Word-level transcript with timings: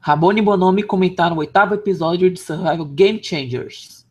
Rabone 0.00 0.40
e 0.40 0.42
Bonomi 0.42 0.82
comentaram 0.82 1.36
o 1.36 1.38
oitavo 1.40 1.74
episódio 1.74 2.30
de 2.30 2.38
Survival 2.38 2.84
Game 2.86 3.22
Changers. 3.22 4.06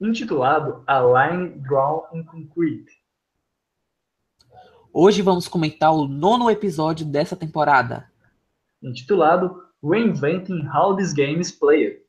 Intitulado 0.00 0.82
A 0.86 1.00
Line 1.00 1.50
Drawn 1.60 2.02
in 2.14 2.24
Concrete. 2.24 2.92
Hoje 4.92 5.22
vamos 5.22 5.48
comentar 5.48 5.92
o 5.92 6.06
nono 6.06 6.50
episódio 6.50 7.04
dessa 7.04 7.36
temporada. 7.36 8.10
Intitulado 8.82 9.64
Reinventing 9.82 10.68
How 10.68 10.96
This 10.96 11.12
Game 11.12 11.40
is 11.40 11.50
Played. 11.50 12.02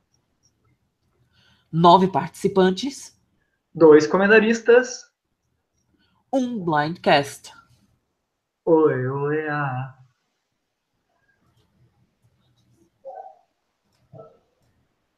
Nove 1.72 2.08
participantes. 2.08 3.20
Dois 3.74 4.08
comentaristas. 4.08 5.04
Um 6.32 6.64
blindcast. 6.64 7.52
Oi, 8.66 9.08
oi, 9.08 9.48
ah. 9.50 10.05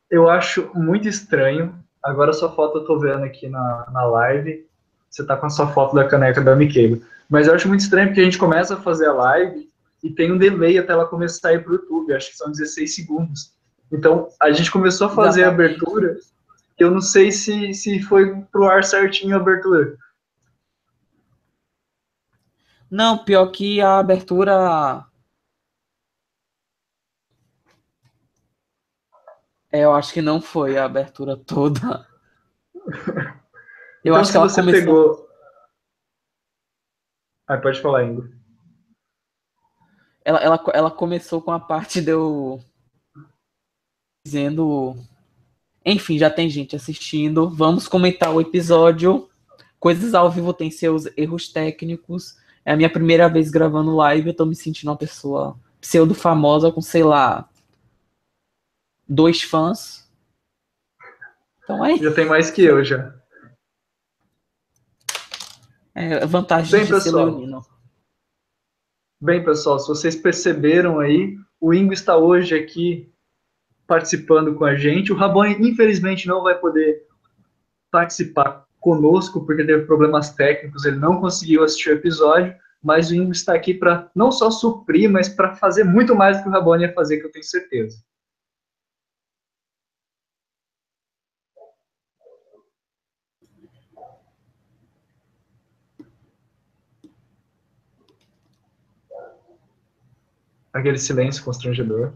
Eu 0.10 0.30
acho 0.30 0.72
muito 0.74 1.08
estranho. 1.08 1.76
Agora 2.02 2.34
sua 2.34 2.52
foto 2.52 2.80
eu 2.80 2.86
tô 2.86 3.00
vendo 3.00 3.24
aqui 3.24 3.48
na, 3.48 3.88
na 3.92 4.06
live. 4.06 4.66
Você 5.10 5.26
tá 5.26 5.36
com 5.36 5.46
a 5.46 5.50
sua 5.50 5.68
foto 5.68 5.96
da 5.96 6.08
caneca 6.08 6.42
da 6.42 6.56
Miquela. 6.56 6.98
Mas 7.30 7.48
eu 7.48 7.54
acho 7.54 7.68
muito 7.68 7.82
estranho 7.82 8.08
porque 8.08 8.22
a 8.22 8.24
gente 8.24 8.38
começa 8.38 8.76
a 8.76 8.82
fazer 8.82 9.08
a 9.08 9.14
live 9.14 9.70
e 10.04 10.10
tem 10.10 10.32
um 10.32 10.38
delay 10.38 10.78
até 10.78 10.94
ela 10.94 11.06
começar 11.06 11.50
a 11.50 11.54
ir 11.54 11.64
pro 11.64 11.74
YouTube. 11.74 12.14
Acho 12.14 12.32
que 12.32 12.38
são 12.38 12.52
16 12.52 12.96
segundos. 12.96 13.54
Então, 13.92 14.30
a 14.42 14.52
gente 14.52 14.72
começou 14.72 15.08
a 15.08 15.10
fazer 15.10 15.44
a 15.44 15.50
abertura. 15.50 16.18
Eu 16.78 16.92
não 16.92 17.02
sei 17.02 17.32
se, 17.32 17.74
se 17.74 18.02
foi 18.04 18.36
pro 18.52 18.66
ar 18.66 18.84
certinho 18.84 19.36
a 19.36 19.40
abertura. 19.40 19.98
Não, 22.90 23.18
pior 23.18 23.48
que 23.48 23.82
a 23.82 24.00
abertura 24.00 25.06
É, 29.72 29.84
eu 29.84 29.94
acho 29.94 30.14
que 30.14 30.22
não 30.22 30.42
foi 30.42 30.78
a 30.78 30.86
abertura 30.86 31.36
toda. 31.36 32.08
Eu 34.04 34.14
então, 34.14 34.22
acho 34.22 34.32
que 34.32 34.38
ela 34.38 34.48
você 34.48 34.62
começou... 34.62 34.80
pegou. 34.80 35.30
Ah, 37.46 37.58
pode 37.58 37.82
falar, 37.82 38.06
Ingo. 38.06 38.30
Ela, 40.24 40.40
ela, 40.40 40.64
ela 40.74 40.92
começou 40.92 41.42
com 41.42 41.52
a 41.52 41.60
parte 41.60 42.00
de 42.00 42.12
eu 42.12 42.62
dizendo. 44.26 44.96
Enfim, 45.86 46.18
já 46.18 46.30
tem 46.30 46.50
gente 46.50 46.76
assistindo. 46.76 47.50
Vamos 47.50 47.88
comentar 47.88 48.34
o 48.34 48.40
episódio. 48.40 49.30
Coisas 49.80 50.14
ao 50.14 50.30
vivo 50.30 50.54
têm 50.54 50.70
seus 50.72 51.06
erros 51.18 51.50
técnicos. 51.50 52.38
É 52.66 52.74
a 52.74 52.76
minha 52.78 52.90
primeira 52.90 53.30
vez 53.30 53.50
gravando 53.50 53.96
live. 53.96 54.30
Eu 54.30 54.36
tô 54.36 54.46
me 54.46 54.56
sentindo 54.56 54.90
uma 54.90 54.98
pessoa 54.98 55.58
pseudo 55.80 56.14
famosa 56.14 56.72
com, 56.72 56.82
sei 56.82 57.04
lá, 57.04 57.50
dois 59.08 59.42
fãs. 59.42 60.08
Então 61.64 61.84
é 61.86 61.98
Já 61.98 62.14
tem 62.14 62.26
mais 62.26 62.50
que 62.50 62.64
eu 62.64 62.84
já. 62.84 63.14
É 65.94 66.26
vantagem 66.26 66.72
Bem, 66.72 66.86
de 66.86 66.92
pessoal, 66.92 67.26
ser 67.26 67.32
leonino. 67.32 67.66
Bem, 69.20 69.44
pessoal, 69.44 69.80
se 69.80 69.88
vocês 69.88 70.16
perceberam 70.16 71.00
aí, 71.00 71.36
o 71.60 71.74
Ingo 71.74 71.92
está 71.92 72.16
hoje 72.16 72.56
aqui 72.56 73.12
participando 73.88 74.54
com 74.54 74.64
a 74.64 74.76
gente. 74.76 75.12
O 75.12 75.16
Rabone, 75.16 75.58
infelizmente, 75.68 76.28
não 76.28 76.44
vai 76.44 76.58
poder 76.60 77.04
participar 77.90 78.68
conosco 78.80 79.46
porque 79.46 79.66
teve 79.66 79.86
problemas 79.86 80.30
técnicos, 80.34 80.86
ele 80.86 80.98
não 80.98 81.20
conseguiu 81.20 81.64
assistir 81.64 81.90
o 81.90 81.94
episódio, 81.94 82.56
mas 82.82 83.10
o 83.10 83.16
Ingo 83.16 83.32
está 83.32 83.54
aqui 83.56 83.74
para 83.74 84.10
não 84.14 84.32
só 84.32 84.52
suprir, 84.52 85.10
mas 85.10 85.28
para 85.28 85.56
fazer 85.56 85.84
muito 85.84 86.16
mais 86.16 86.38
do 86.38 86.44
que 86.44 86.50
o 86.50 86.52
Rabone 86.52 86.84
ia 86.84 86.94
fazer, 86.94 87.18
que 87.18 87.26
eu 87.26 87.32
tenho 87.32 87.44
certeza. 87.44 87.98
Aquele 100.80 100.98
silêncio 100.98 101.44
constrangedor. 101.44 102.14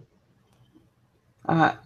Ah, 1.43 1.79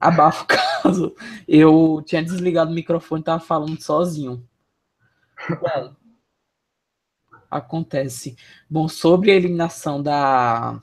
abafa 0.00 0.44
o 0.44 0.46
caso. 0.46 1.16
Eu 1.46 2.02
tinha 2.06 2.22
desligado 2.22 2.70
o 2.70 2.74
microfone 2.74 3.22
e 3.22 3.24
tava 3.24 3.40
falando 3.42 3.80
sozinho. 3.80 4.46
Acontece. 7.50 8.36
Bom, 8.68 8.88
sobre 8.88 9.30
a 9.30 9.34
eliminação 9.34 10.02
da 10.02 10.80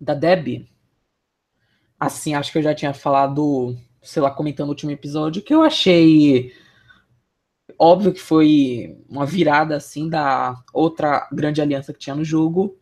da 0.00 0.12
Deb, 0.14 0.68
assim, 1.98 2.34
acho 2.34 2.52
que 2.52 2.58
eu 2.58 2.62
já 2.62 2.74
tinha 2.74 2.92
falado, 2.92 3.74
sei 4.02 4.20
lá, 4.20 4.30
comentando 4.30 4.68
o 4.68 4.70
último 4.70 4.90
episódio, 4.90 5.42
que 5.42 5.54
eu 5.54 5.62
achei 5.62 6.52
óbvio 7.78 8.12
que 8.12 8.20
foi 8.20 9.02
uma 9.08 9.26
virada 9.26 9.76
assim 9.76 10.08
da 10.08 10.62
outra 10.72 11.28
grande 11.32 11.60
aliança 11.60 11.92
que 11.92 11.98
tinha 11.98 12.14
no 12.14 12.24
jogo, 12.24 12.78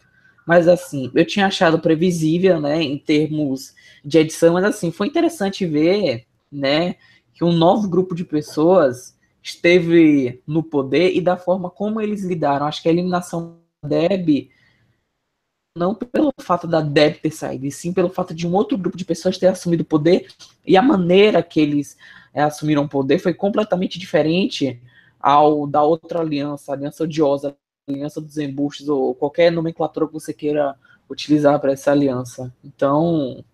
mas 0.47 0.69
assim, 0.69 1.10
eu 1.14 1.25
tinha 1.26 1.47
achado 1.47 1.78
previsível, 1.78 2.60
né, 2.60 2.82
em 2.82 2.98
termos 2.98 3.75
de 4.04 4.19
edição, 4.19 4.54
mas 4.54 4.64
assim, 4.64 4.91
foi 4.91 5.06
interessante 5.06 5.66
ver, 5.66 6.26
né, 6.50 6.97
que 7.34 7.44
um 7.44 7.53
novo 7.53 7.88
grupo 7.88 8.14
de 8.14 8.25
pessoas 8.25 9.16
esteve 9.42 10.41
no 10.47 10.62
poder 10.62 11.16
e 11.16 11.20
da 11.20 11.36
forma 11.36 11.69
como 11.69 12.00
eles 12.00 12.25
lidaram. 12.25 12.66
Acho 12.66 12.82
que 12.82 12.88
a 12.88 12.92
eliminação 12.92 13.58
da 13.82 13.88
Deb 13.88 14.50
não 15.76 15.94
pelo 15.94 16.32
fato 16.41 16.66
da 16.66 16.81
Deb 16.81 17.16
ter 17.16 17.31
saído, 17.31 17.64
e 17.64 17.70
sim 17.70 17.92
pelo 17.92 18.10
fato 18.10 18.34
de 18.34 18.47
um 18.47 18.54
outro 18.54 18.76
grupo 18.76 18.97
de 18.97 19.04
pessoas 19.04 19.38
ter 19.38 19.47
assumido 19.47 19.82
o 19.82 19.86
poder 19.86 20.28
e 20.66 20.76
a 20.76 20.82
maneira 20.82 21.42
que 21.42 21.60
eles 21.60 21.97
é, 22.34 22.42
assumiram 22.42 22.84
o 22.84 22.88
poder 22.88 23.19
foi 23.19 23.32
completamente 23.32 23.98
diferente 23.98 24.81
ao 25.19 25.66
da 25.66 25.82
outra 25.82 26.20
aliança, 26.20 26.72
a 26.72 26.75
aliança 26.75 27.04
odiosa 27.04 27.56
aliança 27.88 28.20
dos 28.20 28.38
embustes 28.38 28.88
ou 28.88 29.15
qualquer 29.15 29.50
nomenclatura 29.50 30.06
que 30.06 30.12
você 30.12 30.32
queira 30.32 30.76
utilizar 31.09 31.59
para 31.60 31.72
essa 31.72 31.91
aliança. 31.91 32.53
Então, 32.65 33.44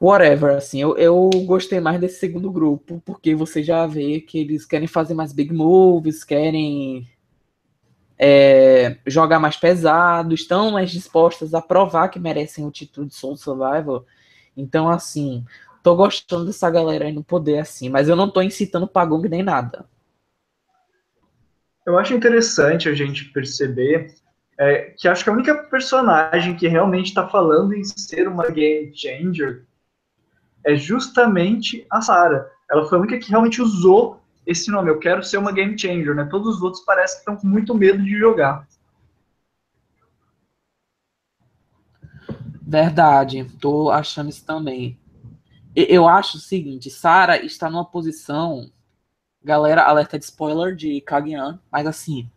whatever, 0.00 0.56
assim, 0.56 0.80
eu, 0.80 0.96
eu 0.96 1.30
gostei 1.46 1.80
mais 1.80 2.00
desse 2.00 2.18
segundo 2.18 2.50
grupo, 2.50 3.02
porque 3.04 3.34
você 3.34 3.62
já 3.62 3.86
vê 3.86 4.20
que 4.20 4.38
eles 4.38 4.64
querem 4.64 4.88
fazer 4.88 5.14
mais 5.14 5.32
big 5.32 5.52
moves, 5.52 6.24
querem 6.24 7.08
é, 8.18 8.98
jogar 9.06 9.38
mais 9.38 9.56
pesado, 9.56 10.34
estão 10.34 10.72
mais 10.72 10.90
dispostas 10.90 11.54
a 11.54 11.62
provar 11.62 12.08
que 12.08 12.18
merecem 12.18 12.66
o 12.66 12.70
título 12.70 13.06
de 13.06 13.14
Soul 13.14 13.36
Survival. 13.36 14.04
Então, 14.56 14.88
assim, 14.88 15.44
tô 15.84 15.94
gostando 15.94 16.46
dessa 16.46 16.68
galera 16.68 17.04
aí 17.06 17.12
no 17.12 17.22
poder, 17.22 17.60
assim, 17.60 17.88
mas 17.88 18.08
eu 18.08 18.16
não 18.16 18.28
tô 18.28 18.42
incitando 18.42 18.88
Pagong 18.88 19.28
nem 19.28 19.42
nada. 19.42 19.86
Eu 21.88 21.98
acho 21.98 22.12
interessante 22.12 22.86
a 22.86 22.94
gente 22.94 23.24
perceber 23.30 24.14
é, 24.58 24.92
que 24.94 25.08
acho 25.08 25.24
que 25.24 25.30
a 25.30 25.32
única 25.32 25.54
personagem 25.54 26.54
que 26.54 26.68
realmente 26.68 27.06
está 27.06 27.26
falando 27.26 27.72
em 27.72 27.82
ser 27.82 28.28
uma 28.28 28.50
game 28.50 28.92
changer 28.94 29.64
é 30.62 30.76
justamente 30.76 31.86
a 31.88 32.02
Sarah. 32.02 32.46
Ela 32.70 32.86
foi 32.86 32.98
a 32.98 33.00
única 33.00 33.18
que 33.18 33.30
realmente 33.30 33.62
usou 33.62 34.20
esse 34.46 34.70
nome. 34.70 34.90
Eu 34.90 34.98
quero 34.98 35.22
ser 35.22 35.38
uma 35.38 35.50
game 35.50 35.78
changer, 35.78 36.14
né? 36.14 36.28
Todos 36.30 36.56
os 36.56 36.62
outros 36.62 36.84
parecem 36.84 37.16
que 37.16 37.20
estão 37.20 37.36
com 37.36 37.46
muito 37.46 37.74
medo 37.74 38.04
de 38.04 38.18
jogar. 38.18 38.68
Verdade, 42.60 43.46
tô 43.58 43.90
achando 43.90 44.28
isso 44.28 44.44
também. 44.44 45.00
Eu 45.74 46.06
acho 46.06 46.36
o 46.36 46.40
seguinte, 46.40 46.90
Sara 46.90 47.42
está 47.42 47.70
numa 47.70 47.86
posição 47.86 48.70
Galera, 49.48 49.84
alerta 49.84 50.18
de 50.18 50.26
spoiler 50.26 50.76
de 50.76 51.00
Kaguyan, 51.00 51.58
mas 51.72 51.86
assim, 51.86 52.30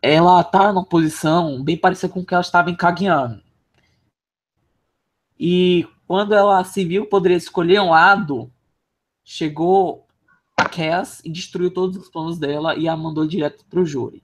ela 0.00 0.44
tá 0.44 0.72
numa 0.72 0.84
posição 0.84 1.60
bem 1.64 1.76
parecida 1.76 2.12
com 2.12 2.20
o 2.20 2.24
que 2.24 2.32
ela 2.32 2.40
estava 2.40 2.70
em 2.70 2.76
Kaguyan. 2.76 3.42
E 5.36 5.84
quando 6.06 6.32
ela 6.32 6.62
se 6.62 6.84
viu 6.84 7.06
poderia 7.06 7.36
escolher 7.36 7.80
um 7.80 7.90
lado, 7.90 8.48
chegou 9.24 10.06
a 10.56 10.68
Cass 10.68 11.20
e 11.24 11.28
destruiu 11.28 11.74
todos 11.74 11.96
os 11.96 12.08
planos 12.08 12.38
dela 12.38 12.76
e 12.76 12.86
a 12.86 12.96
mandou 12.96 13.26
direto 13.26 13.64
pro 13.64 13.84
júri. 13.84 14.22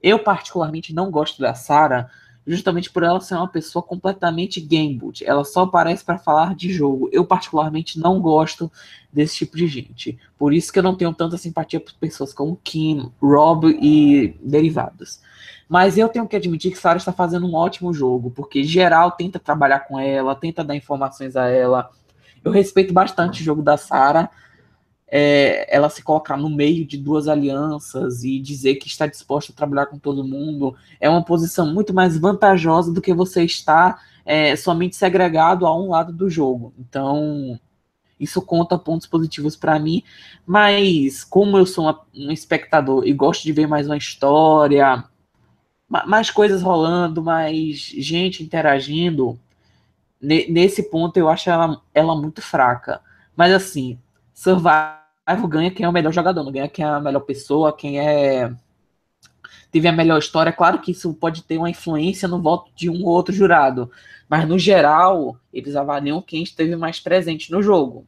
Eu 0.00 0.20
particularmente 0.20 0.94
não 0.94 1.10
gosto 1.10 1.40
da 1.40 1.52
Sarah 1.52 2.08
justamente 2.46 2.90
por 2.90 3.02
ela 3.02 3.20
ser 3.20 3.34
uma 3.34 3.48
pessoa 3.48 3.82
completamente 3.82 4.60
gameboot. 4.60 5.24
Ela 5.24 5.44
só 5.44 5.62
aparece 5.62 6.04
para 6.04 6.18
falar 6.18 6.54
de 6.54 6.72
jogo. 6.72 7.08
Eu 7.12 7.24
particularmente 7.24 7.98
não 7.98 8.20
gosto 8.20 8.70
desse 9.12 9.36
tipo 9.36 9.56
de 9.56 9.66
gente. 9.66 10.18
Por 10.38 10.52
isso 10.52 10.72
que 10.72 10.78
eu 10.78 10.82
não 10.82 10.94
tenho 10.94 11.14
tanta 11.14 11.38
simpatia 11.38 11.80
por 11.80 11.94
pessoas 11.94 12.32
como 12.32 12.60
Kim, 12.62 13.10
Rob 13.20 13.68
e 13.80 14.36
derivados. 14.42 15.20
Mas 15.68 15.96
eu 15.96 16.08
tenho 16.08 16.28
que 16.28 16.36
admitir 16.36 16.70
que 16.70 16.78
Sarah 16.78 16.98
está 16.98 17.12
fazendo 17.12 17.46
um 17.46 17.54
ótimo 17.54 17.92
jogo, 17.92 18.30
porque 18.30 18.62
geral 18.62 19.12
tenta 19.12 19.38
trabalhar 19.38 19.80
com 19.80 19.98
ela, 19.98 20.34
tenta 20.34 20.62
dar 20.62 20.76
informações 20.76 21.36
a 21.36 21.48
ela. 21.48 21.90
Eu 22.44 22.52
respeito 22.52 22.92
bastante 22.92 23.40
o 23.40 23.44
jogo 23.44 23.62
da 23.62 23.76
Sarah. 23.76 24.30
É, 25.16 25.72
ela 25.72 25.88
se 25.88 26.02
colocar 26.02 26.36
no 26.36 26.50
meio 26.50 26.84
de 26.84 26.98
duas 26.98 27.28
alianças 27.28 28.24
e 28.24 28.40
dizer 28.40 28.74
que 28.74 28.88
está 28.88 29.06
disposta 29.06 29.52
a 29.52 29.54
trabalhar 29.54 29.86
com 29.86 29.96
todo 29.96 30.26
mundo 30.26 30.74
é 30.98 31.08
uma 31.08 31.22
posição 31.22 31.72
muito 31.72 31.94
mais 31.94 32.18
vantajosa 32.18 32.92
do 32.92 33.00
que 33.00 33.14
você 33.14 33.44
estar 33.44 34.02
é, 34.26 34.56
somente 34.56 34.96
segregado 34.96 35.66
a 35.66 35.78
um 35.80 35.90
lado 35.90 36.12
do 36.12 36.28
jogo. 36.28 36.74
Então, 36.76 37.60
isso 38.18 38.42
conta 38.42 38.76
pontos 38.76 39.06
positivos 39.06 39.54
para 39.54 39.78
mim, 39.78 40.02
mas 40.44 41.22
como 41.22 41.56
eu 41.58 41.64
sou 41.64 41.84
uma, 41.84 42.00
um 42.12 42.32
espectador 42.32 43.06
e 43.06 43.12
gosto 43.12 43.44
de 43.44 43.52
ver 43.52 43.68
mais 43.68 43.86
uma 43.86 43.96
história, 43.96 45.04
mais 45.88 46.28
coisas 46.28 46.60
rolando, 46.60 47.22
mais 47.22 47.76
gente 47.76 48.42
interagindo, 48.42 49.38
nesse 50.20 50.82
ponto 50.90 51.16
eu 51.16 51.28
acho 51.28 51.48
ela, 51.48 51.80
ela 51.94 52.20
muito 52.20 52.42
fraca. 52.42 53.00
Mas 53.36 53.52
assim, 53.52 53.96
Survival 54.34 55.03
ganha 55.48 55.70
quem 55.70 55.86
é 55.86 55.88
o 55.88 55.92
melhor 55.92 56.12
jogador, 56.12 56.42
não 56.44 56.52
ganha 56.52 56.68
quem 56.68 56.84
é 56.84 56.88
a 56.88 57.00
melhor 57.00 57.20
pessoa, 57.20 57.76
quem 57.76 57.98
é 57.98 58.54
teve 59.70 59.88
a 59.88 59.92
melhor 59.92 60.18
história. 60.18 60.52
Claro 60.52 60.80
que 60.80 60.92
isso 60.92 61.12
pode 61.14 61.42
ter 61.42 61.58
uma 61.58 61.70
influência 61.70 62.28
no 62.28 62.40
voto 62.40 62.70
de 62.76 62.88
um 62.88 63.04
ou 63.04 63.08
outro 63.08 63.34
jurado, 63.34 63.90
mas 64.28 64.48
no 64.48 64.58
geral 64.58 65.36
eles 65.52 65.74
avaliam 65.74 66.22
quem 66.22 66.42
esteve 66.42 66.76
mais 66.76 67.00
presente 67.00 67.50
no 67.50 67.62
jogo. 67.62 68.06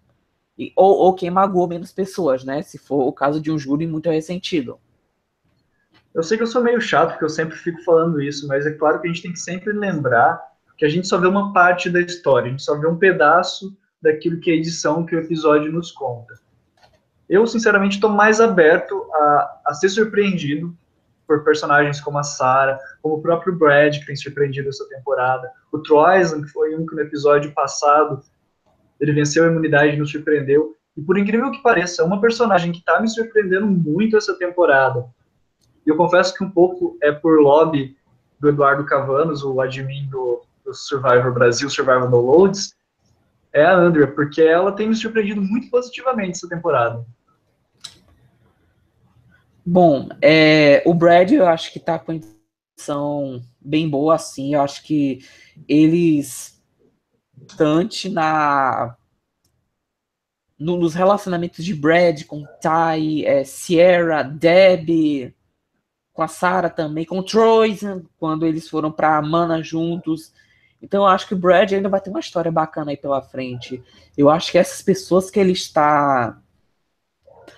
E, 0.59 0.73
ou, 0.77 0.95
ou 0.97 1.15
quem 1.15 1.31
magoou 1.31 1.69
menos 1.69 1.93
pessoas, 1.93 2.45
né? 2.45 2.63
Se 2.63 2.79
for 2.79 3.07
o 3.07 3.13
caso 3.13 3.41
de 3.41 3.51
um 3.51 3.59
júri 3.59 3.87
muito 3.87 4.09
ressentido. 4.09 4.79
Eu 6.15 6.23
sei 6.23 6.39
que 6.39 6.43
eu 6.43 6.47
sou 6.47 6.63
meio 6.63 6.81
chato, 6.81 7.11
porque 7.11 7.25
eu 7.25 7.29
sempre 7.29 7.57
fico 7.57 7.83
falando 7.83 8.23
isso, 8.23 8.47
mas 8.49 8.65
é 8.65 8.73
claro 8.73 9.01
que 9.01 9.07
a 9.07 9.13
gente 9.13 9.23
tem 9.23 9.33
que 9.33 9.39
sempre 9.39 9.73
lembrar 9.73 10.41
que 10.79 10.85
a 10.85 10.89
gente 10.89 11.09
só 11.09 11.19
vê 11.19 11.27
uma 11.27 11.53
parte 11.53 11.91
da 11.91 12.01
história, 12.01 12.49
a 12.49 12.51
gente 12.51 12.63
só 12.63 12.79
vê 12.79 12.87
um 12.87 12.97
pedaço 12.97 13.77
daquilo 14.01 14.41
que 14.41 14.51
a 14.51 14.55
edição, 14.55 15.05
que 15.05 15.17
o 15.17 15.19
episódio 15.19 15.73
nos 15.73 15.91
conta. 15.91 16.35
Eu, 17.29 17.47
sinceramente, 17.47 17.97
estou 17.97 18.11
mais 18.11 18.41
aberto 18.41 19.09
a, 19.13 19.61
a 19.67 19.75
ser 19.75 19.89
surpreendido 19.89 20.77
por 21.27 21.43
personagens 21.43 22.01
como 22.01 22.19
a 22.19 22.23
Sarah, 22.23 22.79
como 23.03 23.17
o 23.17 23.23
próprio 23.23 23.55
Brad, 23.55 23.99
que 23.99 24.07
tem 24.07 24.15
surpreendido 24.15 24.69
essa 24.69 24.89
temporada, 24.89 25.51
o 25.73 25.79
Troisan, 25.79 26.43
que 26.43 26.49
foi 26.49 26.75
um 26.77 26.87
que 26.87 26.95
no 26.95 27.03
episódio 27.03 27.53
passado 27.53 28.23
ele 29.01 29.13
venceu 29.13 29.45
a 29.45 29.49
imunidade 29.49 29.95
e 29.95 29.99
nos 29.99 30.11
surpreendeu. 30.11 30.77
E 30.97 31.03
por 31.03 31.19
incrível 31.19 31.51
que 31.51 31.63
pareça, 31.63 32.03
é 32.03 32.05
uma 32.05 32.21
personagem 32.21 32.73
que 32.73 32.79
está 32.79 33.01
me 33.01 33.09
surpreendendo 33.09 33.67
muito 33.67 34.17
essa 34.17 34.39
temporada. 34.39 35.05
E 35.85 35.91
eu 35.91 35.97
confesso 35.97 36.35
que 36.35 36.45
um 36.45 36.51
pouco 36.51 36.97
é 37.03 37.13
por 37.13 37.41
lobby 37.41 37.97
do 38.41 38.49
Eduardo 38.49 38.85
Cavanos, 38.85 39.43
o 39.43 39.61
admin 39.61 40.09
do, 40.09 40.43
do 40.65 40.73
Survivor 40.73 41.33
Brasil, 41.33 41.69
Survivor 41.69 42.09
No 42.09 42.21
Loads, 42.21 42.75
é 43.53 43.65
a 43.65 43.75
Andrea, 43.75 44.07
porque 44.07 44.43
ela 44.43 44.73
tem 44.73 44.89
me 44.89 44.95
surpreendido 44.95 45.41
muito 45.41 45.71
positivamente 45.71 46.33
essa 46.33 46.49
temporada. 46.49 47.05
Bom, 49.69 50.09
é, 50.23 50.81
o 50.87 50.95
Brad 50.95 51.33
eu 51.33 51.47
acho 51.47 51.73
que 51.73 51.81
tá 51.81 51.99
com 51.99 52.13
intenção 52.13 53.43
bem 53.61 53.89
boa, 53.89 54.15
assim. 54.15 54.55
Eu 54.55 54.63
acho 54.63 54.85
que 54.85 55.19
eles 55.69 56.63
bastante 57.37 58.09
na 58.09 58.97
no, 60.59 60.77
nos 60.77 60.95
relacionamentos 60.95 61.65
de 61.65 61.75
Brad 61.75 62.25
com 62.25 62.45
Ty, 62.61 63.27
é, 63.27 63.45
Sierra, 63.45 64.23
Debbie, 64.23 65.35
com 66.13 66.23
a 66.23 66.29
Sarah 66.29 66.71
também, 66.71 67.05
com 67.05 67.19
o 67.19 67.23
Troyson, 67.23 68.05
quando 68.19 68.47
eles 68.47 68.69
foram 68.69 68.91
para 68.91 69.21
Mana 69.21 69.63
juntos. 69.63 70.33
Então 70.81 71.03
eu 71.03 71.09
acho 71.09 71.27
que 71.27 71.35
o 71.35 71.39
Brad 71.39 71.73
ainda 71.73 71.89
vai 71.89 72.01
ter 72.01 72.11
uma 72.11 72.21
história 72.21 72.51
bacana 72.53 72.93
aí 72.93 72.97
pela 72.97 73.21
frente. 73.21 73.83
Eu 74.17 74.31
acho 74.31 74.53
que 74.53 74.59
essas 74.59 74.81
pessoas 74.81 75.31
que 75.31 75.41
ele 75.41 75.53
está 75.53 76.41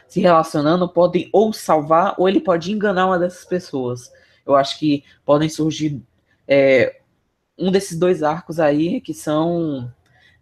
se 0.08 0.20
relacionando 0.20 0.88
podem 0.88 1.28
ou 1.32 1.52
salvar 1.52 2.14
ou 2.18 2.28
ele 2.28 2.40
pode 2.40 2.72
enganar 2.72 3.06
uma 3.06 3.18
dessas 3.18 3.44
pessoas. 3.44 4.10
Eu 4.44 4.56
acho 4.56 4.78
que 4.78 5.04
podem 5.24 5.48
surgir 5.48 6.02
é, 6.48 7.00
um 7.58 7.70
desses 7.70 7.98
dois 7.98 8.22
arcos 8.22 8.58
aí 8.58 9.00
que 9.00 9.12
são 9.12 9.92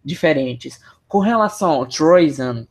diferentes. 0.03 0.79
Com 1.07 1.19
relação 1.19 1.71
ao 1.71 1.85
Troisan, 1.85 2.65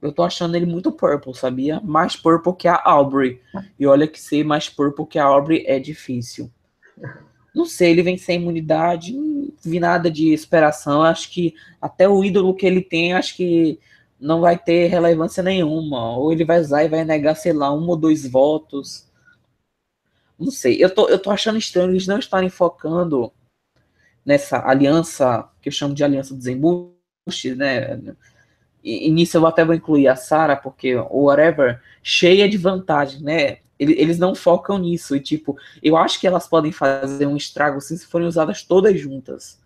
eu 0.00 0.12
tô 0.12 0.22
achando 0.22 0.56
ele 0.56 0.66
muito 0.66 0.92
purple, 0.92 1.34
sabia? 1.34 1.80
Mais 1.80 2.16
purple 2.16 2.54
que 2.54 2.68
a 2.68 2.80
Aubrey. 2.82 3.40
E 3.78 3.86
olha 3.86 4.06
que 4.06 4.20
ser 4.20 4.44
mais 4.44 4.68
purple 4.68 5.06
que 5.06 5.18
a 5.18 5.24
Aubrey 5.24 5.64
é 5.66 5.78
difícil. 5.78 6.50
Não 7.54 7.64
sei, 7.64 7.90
ele 7.90 8.02
vem 8.02 8.16
sem 8.16 8.40
imunidade, 8.40 9.12
não 9.12 9.52
vi 9.62 9.80
nada 9.80 10.10
de 10.10 10.32
esperação. 10.32 11.02
Acho 11.02 11.30
que 11.30 11.54
até 11.80 12.08
o 12.08 12.22
ídolo 12.24 12.54
que 12.54 12.64
ele 12.64 12.80
tem, 12.80 13.12
acho 13.12 13.36
que 13.36 13.80
não 14.20 14.40
vai 14.40 14.58
ter 14.58 14.88
relevância 14.88 15.42
nenhuma. 15.42 16.16
Ou 16.16 16.32
ele 16.32 16.44
vai 16.44 16.60
usar 16.60 16.84
e 16.84 16.88
vai 16.88 17.04
negar, 17.04 17.34
sei 17.36 17.52
lá, 17.52 17.72
um 17.72 17.86
ou 17.88 17.96
dois 17.96 18.26
votos. 18.28 19.08
Não 20.38 20.50
sei. 20.50 20.82
Eu 20.82 20.94
tô, 20.94 21.08
eu 21.08 21.18
tô 21.18 21.30
achando 21.30 21.58
estranho 21.58 21.90
eles 21.90 22.06
não 22.06 22.18
estarem 22.18 22.48
focando 22.50 23.32
nessa 24.24 24.66
aliança, 24.68 25.48
que 25.60 25.68
eu 25.68 25.72
chamo 25.72 25.94
de 25.94 26.04
aliança 26.04 26.34
dos 26.34 26.46
embustes, 26.46 27.56
né? 27.56 27.98
E, 28.84 29.08
e 29.08 29.10
nisso 29.10 29.36
eu 29.36 29.46
até 29.46 29.64
vou 29.64 29.74
incluir 29.74 30.08
a 30.08 30.16
Sarah, 30.16 30.56
porque 30.56 30.94
o 30.96 31.24
whatever, 31.24 31.82
cheia 32.02 32.48
de 32.48 32.56
vantagem, 32.56 33.22
né? 33.22 33.58
Eles 33.78 34.18
não 34.18 34.34
focam 34.34 34.76
nisso. 34.78 35.14
E, 35.14 35.20
tipo, 35.20 35.56
eu 35.82 35.96
acho 35.96 36.20
que 36.20 36.26
elas 36.26 36.48
podem 36.48 36.72
fazer 36.72 37.26
um 37.26 37.36
estrago 37.36 37.78
assim, 37.78 37.96
se 37.96 38.06
forem 38.06 38.26
usadas 38.26 38.62
todas 38.62 38.98
juntas. 39.00 39.60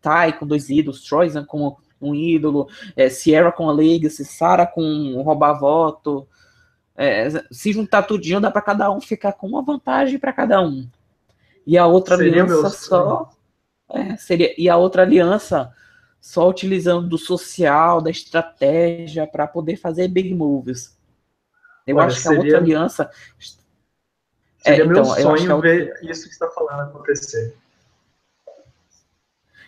Tai 0.00 0.38
com 0.38 0.46
dois 0.46 0.68
ídolos, 0.70 1.02
Troisan 1.02 1.44
com 1.44 1.76
um 2.00 2.14
ídolo, 2.14 2.68
é, 2.96 3.08
Sierra 3.08 3.52
com 3.52 3.68
a 3.68 3.72
Legacy, 3.72 4.24
Sarah 4.24 4.66
com 4.66 5.20
roubar 5.22 5.58
voto. 5.58 6.26
É, 6.96 7.28
se 7.50 7.72
juntar 7.72 8.02
tudinho, 8.02 8.40
dá 8.40 8.50
para 8.50 8.62
cada 8.62 8.90
um 8.90 9.00
ficar 9.00 9.32
com 9.32 9.46
uma 9.46 9.62
vantagem 9.62 10.18
para 10.18 10.32
cada 10.32 10.60
um. 10.60 10.88
E 11.66 11.78
a 11.78 11.86
outra 11.86 12.16
Seria 12.16 12.42
aliança 12.42 12.70
só. 12.70 13.30
É, 13.88 14.16
seria, 14.16 14.54
e 14.58 14.68
a 14.68 14.76
outra 14.76 15.02
aliança 15.02 15.72
só 16.20 16.48
utilizando 16.48 17.08
do 17.08 17.18
social, 17.18 18.00
da 18.00 18.10
estratégia 18.10 19.26
para 19.26 19.46
poder 19.46 19.76
fazer 19.76 20.08
big 20.08 20.34
moves. 20.34 20.96
Eu 21.86 21.96
Olha, 21.96 22.06
acho 22.06 22.22
que 22.22 22.28
a 22.28 22.32
outra 22.32 22.58
aliança. 22.58 23.10
Seria 24.58 24.84
é, 24.84 24.86
meu 24.86 24.98
então, 24.98 25.04
sonho 25.06 25.54
outra... 25.54 25.70
ver 25.70 25.98
isso 26.02 26.24
que 26.24 26.32
está 26.32 26.48
falando 26.48 26.90
acontecer. 26.90 27.56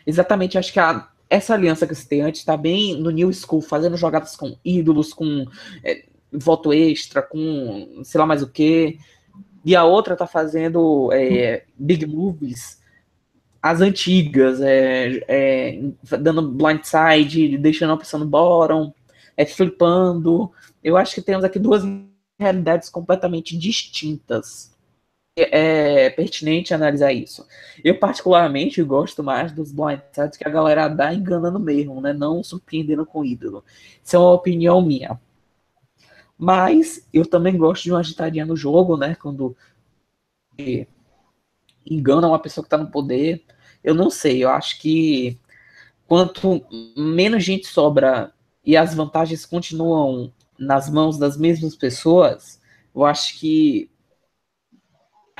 Exatamente, 0.07 0.59
acho 0.59 0.73
que 0.73 0.81
a, 0.81 1.09
essa 1.35 1.55
aliança 1.55 1.87
que 1.87 1.95
você 1.95 2.07
tem 2.07 2.23
antes 2.23 2.41
está 2.41 2.57
bem 2.57 2.97
no 3.01 3.11
New 3.11 3.33
School, 3.33 3.63
fazendo 3.63 3.97
jogadas 3.97 4.37
com 4.37 4.57
ídolos, 4.65 5.13
com 5.13 5.47
é, 5.83 6.05
voto 6.33 6.73
extra, 6.73 7.23
com 7.23 8.03
sei 8.05 8.19
lá 8.19 8.27
mais 8.27 8.43
o 8.43 8.49
que. 8.49 8.99
E 9.65 9.75
a 9.75 9.85
outra 9.85 10.17
tá 10.17 10.27
fazendo 10.27 11.11
é, 11.13 11.65
big 11.79 12.07
moves 12.07 12.83
as 13.63 13.81
antigas, 13.81 14.61
é, 14.61 15.23
é, 15.29 15.81
dando 16.19 16.43
blindside, 16.43 17.57
deixando 17.57 17.93
a 17.93 17.97
pessoa 17.97 18.19
no 18.19 18.29
bottom, 18.29 18.93
é, 19.37 19.47
flipando. 19.47 20.51
Eu 20.83 20.97
acho 20.97 21.15
que 21.15 21.23
temos 21.23 21.45
aqui 21.45 21.61
duas 21.61 21.85
realidades 22.39 22.91
completamente 22.91 23.57
distintas. 23.57 24.72
É, 25.35 26.11
pertinente 26.11 26.75
analisar 26.75 27.11
isso. 27.13 27.47
Eu, 27.83 27.99
particularmente, 27.99 28.83
gosto 28.83 29.23
mais 29.23 29.51
dos 29.51 29.73
blindsides 29.73 30.37
que 30.37 30.47
a 30.47 30.51
galera 30.51 30.89
dá 30.89 31.13
enganando 31.15 31.59
mesmo, 31.59 32.01
né? 32.03 32.13
Não 32.13 32.43
surpreendendo 32.45 33.07
com 33.07 33.25
ídolo. 33.25 33.65
Isso 34.05 34.15
é 34.17 34.19
uma 34.19 34.33
opinião 34.33 34.83
minha. 34.83 35.19
Mas 36.39 37.07
eu 37.13 37.25
também 37.25 37.57
gosto 37.57 37.85
de 37.85 37.93
uma 37.93 38.01
agitaria 38.01 38.45
no 38.45 38.57
jogo, 38.57 38.97
né? 38.97 39.15
Quando 39.15 39.57
engana 41.87 42.29
uma 42.29 42.39
pessoa 42.39 42.63
que 42.65 42.67
está 42.67 42.79
no 42.79 42.91
poder. 42.91 43.45
Eu 43.83 43.95
não 43.95 44.11
sei, 44.11 44.45
eu 44.45 44.51
acho 44.51 44.81
que 44.81 45.39
quanto 46.09 46.65
menos 46.97 47.45
gente 47.45 47.67
sobra 47.69 48.33
e 48.65 48.77
as 48.77 48.95
vantagens 48.95 49.47
continuam 49.47 50.33
nas 50.59 50.91
mãos 50.91 51.19
das 51.19 51.37
mesmas 51.39 51.77
pessoas, 51.77 52.61
eu 52.95 53.05
acho 53.05 53.41
que 53.41 53.91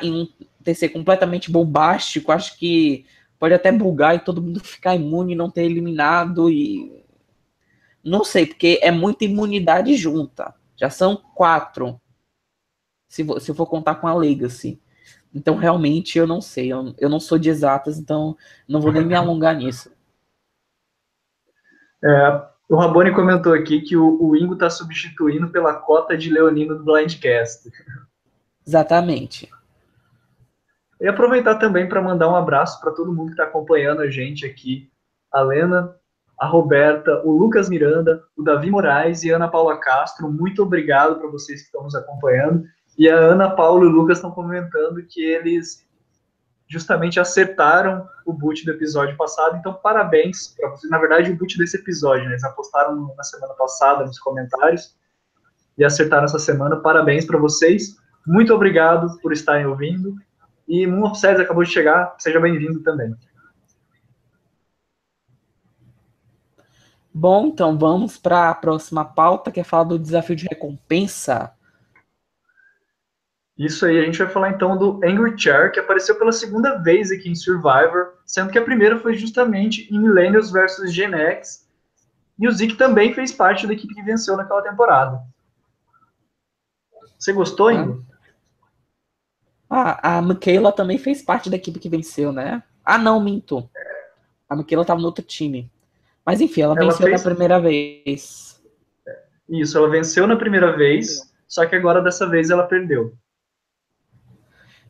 em 0.03 0.13
um 0.13 0.29
TC 0.63 0.89
completamente 0.89 1.51
bombástico, 1.51 2.33
acho 2.33 2.59
que 2.59 3.05
pode 3.39 3.55
até 3.55 3.73
bugar 3.73 4.15
e 4.15 4.21
todo 4.21 4.43
mundo 4.43 4.61
ficar 4.65 4.95
imune, 4.95 5.35
não 5.35 5.51
ter 5.51 5.65
eliminado 5.65 6.51
e 6.51 7.03
não 8.05 8.25
sei, 8.25 8.47
porque 8.47 8.81
é 8.83 8.91
muita 8.91 9.25
imunidade 9.25 9.95
junta. 9.97 10.55
Já 10.77 10.91
são 10.91 11.17
quatro. 11.17 12.01
Se, 13.09 13.25
se 13.41 13.51
eu 13.51 13.55
for 13.55 13.67
contar 13.67 13.97
com 13.97 14.09
a 14.09 14.15
Legacy. 14.15 14.81
Então, 15.35 15.57
realmente, 15.57 16.19
eu 16.19 16.27
não 16.27 16.41
sei. 16.41 16.73
Eu, 16.73 16.95
eu 16.99 17.09
não 17.09 17.21
sou 17.21 17.39
de 17.39 17.49
exatas, 17.49 17.99
então 17.99 18.37
não 18.67 18.81
vou 18.81 18.93
nem 18.93 19.05
me 19.05 19.15
alongar 19.15 19.57
nisso. 19.57 19.91
É, 22.05 22.47
o 22.69 22.75
Raboni 22.75 23.15
comentou 23.15 23.55
aqui 23.55 23.81
que 23.81 23.97
o, 23.97 24.21
o 24.21 24.37
Ingo 24.37 24.55
está 24.55 24.69
substituindo 24.69 25.49
pela 25.51 25.75
cota 25.75 26.17
de 26.17 26.31
Leonino 26.31 26.77
do 26.77 26.83
Blindcast. 26.83 27.71
Exatamente. 28.67 29.49
E 31.03 31.09
aproveitar 31.09 31.57
também 31.57 31.89
para 31.89 32.01
mandar 32.01 32.29
um 32.29 32.37
abraço 32.37 32.81
para 32.81 32.93
todo 32.93 33.13
mundo 33.13 33.27
que 33.27 33.33
está 33.33 33.43
acompanhando 33.43 34.03
a 34.03 34.09
gente 34.09 34.47
aqui. 34.47 34.89
A 35.33 35.41
Lena, 35.41 35.97
a 36.39 36.47
Roberta, 36.47 37.21
o 37.25 37.37
Lucas 37.37 37.69
Miranda, 37.69 38.23
o 38.37 38.43
Davi 38.43 38.71
Moraes 38.71 39.25
e 39.25 39.33
a 39.33 39.37
Ana 39.37 39.49
Paula 39.49 39.77
Castro. 39.79 40.31
Muito 40.31 40.63
obrigado 40.63 41.19
para 41.19 41.29
vocês 41.29 41.61
que 41.61 41.67
estão 41.67 41.83
nos 41.83 41.97
acompanhando. 41.97 42.65
E 42.97 43.09
a 43.11 43.17
Ana 43.17 43.51
Paula 43.51 43.85
e 43.85 43.89
o 43.89 43.91
Lucas 43.91 44.19
estão 44.19 44.31
comentando 44.31 45.03
que 45.09 45.21
eles 45.21 45.85
justamente 46.69 47.19
acertaram 47.19 48.07
o 48.25 48.33
boot 48.33 48.65
do 48.65 48.71
episódio 48.71 49.17
passado. 49.17 49.57
Então, 49.57 49.75
parabéns 49.75 50.55
para 50.57 50.71
vocês. 50.71 50.89
Na 50.89 50.99
verdade, 50.99 51.33
o 51.33 51.37
boot 51.37 51.59
desse 51.59 51.79
episódio, 51.79 52.27
né? 52.27 52.31
eles 52.31 52.45
apostaram 52.45 53.13
na 53.17 53.25
semana 53.25 53.55
passada 53.55 54.05
nos 54.05 54.21
comentários 54.21 54.97
e 55.77 55.85
acertaram 55.85 56.27
essa 56.27 56.39
semana. 56.39 56.77
Parabéns 56.77 57.25
para 57.25 57.39
vocês. 57.39 57.97
Muito 58.25 58.55
obrigado 58.55 59.19
por 59.21 59.33
estarem 59.33 59.67
ouvindo. 59.67 60.15
E 60.73 60.87
Moon 60.87 61.15
César 61.15 61.43
acabou 61.43 61.63
de 61.63 61.71
chegar. 61.71 62.17
Seja 62.19 62.41
bem-vindo 62.41 62.83
também. 62.83 63.15
Bom, 67.13 67.49
então 67.49 67.77
vamos 67.77 68.17
para 68.17 68.49
a 68.49 68.55
próxima 68.55 69.05
pauta, 69.05 69.53
que 69.53 69.61
é 69.61 69.65
falar 69.65 69.85
do 69.85 69.99
desafio 69.99 70.35
de 70.35 70.47
recompensa. 70.47 71.53
Isso 73.59 73.85
aí, 73.85 73.99
a 73.99 74.03
gente 74.07 74.19
vai 74.19 74.29
falar 74.29 74.49
então 74.49 74.79
do 74.79 74.99
Angry 75.05 75.39
Chair, 75.39 75.71
que 75.71 75.79
apareceu 75.79 76.19
pela 76.19 76.33
segunda 76.33 76.79
vez 76.79 77.11
aqui 77.11 77.29
em 77.29 77.35
Survivor, 77.35 78.15
sendo 78.25 78.51
que 78.51 78.59
a 78.59 78.65
primeira 78.65 78.99
foi 78.99 79.13
justamente 79.13 79.95
em 79.95 80.01
Millennials 80.01 80.51
vs 80.51 80.91
Gen 80.91 81.13
X, 81.13 81.69
e 82.39 82.49
o 82.49 82.51
Zeke 82.51 82.77
também 82.77 83.13
fez 83.13 83.31
parte 83.31 83.67
da 83.67 83.75
equipe 83.75 83.95
que 83.95 84.03
venceu 84.03 84.39
naquela 84.39 84.63
temporada. 84.63 85.21
Você 87.19 87.31
gostou. 87.31 87.71
Ingo? 87.71 88.12
Ah, 89.75 90.19
a 90.19 90.23
Michaela 90.23 90.71
também 90.71 90.99
fez 90.99 91.23
parte 91.23 91.49
da 91.49 91.57
equipe 91.57 91.79
que 91.79 91.89
venceu, 91.89 92.31
né? 92.31 92.63
Ah, 92.85 92.99
não, 92.99 93.19
minto. 93.19 93.71
A 94.47 94.55
Michaela 94.55 94.83
estava 94.83 95.01
no 95.01 95.07
outro 95.07 95.25
time. 95.25 95.73
Mas 96.27 96.43
enfim, 96.43 96.61
ela, 96.61 96.75
ela 96.77 96.91
venceu 96.91 97.07
fez... 97.07 97.23
na 97.23 97.31
primeira 97.31 97.59
vez. 97.59 98.63
Isso, 99.49 99.79
ela 99.79 99.89
venceu 99.89 100.27
na 100.27 100.37
primeira 100.37 100.77
vez, 100.77 101.33
só 101.49 101.65
que 101.65 101.75
agora 101.75 102.03
dessa 102.03 102.29
vez 102.29 102.51
ela 102.51 102.65
perdeu. 102.65 103.15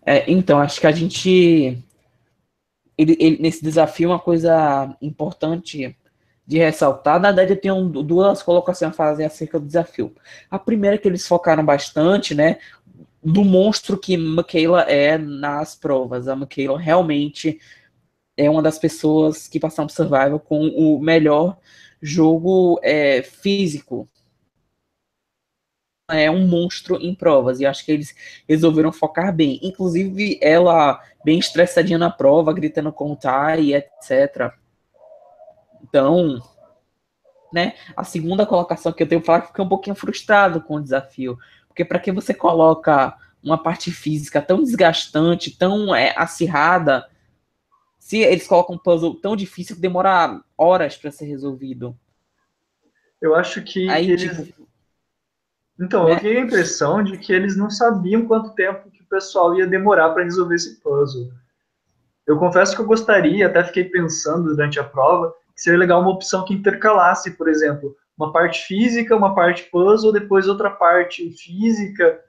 É, 0.05 0.29
então, 0.29 0.59
acho 0.59 0.81
que 0.81 0.87
a 0.89 0.91
gente. 0.91 1.79
Ele, 2.99 3.17
ele, 3.21 3.39
nesse 3.41 3.63
desafio, 3.63 4.11
uma 4.11 4.19
coisa 4.19 4.97
importante 5.01 5.97
de 6.45 6.59
ressaltar, 6.59 7.21
na 7.21 7.29
verdade, 7.29 7.53
eu 7.53 7.61
tenho 7.61 7.89
duas 8.03 8.43
colocações 8.43 8.91
a 8.91 8.95
fazer 8.95 9.25
acerca 9.25 9.61
do 9.61 9.67
desafio. 9.67 10.13
A 10.51 10.59
primeira 10.59 10.97
é 10.97 10.99
que 10.99 11.07
eles 11.07 11.27
focaram 11.27 11.65
bastante, 11.65 12.35
né, 12.35 12.59
do 13.23 13.45
monstro 13.45 13.99
que 13.99 14.17
Michaela 14.17 14.83
é 14.83 15.17
nas 15.17 15.75
provas. 15.75 16.29
A 16.29 16.37
Michaela 16.37 16.79
realmente 16.79 17.61
é 18.37 18.49
uma 18.51 18.63
das 18.63 18.79
pessoas 18.79 19.47
que 19.47 19.61
passaram 19.61 19.87
por 19.87 19.95
Survival 19.95 20.41
com 20.41 20.67
o 20.69 21.01
melhor 21.01 21.59
jogo 22.01 22.81
é, 22.83 23.23
físico 23.23 24.09
é 26.11 26.31
um 26.31 26.47
monstro 26.47 26.97
em 27.01 27.15
provas, 27.15 27.61
e 27.61 27.67
acho 27.67 27.85
que 27.85 27.93
eles 27.93 28.15
resolveram 28.49 28.93
focar 28.93 29.35
bem. 29.35 29.59
Inclusive, 29.63 30.39
ela 30.43 31.01
bem 31.25 31.39
estressadinha 31.39 31.99
na 31.99 32.11
prova, 32.11 32.53
gritando 32.53 32.93
com 32.93 33.13
o 33.13 33.17
Tai, 33.17 33.73
etc. 33.75 34.53
Então, 35.83 36.41
né, 37.53 37.75
a 37.97 38.05
segunda 38.05 38.47
colocação 38.47 38.93
que 38.93 39.03
eu 39.03 39.09
tenho 39.09 39.21
que 39.21 39.27
falar 39.27 39.43
que 39.43 39.49
fiquei 39.49 39.65
um 39.65 39.69
pouquinho 39.69 39.97
frustrado 39.97 40.61
com 40.61 40.77
o 40.77 40.83
desafio. 40.83 41.39
Porque 41.73 41.85
para 41.87 41.99
que 41.99 42.13
você 42.13 42.35
coloca 42.35 43.17
uma 43.43 43.61
parte 43.61 43.91
física 43.91 44.43
tão 44.43 44.63
desgastante, 44.63 45.57
tão 45.57 45.95
é, 45.95 46.15
acirrada, 46.17 47.09
se 47.99 48.19
eles 48.19 48.47
colocam 48.47 48.77
um 48.77 48.79
puzzle 48.79 49.15
tão 49.17 49.35
difícil 49.35 49.75
que 49.75 49.83
demora 49.83 50.41
horas 50.57 50.97
para 50.97 51.11
ser 51.11 51.25
resolvido. 51.25 51.97
Eu 53.21 53.35
acho 53.35 53.63
que 53.63 53.89
Aí, 53.89 54.11
eles, 54.11 54.37
tipo, 54.37 54.69
então, 55.81 56.09
eu 56.09 56.19
tenho 56.21 56.41
a 56.41 56.45
impressão 56.45 57.03
de 57.03 57.17
que 57.17 57.33
eles 57.33 57.57
não 57.57 57.71
sabiam 57.71 58.27
quanto 58.27 58.55
tempo 58.55 58.91
que 58.91 59.03
o 59.03 59.07
pessoal 59.07 59.57
ia 59.57 59.67
demorar 59.67 60.11
para 60.11 60.25
resolver 60.25 60.55
esse 60.55 60.81
puzzle. 60.81 61.33
Eu 62.27 62.39
confesso 62.39 62.77
que 62.77 62.83
eu 62.83 62.87
gostaria, 62.87 63.47
até 63.47 63.65
fiquei 63.65 63.85
pensando 63.85 64.51
durante 64.51 64.79
a 64.79 64.85
prova, 64.85 65.35
que 65.55 65.63
seria 65.63 65.79
legal 65.79 66.01
uma 66.01 66.11
opção 66.13 66.45
que 66.45 66.55
intercalasse, 66.55 67.33
por 67.33 67.49
exemplo, 67.49 67.97
uma 68.23 68.33
parte 68.33 68.63
física, 68.63 69.17
uma 69.17 69.35
parte 69.35 69.65
puzzle, 69.65 70.13
depois 70.13 70.47
outra 70.47 70.71
parte 70.71 71.31
física, 71.33 72.21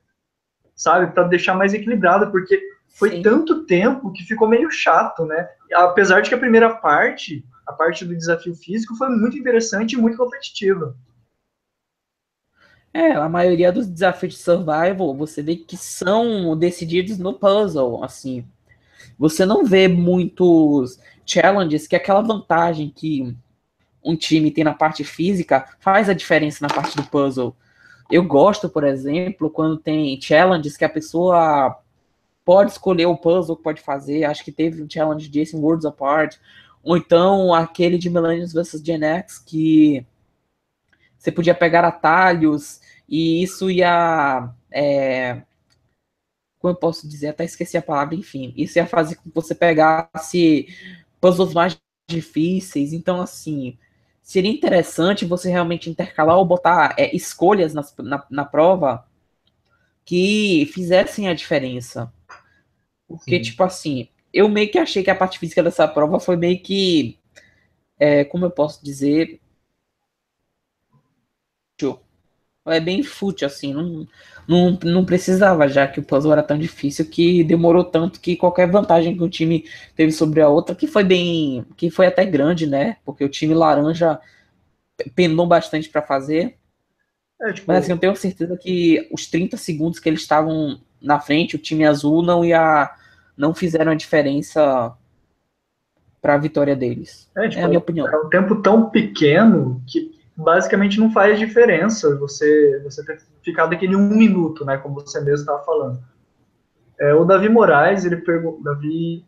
sabe, 0.75 1.13
para 1.13 1.27
deixar 1.27 1.53
mais 1.53 1.73
equilibrado, 1.73 2.31
porque 2.31 2.59
foi 2.89 3.11
Sim. 3.11 3.21
tanto 3.21 3.65
tempo 3.65 4.11
que 4.11 4.23
ficou 4.23 4.47
meio 4.47 4.71
chato, 4.71 5.25
né? 5.25 5.47
Apesar 5.73 6.21
de 6.21 6.29
que 6.29 6.35
a 6.35 6.39
primeira 6.39 6.75
parte, 6.75 7.45
a 7.67 7.73
parte 7.73 8.03
do 8.05 8.15
desafio 8.15 8.55
físico, 8.55 8.95
foi 8.95 9.09
muito 9.09 9.37
interessante 9.37 9.93
e 9.93 9.97
muito 9.97 10.17
competitiva. 10.17 10.95
É, 12.91 13.11
a 13.13 13.27
maioria 13.27 13.71
dos 13.71 13.87
desafios 13.87 14.33
de 14.33 14.39
survival 14.39 15.15
você 15.15 15.41
vê 15.41 15.55
que 15.55 15.75
são 15.75 16.55
decididos 16.55 17.17
no 17.17 17.33
puzzle, 17.33 18.03
assim. 18.03 18.45
Você 19.17 19.45
não 19.45 19.65
vê 19.65 19.87
muitos 19.87 20.99
challenges 21.25 21.87
que 21.87 21.95
aquela 21.95 22.21
vantagem 22.21 22.91
que 22.95 23.35
um 24.03 24.15
time 24.15 24.51
tem 24.51 24.63
na 24.63 24.73
parte 24.73 25.03
física 25.03 25.65
faz 25.79 26.09
a 26.09 26.13
diferença 26.13 26.59
na 26.61 26.73
parte 26.73 26.95
do 26.95 27.03
puzzle. 27.03 27.55
Eu 28.11 28.23
gosto, 28.23 28.69
por 28.69 28.83
exemplo, 28.83 29.49
quando 29.49 29.77
tem 29.77 30.19
challenges 30.21 30.77
que 30.77 30.85
a 30.85 30.89
pessoa 30.89 31.79
pode 32.45 32.71
escolher 32.71 33.05
o 33.05 33.17
puzzle 33.17 33.55
que 33.55 33.63
pode 33.63 33.81
fazer. 33.81 34.25
Acho 34.25 34.43
que 34.43 34.51
teve 34.51 34.83
um 34.83 34.89
challenge 34.89 35.29
desse 35.29 35.55
em 35.55 35.59
Worlds 35.59 35.85
Apart. 35.85 36.37
Ou 36.83 36.97
então 36.97 37.53
aquele 37.53 37.97
de 37.97 38.09
Millennials 38.09 38.53
vs 38.53 38.81
Gen 38.83 39.03
X 39.03 39.39
que 39.39 40.05
você 41.17 41.31
podia 41.31 41.55
pegar 41.55 41.85
atalhos 41.85 42.81
e 43.07 43.41
isso 43.41 43.71
ia. 43.71 44.49
É, 44.69 45.41
como 46.59 46.73
eu 46.73 46.77
posso 46.77 47.07
dizer? 47.07 47.29
Até 47.29 47.45
esqueci 47.45 47.77
a 47.77 47.81
palavra, 47.81 48.15
enfim. 48.15 48.53
Isso 48.57 48.77
ia 48.77 48.85
fazer 48.85 49.15
com 49.15 49.23
que 49.23 49.35
você 49.35 49.55
pegasse 49.55 50.67
puzzles 51.21 51.53
mais 51.53 51.77
difíceis. 52.09 52.91
Então, 52.93 53.21
assim, 53.21 53.77
seria 54.23 54.49
interessante 54.49 55.25
você 55.25 55.51
realmente 55.51 55.89
intercalar 55.89 56.37
ou 56.37 56.45
botar 56.45 56.95
é, 56.97 57.13
escolhas 57.15 57.73
nas, 57.73 57.93
na, 57.97 58.25
na 58.31 58.45
prova 58.45 59.05
que 60.05 60.65
fizessem 60.73 61.27
a 61.27 61.33
diferença. 61.33 62.11
Porque, 63.07 63.35
Sim. 63.35 63.41
tipo 63.41 63.63
assim, 63.63 64.07
eu 64.33 64.47
meio 64.47 64.71
que 64.71 64.79
achei 64.79 65.03
que 65.03 65.11
a 65.11 65.15
parte 65.15 65.37
física 65.37 65.61
dessa 65.61 65.87
prova 65.87 66.19
foi 66.19 66.37
meio 66.37 66.59
que. 66.63 67.19
É, 67.99 68.23
como 68.23 68.45
eu 68.45 68.51
posso 68.51 68.83
dizer? 68.83 69.39
É 72.65 72.79
bem 72.79 73.03
fútil, 73.03 73.45
assim, 73.45 73.73
não, 73.73 74.07
não, 74.47 74.79
não 74.83 75.05
precisava, 75.05 75.67
já 75.67 75.87
que 75.87 75.99
o 75.99 76.03
puzzle 76.03 76.31
era 76.31 76.43
tão 76.43 76.57
difícil 76.57 77.05
que 77.05 77.43
demorou 77.43 77.83
tanto 77.83 78.19
que 78.19 78.37
qualquer 78.37 78.69
vantagem 78.69 79.17
que 79.17 79.23
o 79.23 79.29
time 79.29 79.65
teve 79.95 80.11
sobre 80.11 80.41
a 80.41 80.47
outra, 80.47 80.75
que 80.75 80.87
foi 80.87 81.03
bem, 81.03 81.65
que 81.75 81.89
foi 81.89 82.07
até 82.07 82.25
grande, 82.25 82.65
né? 82.65 82.97
Porque 83.03 83.23
o 83.23 83.29
time 83.29 83.53
laranja 83.53 84.19
penou 85.13 85.45
bastante 85.45 85.89
para 85.89 86.01
fazer. 86.01 86.57
É, 87.41 87.51
tipo... 87.51 87.67
Mas 87.67 87.83
assim, 87.83 87.91
eu 87.91 87.97
tenho 87.97 88.15
certeza 88.15 88.57
que 88.57 89.09
os 89.11 89.27
30 89.27 89.57
segundos 89.57 89.99
que 89.99 90.07
eles 90.07 90.21
estavam 90.21 90.79
na 91.01 91.19
frente, 91.19 91.55
o 91.55 91.59
time 91.59 91.85
azul 91.85 92.21
não 92.21 92.45
ia 92.45 92.89
não 93.35 93.53
fizeram 93.53 93.91
a 93.91 93.95
diferença 93.95 94.95
para 96.21 96.35
a 96.35 96.37
vitória 96.37 96.75
deles. 96.75 97.29
É, 97.35 97.49
tipo, 97.49 97.61
é 97.61 97.63
a 97.65 97.67
minha 97.67 97.79
opinião. 97.79 98.07
É 98.07 98.17
um 98.17 98.29
tempo 98.29 98.61
tão 98.61 98.89
pequeno 98.89 99.81
que 99.87 100.12
basicamente 100.35 100.99
não 100.99 101.11
faz 101.11 101.37
diferença 101.37 102.15
você, 102.17 102.79
você 102.83 103.05
ter 103.05 103.21
ficado 103.43 103.73
aquele 103.73 103.95
um 103.95 104.09
minuto, 104.09 104.65
né, 104.65 104.77
como 104.77 104.95
você 104.95 105.19
mesmo 105.19 105.41
estava 105.41 105.63
falando. 105.63 106.03
É, 106.99 107.13
o 107.13 107.25
Davi 107.25 107.49
Moraes, 107.49 108.05
ele 108.05 108.17
perguntou, 108.17 108.63
Davi, 108.63 109.25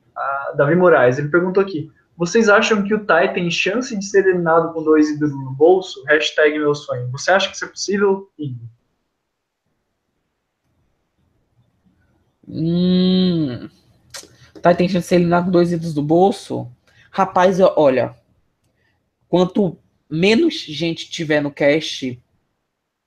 Davi 0.55 0.75
Moraes, 0.75 1.17
ele 1.17 1.29
perguntou 1.29 1.61
aqui, 1.61 1.91
vocês 2.17 2.47
acham 2.47 2.83
que 2.83 2.93
o 2.93 3.05
Tai 3.05 3.33
tem 3.33 3.51
chance 3.51 3.95
de 3.97 4.05
ser 4.05 4.25
eliminado 4.25 4.73
com 4.73 4.83
dois 4.83 5.09
ídolos 5.09 5.35
no 5.35 5.51
bolso? 5.51 6.01
Hashtag 6.05 6.57
meu 6.57 6.73
sonho. 6.73 7.11
Você 7.11 7.29
acha 7.29 7.49
que 7.49 7.55
isso 7.55 7.65
é 7.65 7.67
possível, 7.67 8.31
Igor? 8.39 8.67
Hum, 12.47 13.69
Tai 14.61 14.75
tem 14.75 14.87
chance 14.87 15.03
de 15.03 15.07
ser 15.07 15.15
eliminado 15.15 15.45
com 15.45 15.51
dois 15.51 15.73
ídolos 15.73 15.93
do 15.93 16.01
bolso? 16.01 16.71
Rapaz, 17.11 17.59
olha, 17.59 18.15
quanto 19.27 19.77
menos 20.09 20.53
gente 20.53 21.09
tiver 21.09 21.41
no 21.41 21.51
cast, 21.51 22.21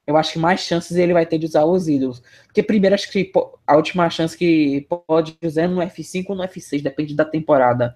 eu 0.06 0.16
acho 0.16 0.32
que 0.32 0.38
mais 0.38 0.60
chances 0.60 0.96
ele 0.96 1.12
vai 1.12 1.26
ter 1.26 1.38
de 1.38 1.44
usar 1.44 1.64
os 1.66 1.86
ídolos. 1.86 2.22
Porque 2.46 2.62
primeiro 2.62 2.94
acho 2.94 3.10
que 3.10 3.30
a 3.66 3.76
última 3.76 4.08
chance 4.08 4.36
que 4.36 4.86
pode 5.06 5.36
usar 5.42 5.64
é 5.64 5.68
no 5.68 5.82
F5 5.82 6.24
ou 6.30 6.36
no 6.36 6.42
F6, 6.44 6.82
depende 6.82 7.14
da 7.14 7.26
temporada. 7.26 7.94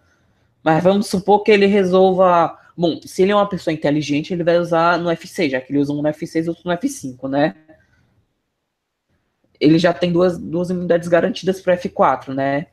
Mas 0.62 0.84
vamos 0.84 1.06
supor 1.06 1.42
que 1.42 1.50
ele 1.50 1.64
resolva. 1.64 2.58
Bom, 2.76 3.00
se 3.02 3.22
ele 3.22 3.32
é 3.32 3.34
uma 3.34 3.48
pessoa 3.48 3.72
inteligente, 3.72 4.32
ele 4.32 4.44
vai 4.44 4.58
usar 4.58 4.98
no 4.98 5.08
F6, 5.08 5.50
já 5.50 5.60
que 5.60 5.72
ele 5.72 5.80
usa 5.80 5.92
um 5.92 6.02
no 6.02 6.08
F6 6.08 6.44
e 6.44 6.48
outro 6.50 6.62
no 6.66 6.72
F5, 6.72 7.28
né? 7.30 7.56
Ele 9.58 9.78
já 9.78 9.94
tem 9.94 10.12
duas, 10.12 10.36
duas 10.36 10.70
unidades 10.70 11.08
garantidas 11.08 11.60
para 11.60 11.78
F4, 11.78 12.34
né? 12.34 12.66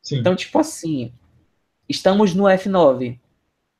Sim. 0.00 0.18
Então, 0.18 0.36
tipo 0.36 0.58
assim, 0.58 1.12
estamos 1.88 2.34
no 2.34 2.44
F9 2.44 3.18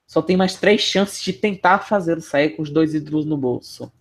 só 0.08 0.22
tem 0.22 0.38
mais 0.38 0.56
três 0.56 0.80
chances 0.80 1.22
de 1.22 1.34
tentar 1.34 1.80
fazer 1.80 2.20
sair 2.22 2.56
com 2.56 2.62
os 2.62 2.70
dois 2.70 2.94
ídolos 2.94 3.26
no 3.26 3.36
bolso. 3.36 3.92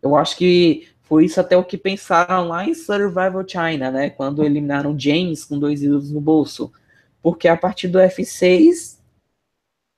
Eu 0.00 0.14
acho 0.16 0.36
que 0.36 0.88
foi 1.02 1.24
isso 1.24 1.40
até 1.40 1.56
o 1.56 1.64
que 1.64 1.76
pensaram 1.76 2.46
lá 2.46 2.64
em 2.64 2.72
Survival 2.72 3.44
China, 3.46 3.90
né? 3.90 4.10
Quando 4.10 4.44
eliminaram 4.44 4.96
James 4.96 5.44
com 5.44 5.58
dois 5.58 5.82
ídolos 5.82 6.12
no 6.12 6.20
bolso. 6.20 6.72
Porque 7.20 7.48
a 7.48 7.56
partir 7.56 7.88
do 7.88 7.98
F6 7.98 8.98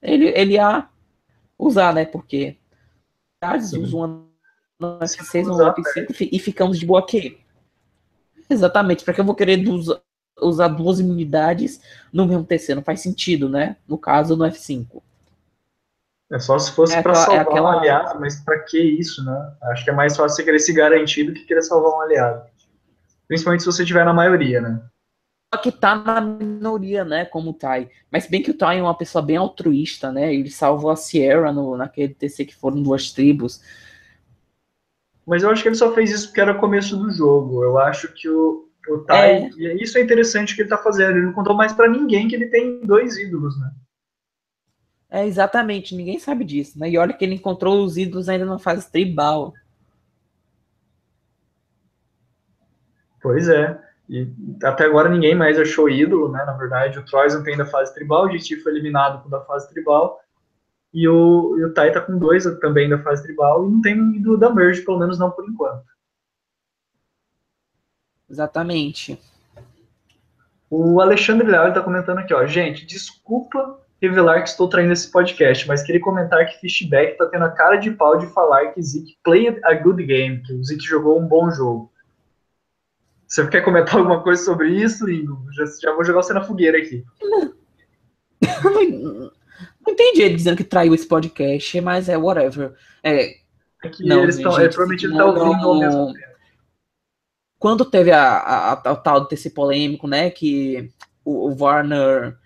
ele, 0.00 0.28
ele 0.28 0.54
ia 0.54 0.88
usar, 1.58 1.92
né? 1.92 2.06
Porque 2.06 2.56
eles 3.42 3.74
usam 3.74 4.26
no 4.80 4.98
F6 5.00 5.44
no 5.44 5.58
F5 5.58 6.28
e 6.32 6.38
ficamos 6.38 6.78
de 6.78 6.86
boa 6.86 7.00
aqui. 7.00 7.38
Exatamente, 8.48 9.04
para 9.04 9.12
que 9.12 9.20
eu 9.20 9.24
vou 9.24 9.34
querer 9.34 9.68
usar, 9.68 10.00
usar 10.40 10.68
duas 10.68 11.00
imunidades 11.00 11.80
no 12.12 12.26
mesmo 12.26 12.44
TC? 12.44 12.74
Não 12.74 12.82
faz 12.82 13.00
sentido, 13.00 13.48
né? 13.48 13.76
No 13.86 13.98
caso, 13.98 14.36
no 14.36 14.44
F5. 14.44 15.02
É 16.30 16.38
só 16.38 16.58
se 16.58 16.72
fosse 16.72 16.96
é 16.96 17.02
para 17.02 17.14
salvar 17.14 17.36
é 17.36 17.40
aquela... 17.40 17.76
um 17.76 17.78
aliado, 17.78 18.18
mas 18.18 18.40
para 18.40 18.58
que 18.60 18.78
isso, 18.78 19.24
né? 19.24 19.52
Acho 19.64 19.84
que 19.84 19.90
é 19.90 19.94
mais 19.94 20.16
fácil 20.16 20.36
você 20.36 20.42
querer 20.42 20.58
se 20.58 20.72
garantir 20.72 21.24
do 21.24 21.34
que 21.34 21.44
querer 21.44 21.62
salvar 21.62 21.92
um 21.92 22.00
aliado. 22.00 22.42
Principalmente 23.28 23.60
se 23.60 23.66
você 23.66 23.82
estiver 23.82 24.04
na 24.04 24.12
maioria, 24.12 24.60
né? 24.60 24.82
Só 25.54 25.60
que 25.60 25.70
tá 25.70 25.94
na 25.94 26.20
minoria, 26.20 27.04
né? 27.04 27.24
Como 27.24 27.50
o 27.50 27.54
Tai. 27.54 27.88
Mas 28.10 28.26
bem 28.26 28.42
que 28.42 28.50
o 28.50 28.58
Tai 28.58 28.78
é 28.78 28.82
uma 28.82 28.96
pessoa 28.96 29.22
bem 29.22 29.36
altruísta, 29.36 30.10
né? 30.10 30.34
Ele 30.34 30.50
salvou 30.50 30.90
a 30.90 30.96
Sierra 30.96 31.52
no, 31.52 31.76
naquele 31.76 32.12
TC 32.12 32.46
que 32.46 32.56
foram 32.56 32.82
duas 32.82 33.12
tribos. 33.12 33.62
Mas 35.24 35.42
eu 35.42 35.50
acho 35.50 35.62
que 35.62 35.68
ele 35.68 35.76
só 35.76 35.94
fez 35.94 36.10
isso 36.10 36.26
porque 36.26 36.40
era 36.40 36.52
o 36.52 36.58
começo 36.58 36.96
do 36.96 37.10
jogo. 37.12 37.62
Eu 37.62 37.78
acho 37.78 38.08
que 38.08 38.28
o, 38.28 38.68
o 38.88 38.98
Tai. 38.98 39.30
É. 39.30 39.50
E 39.56 39.82
isso 39.82 39.98
é 39.98 40.00
interessante 40.00 40.54
que 40.54 40.62
ele 40.62 40.68
tá 40.68 40.78
fazendo. 40.78 41.16
Ele 41.16 41.26
não 41.26 41.32
contou 41.32 41.54
mais 41.54 41.72
para 41.72 41.88
ninguém 41.88 42.28
que 42.28 42.34
ele 42.34 42.46
tem 42.46 42.80
dois 42.80 43.16
ídolos, 43.18 43.58
né? 43.58 43.70
É, 45.10 45.24
exatamente, 45.24 45.94
ninguém 45.94 46.18
sabe 46.18 46.44
disso, 46.44 46.76
né? 46.78 46.90
E 46.90 46.98
olha 46.98 47.12
que 47.12 47.24
ele 47.24 47.36
encontrou 47.36 47.84
os 47.84 47.96
ídolos 47.96 48.28
ainda 48.28 48.44
na 48.44 48.58
fase 48.58 48.90
tribal. 48.90 49.54
Pois 53.22 53.48
é. 53.48 53.80
E 54.08 54.28
até 54.62 54.84
agora 54.84 55.08
ninguém 55.08 55.34
mais 55.34 55.58
achou 55.58 55.88
ídolo, 55.88 56.30
né? 56.30 56.44
Na 56.44 56.52
verdade, 56.54 56.98
o 56.98 57.04
Troyes 57.04 57.34
não 57.34 57.42
tem 57.42 57.56
da 57.56 57.64
fase 57.64 57.94
tribal, 57.94 58.26
o 58.26 58.30
GT 58.30 58.56
foi 58.56 58.72
eliminado 58.72 59.28
da 59.30 59.40
fase 59.42 59.68
tribal. 59.70 60.20
E 60.92 61.08
o, 61.08 61.56
e 61.58 61.64
o 61.64 61.72
Tai 61.72 61.90
tá 61.92 62.00
com 62.00 62.18
dois 62.18 62.44
também 62.60 62.88
da 62.88 62.98
fase 62.98 63.22
tribal 63.22 63.66
e 63.66 63.70
não 63.70 63.80
tem 63.80 64.16
ídolo 64.16 64.36
da 64.36 64.50
Merge, 64.50 64.82
pelo 64.82 64.98
menos 64.98 65.18
não 65.18 65.30
por 65.30 65.48
enquanto. 65.48 65.93
Exatamente. 68.34 69.16
O 70.68 71.00
Alexandre 71.00 71.46
Leal 71.46 71.68
está 71.68 71.80
comentando 71.80 72.18
aqui, 72.18 72.34
ó. 72.34 72.44
Gente, 72.46 72.84
desculpa 72.84 73.78
revelar 74.02 74.42
que 74.42 74.48
estou 74.48 74.68
traindo 74.68 74.92
esse 74.92 75.08
podcast, 75.08 75.68
mas 75.68 75.84
queria 75.84 76.00
comentar 76.00 76.44
que 76.46 76.58
Fishback 76.58 77.12
está 77.12 77.26
tendo 77.26 77.44
a 77.44 77.50
cara 77.50 77.76
de 77.76 77.92
pau 77.92 78.18
de 78.18 78.26
falar 78.26 78.72
que 78.72 78.82
Zeke 78.82 79.16
played 79.22 79.60
a 79.62 79.74
good 79.74 80.04
game, 80.04 80.42
que 80.42 80.52
o 80.52 80.64
Zeke 80.64 80.84
jogou 80.84 81.20
um 81.20 81.28
bom 81.28 81.48
jogo. 81.48 81.92
Você 83.28 83.46
quer 83.46 83.62
comentar 83.62 83.96
alguma 83.96 84.20
coisa 84.20 84.42
sobre 84.42 84.68
isso, 84.70 85.08
Ingo? 85.08 85.46
Já, 85.52 85.64
já 85.80 85.94
vou 85.94 86.04
jogar 86.04 86.24
você 86.24 86.32
na 86.32 86.42
fogueira 86.42 86.76
aqui. 86.76 87.04
Não. 87.22 87.54
não 89.86 89.92
entendi 89.92 90.22
ele 90.22 90.34
dizendo 90.34 90.56
que 90.56 90.64
traiu 90.64 90.92
esse 90.92 91.06
podcast, 91.06 91.80
mas 91.80 92.08
é 92.08 92.18
whatever. 92.18 92.74
É, 93.02 93.36
é 93.84 93.88
que 93.88 94.04
não, 94.04 94.22
eles 94.22 94.36
estão. 94.36 94.58
É, 94.58 94.68
provavelmente 94.68 95.06
ele 95.06 95.16
tá 95.16 95.24
ouvindo 95.24 95.68
ao 95.68 95.78
mesmo 95.78 96.12
tempo. 96.12 96.33
Quando 97.64 97.82
teve 97.82 98.10
a, 98.10 98.20
a, 98.20 98.72
a, 98.72 98.72
a 98.72 98.94
tal 98.94 99.26
desse 99.26 99.48
polêmico, 99.48 100.06
né? 100.06 100.28
Que 100.28 100.92
o, 101.24 101.48
o 101.48 101.56
Warner 101.58 102.36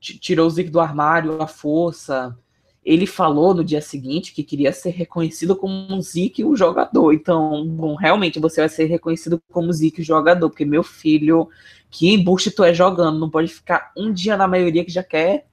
tirou 0.00 0.48
o 0.48 0.50
Zeke 0.50 0.68
do 0.68 0.80
armário 0.80 1.40
à 1.40 1.46
força. 1.46 2.36
Ele 2.84 3.06
falou 3.06 3.54
no 3.54 3.62
dia 3.62 3.80
seguinte 3.80 4.34
que 4.34 4.42
queria 4.42 4.72
ser 4.72 4.90
reconhecido 4.90 5.54
como 5.54 5.72
um 5.72 6.02
Zeke, 6.02 6.44
o 6.44 6.56
jogador. 6.56 7.12
Então, 7.12 7.64
bom, 7.64 7.94
realmente 7.94 8.40
você 8.40 8.62
vai 8.62 8.68
ser 8.68 8.86
reconhecido 8.86 9.40
como 9.52 9.72
Zeke, 9.72 10.00
o 10.00 10.04
jogador, 10.04 10.50
porque 10.50 10.64
meu 10.64 10.82
filho, 10.82 11.48
que 11.88 12.12
embuste 12.12 12.50
tu 12.50 12.64
é 12.64 12.74
jogando, 12.74 13.20
não 13.20 13.30
pode 13.30 13.46
ficar 13.46 13.92
um 13.96 14.12
dia 14.12 14.36
na 14.36 14.48
maioria 14.48 14.84
que 14.84 14.90
já 14.90 15.04
quer 15.04 15.46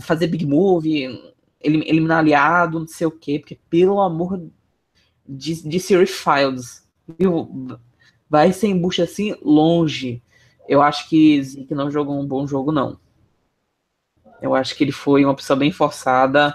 fazer 0.00 0.26
big 0.26 0.44
move, 0.44 1.06
eliminar 1.60 2.18
aliado, 2.18 2.80
não 2.80 2.88
sei 2.88 3.06
o 3.06 3.12
quê, 3.12 3.38
porque 3.38 3.60
pelo 3.70 4.00
amor 4.00 4.44
de, 5.24 5.62
de 5.62 5.78
Siri 5.78 6.04
Files, 6.04 6.84
vai 8.28 8.52
ser 8.52 8.68
embuste 8.68 9.02
assim 9.02 9.36
longe. 9.42 10.22
Eu 10.68 10.82
acho 10.82 11.08
que 11.08 11.42
Zeke 11.42 11.74
não 11.74 11.90
jogou 11.90 12.20
um 12.20 12.26
bom 12.26 12.46
jogo, 12.46 12.70
não. 12.70 12.98
Eu 14.40 14.54
acho 14.54 14.76
que 14.76 14.84
ele 14.84 14.92
foi 14.92 15.24
uma 15.24 15.34
pessoa 15.34 15.58
bem 15.58 15.72
forçada. 15.72 16.54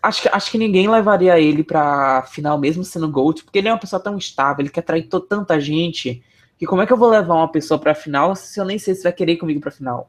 Acho 0.00 0.22
que, 0.22 0.28
acho 0.28 0.50
que 0.50 0.58
ninguém 0.58 0.88
levaria 0.88 1.40
ele 1.40 1.64
pra 1.64 2.22
final, 2.22 2.56
mesmo 2.58 2.84
sendo 2.84 3.10
Gold, 3.10 3.42
porque 3.42 3.58
ele 3.58 3.68
é 3.68 3.72
uma 3.72 3.80
pessoa 3.80 4.00
tão 4.00 4.16
estável, 4.16 4.62
ele 4.62 4.70
quer 4.70 4.82
trair 4.82 5.08
tanta 5.08 5.58
gente, 5.58 6.22
que 6.56 6.66
como 6.66 6.82
é 6.82 6.86
que 6.86 6.92
eu 6.92 6.96
vou 6.96 7.10
levar 7.10 7.34
uma 7.34 7.50
pessoa 7.50 7.80
pra 7.80 7.92
final 7.92 8.36
se 8.36 8.60
eu 8.60 8.64
nem 8.64 8.78
sei 8.78 8.94
se 8.94 9.02
vai 9.02 9.12
querer 9.12 9.32
ir 9.32 9.38
comigo 9.38 9.60
pra 9.60 9.72
final? 9.72 10.08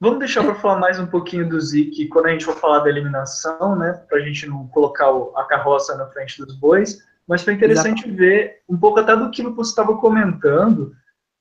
Vamos 0.00 0.20
deixar 0.20 0.44
para 0.44 0.54
falar 0.56 0.78
mais 0.78 0.98
um 0.98 1.06
pouquinho 1.06 1.48
do 1.48 1.60
Zik 1.60 2.06
quando 2.08 2.26
a 2.26 2.30
gente 2.30 2.44
for 2.44 2.56
falar 2.56 2.80
da 2.80 2.88
eliminação, 2.88 3.76
né? 3.76 3.92
Para 4.08 4.18
a 4.18 4.20
gente 4.20 4.46
não 4.46 4.66
colocar 4.68 5.08
a 5.36 5.44
carroça 5.44 5.96
na 5.96 6.06
frente 6.06 6.38
dos 6.44 6.54
bois. 6.56 7.04
Mas 7.28 7.42
foi 7.42 7.52
interessante 7.52 8.10
ver 8.10 8.62
um 8.66 8.76
pouco 8.76 9.00
até 9.00 9.14
do 9.14 9.30
que 9.30 9.42
você 9.42 9.70
estava 9.70 9.94
comentando 9.98 10.92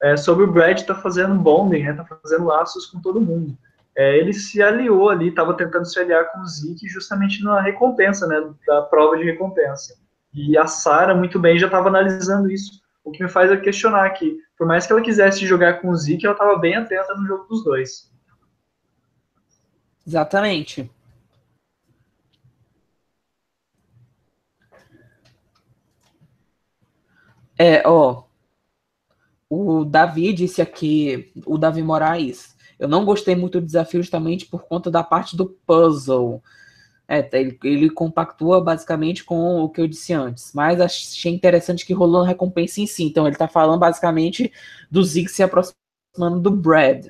é, 0.02 0.18
sobre 0.18 0.44
o 0.44 0.52
Brad 0.52 0.78
estar 0.78 0.96
tá 0.96 1.02
fazendo 1.02 1.34
bonding, 1.36 1.84
né, 1.84 1.94
tá 1.94 2.04
fazendo 2.04 2.46
laços 2.46 2.86
com 2.88 3.00
todo 3.00 3.22
mundo. 3.22 3.58
É, 3.96 4.18
ele 4.18 4.34
se 4.34 4.62
aliou 4.62 5.10
ali, 5.10 5.30
estava 5.30 5.56
tentando 5.56 5.86
se 5.86 5.98
aliar 6.00 6.32
com 6.32 6.42
o 6.42 6.46
Zeke 6.46 6.88
justamente 6.88 7.44
na 7.44 7.62
recompensa, 7.62 8.28
né, 8.28 8.44
da 8.68 8.82
prova 8.84 9.18
de 9.18 9.24
recompensa. 9.24 9.96
E 10.34 10.58
a 10.58 10.68
Sara 10.68 11.16
muito 11.16 11.40
bem 11.40 11.58
já 11.58 11.66
estava 11.66 11.88
analisando 11.88 12.52
isso, 12.52 12.82
o 13.04 13.10
que 13.10 13.24
me 13.24 13.30
faz 13.30 13.58
questionar 13.62 14.10
que, 14.12 14.38
por 14.58 14.68
mais 14.68 14.86
que 14.86 14.92
ela 14.92 15.02
quisesse 15.02 15.48
jogar 15.48 15.82
com 15.82 15.90
o 15.90 15.96
Zeke, 15.96 16.26
ela 16.26 16.36
estava 16.36 16.60
bem 16.60 16.76
atenta 16.76 17.16
no 17.16 17.26
jogo 17.26 17.46
dos 17.46 17.64
dois. 17.64 18.12
Exatamente. 20.06 20.92
É, 27.60 27.88
ó, 27.88 28.24
o 29.50 29.86
Davi 29.86 30.34
disse 30.34 30.62
aqui, 30.62 31.32
o 31.46 31.58
Davi 31.58 31.82
Moraes, 31.82 32.56
eu 32.78 32.88
não 32.88 33.06
gostei 33.06 33.36
muito 33.36 33.60
do 33.60 33.66
desafio 33.66 34.02
justamente 34.02 34.46
por 34.46 34.64
conta 34.64 34.92
da 34.92 35.04
parte 35.04 35.36
do 35.36 35.48
puzzle. 35.66 36.44
É, 37.08 37.22
tá, 37.22 37.38
ele, 37.38 37.58
ele 37.64 37.90
compactua 37.90 38.62
basicamente 38.62 39.24
com 39.24 39.62
o 39.62 39.70
que 39.70 39.80
eu 39.80 39.88
disse 39.88 40.14
antes, 40.14 40.52
mas 40.54 40.82
achei 40.82 41.34
interessante 41.34 41.86
que 41.86 41.94
rolou 41.94 42.22
uma 42.22 42.28
recompensa 42.28 42.82
em 42.82 42.88
si. 42.88 43.04
Então 43.06 43.26
ele 43.26 43.36
está 43.36 43.48
falando 43.48 43.80
basicamente 43.80 44.52
do 44.92 45.04
Zig 45.04 45.30
se 45.30 45.42
aproximando 45.42 46.40
do 46.42 46.52
Brad. 46.52 47.08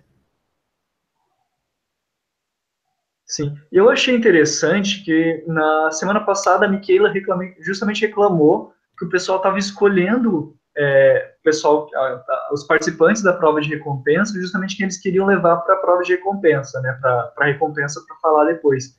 Sim, 3.25 3.57
eu 3.71 3.89
achei 3.89 4.15
interessante 4.15 5.03
que 5.03 5.43
na 5.47 5.91
semana 5.91 6.21
passada 6.21 6.65
a 6.65 6.69
Michaela 6.69 7.11
justamente 7.59 8.05
reclamou 8.05 8.73
que 8.97 9.05
o 9.05 9.09
pessoal 9.09 9.37
estava 9.37 9.59
escolhendo 9.59 10.55
é, 10.77 11.33
pessoal, 11.43 11.89
a, 11.95 11.99
a, 11.99 12.49
os 12.53 12.63
participantes 12.63 13.23
da 13.23 13.33
prova 13.33 13.59
de 13.59 13.69
recompensa, 13.69 14.39
justamente 14.39 14.77
que 14.77 14.83
eles 14.83 14.97
queriam 14.97 15.25
levar 15.25 15.57
para 15.57 15.73
a 15.73 15.77
prova 15.77 16.03
de 16.03 16.13
recompensa, 16.13 16.79
né, 16.81 16.97
para 17.01 17.31
a 17.37 17.45
recompensa 17.45 18.03
para 18.07 18.15
falar 18.17 18.45
depois. 18.45 18.95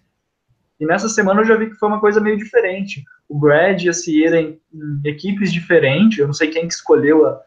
E 0.80 0.86
nessa 0.86 1.08
semana 1.08 1.40
eu 1.40 1.44
já 1.44 1.56
vi 1.56 1.70
que 1.70 1.76
foi 1.76 1.88
uma 1.88 2.00
coisa 2.00 2.20
meio 2.20 2.36
diferente. 2.36 3.04
O 3.28 3.38
Brad 3.38 3.82
e 3.82 3.88
a 3.88 3.92
Sierra 3.92 4.40
em, 4.40 4.60
em 4.72 5.08
equipes 5.08 5.52
diferentes, 5.52 6.18
eu 6.18 6.26
não 6.26 6.34
sei 6.34 6.48
quem 6.48 6.66
que 6.66 6.74
escolheu 6.74 7.26
a, 7.26 7.40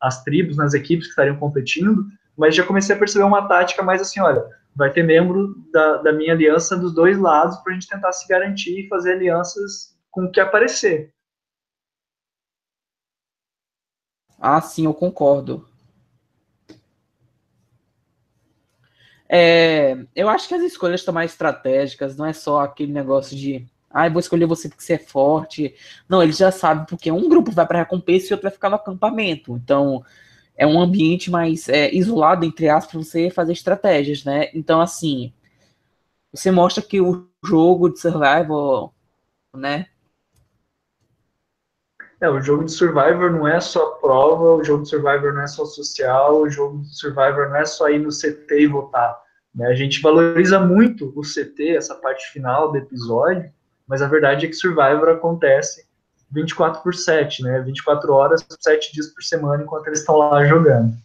as 0.00 0.22
tribos 0.24 0.56
nas 0.56 0.74
equipes 0.74 1.06
que 1.06 1.10
estariam 1.10 1.36
competindo, 1.36 2.06
mas 2.36 2.54
já 2.54 2.64
comecei 2.64 2.94
a 2.96 2.98
perceber 2.98 3.24
uma 3.24 3.46
tática 3.46 3.82
mais 3.82 4.00
assim, 4.00 4.20
olha, 4.20 4.44
vai 4.74 4.90
ter 4.90 5.02
membro 5.02 5.54
da, 5.70 5.98
da 5.98 6.12
minha 6.12 6.32
aliança 6.32 6.76
dos 6.76 6.94
dois 6.94 7.18
lados 7.18 7.56
para 7.58 7.72
a 7.72 7.74
gente 7.74 7.88
tentar 7.88 8.12
se 8.12 8.26
garantir 8.26 8.80
e 8.80 8.88
fazer 8.88 9.12
alianças 9.12 9.94
com 10.10 10.24
o 10.24 10.30
que 10.30 10.40
aparecer. 10.40 11.12
Ah, 14.42 14.60
sim, 14.60 14.84
eu 14.84 14.92
concordo. 14.92 15.66
É, 19.28 19.96
eu 20.14 20.28
acho 20.28 20.46
que 20.48 20.54
as 20.54 20.62
escolhas 20.62 21.00
estão 21.00 21.14
mais 21.14 21.32
estratégicas, 21.32 22.16
não 22.16 22.26
é 22.26 22.32
só 22.32 22.60
aquele 22.60 22.92
negócio 22.92 23.36
de, 23.36 23.66
ah, 23.90 24.08
vou 24.08 24.20
escolher 24.20 24.46
você 24.46 24.68
porque 24.68 24.82
você 24.84 24.94
é 24.94 24.98
forte. 24.98 25.74
Não, 26.08 26.22
eles 26.22 26.36
já 26.36 26.50
sabem 26.50 26.84
porque 26.86 27.10
um 27.10 27.28
grupo 27.28 27.50
vai 27.50 27.66
para 27.66 27.78
recompensa 27.80 28.26
e 28.26 28.32
outro 28.32 28.42
vai 28.44 28.52
ficar 28.52 28.68
no 28.68 28.76
acampamento. 28.76 29.56
Então, 29.56 30.04
é 30.56 30.66
um 30.66 30.80
ambiente 30.80 31.30
mais 31.30 31.68
é, 31.68 31.94
isolado, 31.94 32.44
entre 32.46 32.68
aspas, 32.70 32.92
para 32.92 33.02
você 33.02 33.30
fazer 33.30 33.52
estratégias, 33.52 34.24
né? 34.24 34.50
Então, 34.54 34.80
assim, 34.80 35.32
você 36.32 36.50
mostra 36.50 36.82
que 36.82 37.00
o 37.00 37.28
jogo 37.44 37.88
de 37.90 37.98
survival, 38.00 38.94
né, 39.56 39.88
é, 42.22 42.30
o 42.30 42.40
jogo 42.40 42.64
de 42.64 42.70
Survivor 42.70 43.32
não 43.32 43.48
é 43.48 43.60
só 43.60 43.90
prova, 43.94 44.54
o 44.54 44.64
jogo 44.64 44.84
de 44.84 44.90
Survivor 44.90 45.32
não 45.34 45.42
é 45.42 45.46
só 45.48 45.64
social, 45.64 46.40
o 46.40 46.48
jogo 46.48 46.78
de 46.78 46.96
Survivor 46.96 47.48
não 47.48 47.56
é 47.56 47.64
só 47.64 47.90
ir 47.90 47.98
no 47.98 48.10
CT 48.10 48.60
e 48.60 48.66
votar. 48.68 49.20
Né? 49.52 49.66
A 49.66 49.74
gente 49.74 50.00
valoriza 50.00 50.60
muito 50.60 51.12
o 51.16 51.22
CT, 51.22 51.76
essa 51.76 51.96
parte 51.96 52.30
final 52.30 52.70
do 52.70 52.78
episódio, 52.78 53.52
mas 53.88 54.00
a 54.00 54.06
verdade 54.06 54.46
é 54.46 54.48
que 54.48 54.54
Survivor 54.54 55.08
acontece 55.08 55.84
24 56.30 56.80
por 56.80 56.94
7, 56.94 57.42
né? 57.42 57.60
24 57.60 58.12
horas, 58.12 58.46
7 58.60 58.92
dias 58.92 59.08
por 59.08 59.22
semana, 59.22 59.64
enquanto 59.64 59.88
eles 59.88 59.98
estão 59.98 60.16
lá 60.16 60.46
jogando. 60.46 60.96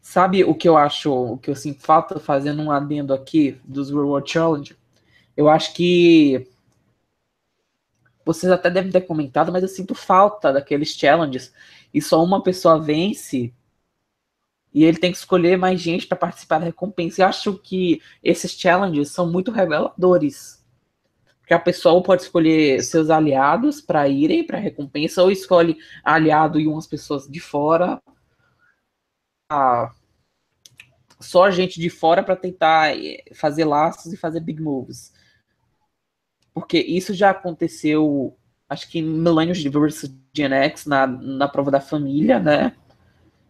Sabe 0.00 0.44
o 0.44 0.54
que 0.54 0.68
eu 0.68 0.76
acho, 0.76 1.12
o 1.12 1.38
que 1.38 1.50
eu 1.50 1.56
sinto 1.56 1.82
falta 1.82 2.20
fazendo 2.20 2.62
um 2.62 2.70
adendo 2.70 3.12
aqui 3.12 3.60
dos 3.64 3.90
World 3.90 4.30
Challenge? 4.30 4.76
Eu 5.36 5.48
acho 5.48 5.74
que 5.74 6.46
vocês 8.26 8.52
até 8.52 8.68
devem 8.68 8.90
ter 8.92 9.02
comentado, 9.02 9.50
mas 9.50 9.62
eu 9.62 9.68
sinto 9.68 9.94
falta 9.94 10.52
daqueles 10.52 10.90
challenges 10.90 11.54
e 11.94 12.02
só 12.02 12.22
uma 12.22 12.42
pessoa 12.42 12.78
vence 12.78 13.54
e 14.76 14.84
ele 14.84 14.98
tem 14.98 15.10
que 15.10 15.16
escolher 15.16 15.56
mais 15.56 15.80
gente 15.80 16.06
para 16.06 16.18
participar 16.18 16.58
da 16.58 16.66
recompensa. 16.66 17.22
Eu 17.22 17.26
acho 17.28 17.58
que 17.58 18.02
esses 18.22 18.52
challenges 18.52 19.10
são 19.10 19.26
muito 19.32 19.50
reveladores. 19.50 20.62
Porque 21.40 21.54
a 21.54 21.58
pessoa 21.58 22.02
pode 22.02 22.22
escolher 22.22 22.82
seus 22.82 23.08
aliados 23.08 23.80
para 23.80 24.06
irem 24.06 24.44
para 24.46 24.58
a 24.58 24.60
recompensa, 24.60 25.22
ou 25.22 25.30
escolhe 25.30 25.78
aliado 26.04 26.60
e 26.60 26.66
umas 26.66 26.86
pessoas 26.86 27.26
de 27.26 27.40
fora. 27.40 28.02
Ah, 29.50 29.94
só 31.20 31.50
gente 31.50 31.80
de 31.80 31.88
fora 31.88 32.22
para 32.22 32.36
tentar 32.36 32.94
eh, 32.98 33.24
fazer 33.34 33.64
laços 33.64 34.12
e 34.12 34.16
fazer 34.16 34.40
big 34.40 34.60
moves. 34.60 35.14
Porque 36.56 36.78
isso 36.78 37.12
já 37.12 37.28
aconteceu, 37.28 38.34
acho 38.66 38.90
que 38.90 38.98
em 38.98 39.02
Millennium 39.02 39.52
vs 39.70 40.10
Gen 40.34 40.54
X, 40.54 40.86
na, 40.86 41.06
na 41.06 41.46
prova 41.46 41.70
da 41.70 41.82
família, 41.82 42.40
né? 42.40 42.72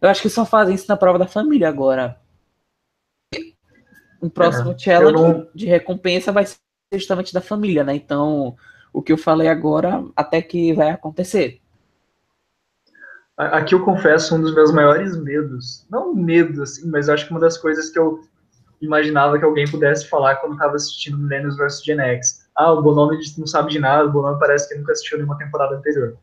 Eu 0.01 0.09
acho 0.09 0.21
que 0.21 0.29
só 0.29 0.45
fazem 0.45 0.75
isso 0.75 0.87
na 0.89 0.97
prova 0.97 1.17
da 1.17 1.29
família 1.29 1.69
agora. 1.69 2.21
O 4.21 4.29
próximo 4.29 4.73
é, 4.73 4.79
challenge 4.79 5.23
não... 5.23 5.49
de 5.55 5.67
recompensa 5.67 6.33
vai 6.33 6.47
ser 6.47 6.59
justamente 6.95 7.33
da 7.33 7.41
família, 7.41 7.85
né? 7.85 7.95
Então, 7.95 8.57
o 8.93 9.01
que 9.01 9.13
eu 9.13 9.17
falei 9.17 9.47
agora, 9.47 10.05
até 10.17 10.43
que 10.43 10.73
vai 10.73 10.91
acontecer. 10.91 11.61
Aqui 13.37 13.77
eu 13.77 13.85
confesso 13.85 14.35
um 14.35 14.41
dos 14.41 14.53
meus 14.53 14.73
maiores 14.73 15.17
medos. 15.17 15.87
Não 15.89 16.13
medo, 16.13 16.61
assim, 16.65 16.91
mas 16.91 17.09
acho 17.09 17.27
que 17.27 17.31
uma 17.31 17.39
das 17.39 17.57
coisas 17.57 17.89
que 17.89 18.01
eu 18.01 18.19
imaginava 18.83 19.39
que 19.39 19.45
alguém 19.45 19.71
pudesse 19.71 20.09
falar 20.09 20.35
quando 20.37 20.55
estava 20.55 20.75
assistindo 20.75 21.17
Millennials 21.17 21.57
vs 21.57 21.85
Gen 21.85 22.01
X. 22.01 22.46
Ah, 22.57 22.73
o 22.73 22.83
Bonomi 22.83 23.19
não 23.37 23.47
sabe 23.47 23.71
de 23.71 23.79
nada, 23.79 24.09
o 24.09 24.13
Bonomi 24.13 24.39
parece 24.39 24.69
que 24.69 24.75
nunca 24.75 24.93
assistiu 24.93 25.19
nenhuma 25.19 25.37
temporada 25.37 25.77
anterior. 25.77 26.17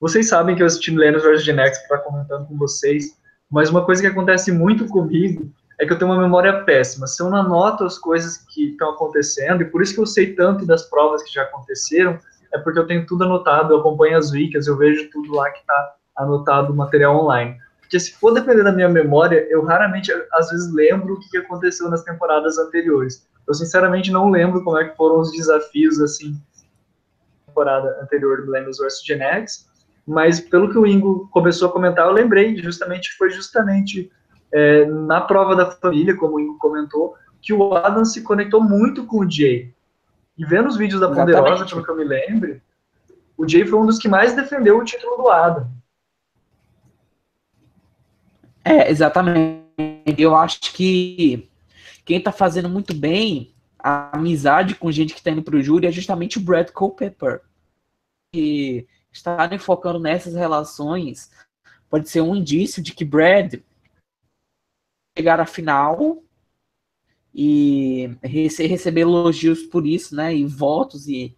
Vocês 0.00 0.28
sabem 0.28 0.54
que 0.54 0.62
eu 0.62 0.66
assisti 0.66 0.90
Millennials 0.90 1.24
vs 1.24 1.44
Gen 1.44 1.58
X 1.60 1.86
para 1.86 1.98
comentando 1.98 2.46
com 2.46 2.56
vocês, 2.56 3.16
mas 3.50 3.70
uma 3.70 3.84
coisa 3.84 4.02
que 4.02 4.08
acontece 4.08 4.50
muito 4.50 4.86
comigo 4.86 5.52
é 5.78 5.86
que 5.86 5.92
eu 5.92 5.98
tenho 5.98 6.10
uma 6.10 6.20
memória 6.20 6.62
péssima. 6.64 7.06
Se 7.06 7.22
eu 7.22 7.28
não 7.28 7.38
anoto 7.38 7.84
as 7.84 7.98
coisas 7.98 8.38
que 8.38 8.70
estão 8.70 8.90
acontecendo, 8.90 9.62
e 9.62 9.64
por 9.64 9.82
isso 9.82 9.94
que 9.94 10.00
eu 10.00 10.06
sei 10.06 10.34
tanto 10.34 10.64
das 10.64 10.84
provas 10.84 11.22
que 11.22 11.34
já 11.34 11.42
aconteceram, 11.42 12.18
é 12.52 12.58
porque 12.58 12.78
eu 12.78 12.86
tenho 12.86 13.06
tudo 13.06 13.24
anotado, 13.24 13.72
eu 13.72 13.80
acompanho 13.80 14.16
as 14.16 14.30
wikis, 14.30 14.66
eu 14.66 14.76
vejo 14.76 15.10
tudo 15.10 15.34
lá 15.34 15.50
que 15.50 15.58
está 15.60 15.94
anotado, 16.16 16.74
material 16.74 17.16
online. 17.16 17.56
Porque 17.80 17.98
se 17.98 18.12
for 18.14 18.32
depender 18.32 18.62
da 18.62 18.72
minha 18.72 18.88
memória, 18.88 19.46
eu 19.50 19.64
raramente, 19.64 20.12
às 20.32 20.50
vezes, 20.50 20.72
lembro 20.72 21.14
o 21.14 21.20
que 21.20 21.36
aconteceu 21.38 21.90
nas 21.90 22.02
temporadas 22.02 22.58
anteriores. 22.58 23.26
Eu, 23.46 23.54
sinceramente, 23.54 24.10
não 24.10 24.30
lembro 24.30 24.62
como 24.62 24.78
é 24.78 24.88
que 24.88 24.96
foram 24.96 25.20
os 25.20 25.32
desafios, 25.32 26.00
assim, 26.00 26.40
temporada 27.46 28.00
anterior 28.02 28.38
do 28.38 28.46
Millennials 28.46 28.78
vs 28.78 29.04
Gen 29.04 29.20
X, 29.20 29.68
mas 30.06 30.40
pelo 30.40 30.70
que 30.70 30.78
o 30.78 30.86
Ingo 30.86 31.28
começou 31.30 31.68
a 31.68 31.72
comentar, 31.72 32.06
eu 32.06 32.12
lembrei 32.12 32.56
justamente 32.56 33.12
foi 33.16 33.30
justamente 33.30 34.10
é, 34.52 34.86
na 34.86 35.20
prova 35.20 35.54
da 35.54 35.70
família, 35.70 36.16
como 36.16 36.36
o 36.36 36.40
Ingo 36.40 36.58
comentou, 36.58 37.14
que 37.40 37.52
o 37.52 37.74
Adam 37.74 38.04
se 38.04 38.22
conectou 38.22 38.62
muito 38.62 39.04
com 39.06 39.18
o 39.18 39.30
Jay. 39.30 39.72
E 40.36 40.44
vendo 40.44 40.68
os 40.68 40.76
vídeos 40.76 41.00
da 41.00 41.06
Exatamente. 41.06 41.36
Ponderosa, 41.36 41.66
pelo 41.66 41.84
que 41.84 41.90
eu 41.90 41.96
me 41.96 42.04
lembro, 42.04 42.60
o 43.36 43.48
Jay 43.48 43.66
foi 43.66 43.78
um 43.78 43.86
dos 43.86 43.98
que 43.98 44.08
mais 44.08 44.34
defendeu 44.34 44.78
o 44.78 44.84
título 44.84 45.16
do 45.16 45.28
Adam. 45.28 45.68
É, 48.64 48.90
exatamente. 48.90 49.62
Eu 50.16 50.36
acho 50.36 50.60
que 50.72 51.48
quem 52.04 52.20
tá 52.20 52.32
fazendo 52.32 52.68
muito 52.68 52.94
bem 52.94 53.54
a 53.78 54.16
amizade 54.16 54.74
com 54.74 54.92
gente 54.92 55.14
que 55.14 55.22
tá 55.22 55.30
indo 55.30 55.42
pro 55.42 55.62
júri 55.62 55.86
é 55.86 55.92
justamente 55.92 56.38
o 56.38 56.40
Brad 56.40 56.70
Culpepper. 56.70 57.42
Que 58.32 58.86
estarem 59.12 59.58
focando 59.58 59.98
nessas 59.98 60.34
relações 60.34 61.30
pode 61.90 62.08
ser 62.08 62.20
um 62.20 62.34
indício 62.34 62.82
de 62.82 62.94
que 62.94 63.04
Brad 63.04 63.56
chegar 65.16 65.40
à 65.40 65.46
final 65.46 66.22
e 67.34 68.16
receber 68.22 69.02
elogios 69.02 69.62
por 69.64 69.86
isso, 69.86 70.14
né, 70.14 70.34
e 70.34 70.46
votos 70.46 71.06
e 71.08 71.36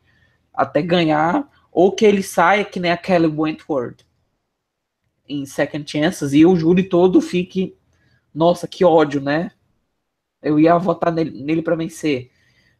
até 0.53 0.81
ganhar, 0.83 1.50
ou 1.72 1.92
que 1.92 2.05
ele 2.05 2.22
saia 2.22 2.64
que 2.64 2.79
nem 2.79 2.92
a 2.92 2.96
Kelly 2.96 3.27
Wentworth 3.27 4.05
em 5.29 5.44
Second 5.46 5.90
Chances 5.90 6.33
e 6.33 6.44
o 6.46 6.55
júri 6.55 6.88
todo 6.88 7.20
fique, 7.20 7.77
nossa, 8.33 8.68
que 8.68 8.85
ódio, 8.85 9.20
né? 9.20 9.50
Eu 10.44 10.61
ia 10.61 10.76
votar 10.78 11.12
nele, 11.12 11.42
nele 11.42 11.62
para 11.62 11.76
vencer. 11.76 12.30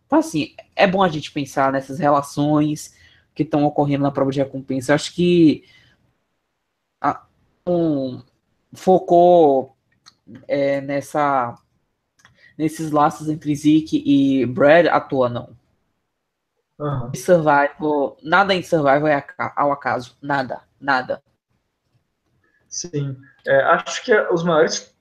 Então, 0.07 0.19
assim, 0.19 0.55
é 0.77 0.87
bom 0.87 1.03
a 1.03 1.09
gente 1.09 1.33
pensar 1.33 1.73
nessas 1.73 1.99
relações, 1.99 2.95
que 3.35 3.43
estão 3.43 3.65
ocorrendo 3.65 4.05
na 4.05 4.13
prova 4.13 4.31
de 4.31 4.39
recompensa. 4.39 4.93
Eu 4.93 4.95
acho 4.95 5.15
que 5.15 5.65
a, 7.01 7.25
um, 7.67 8.23
focou 8.73 9.77
é, 10.47 10.81
nessa 10.81 11.59
nesses 12.57 12.93
laços 12.93 13.29
entre 13.29 13.55
Zeke 13.55 14.03
e 14.07 14.47
Brad 14.47 14.87
à 14.87 15.01
toa, 15.01 15.29
não. 15.29 15.57
Uhum. 16.79 17.13
Survival, 17.15 18.17
nada 18.23 18.55
em 18.55 18.63
Survival 18.63 19.09
é 19.09 19.25
ao 19.57 19.73
acaso. 19.73 20.17
Nada, 20.21 20.63
nada. 20.81 21.23
Sim. 22.69 23.17
É, 23.47 23.63
acho 23.65 24.05
que 24.05 24.15
os 24.33 24.43
maiores. 24.43 24.94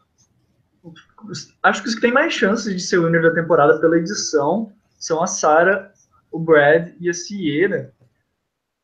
Acho 1.64 1.82
que 1.82 1.90
os 1.90 1.96
que 1.96 2.02
têm 2.02 2.12
mais 2.12 2.34
chances 2.34 2.74
de 2.74 2.82
ser 2.82 2.98
o 2.98 3.06
winner 3.06 3.22
da 3.22 3.34
temporada 3.34 3.80
pela 3.80 3.98
edição 3.98 4.72
são 5.00 5.24
a 5.24 5.28
Sarah, 5.28 5.92
o 6.32 6.40
Brad 6.40 6.90
e 7.00 7.10
a 7.10 7.14
Sierra 7.14 7.94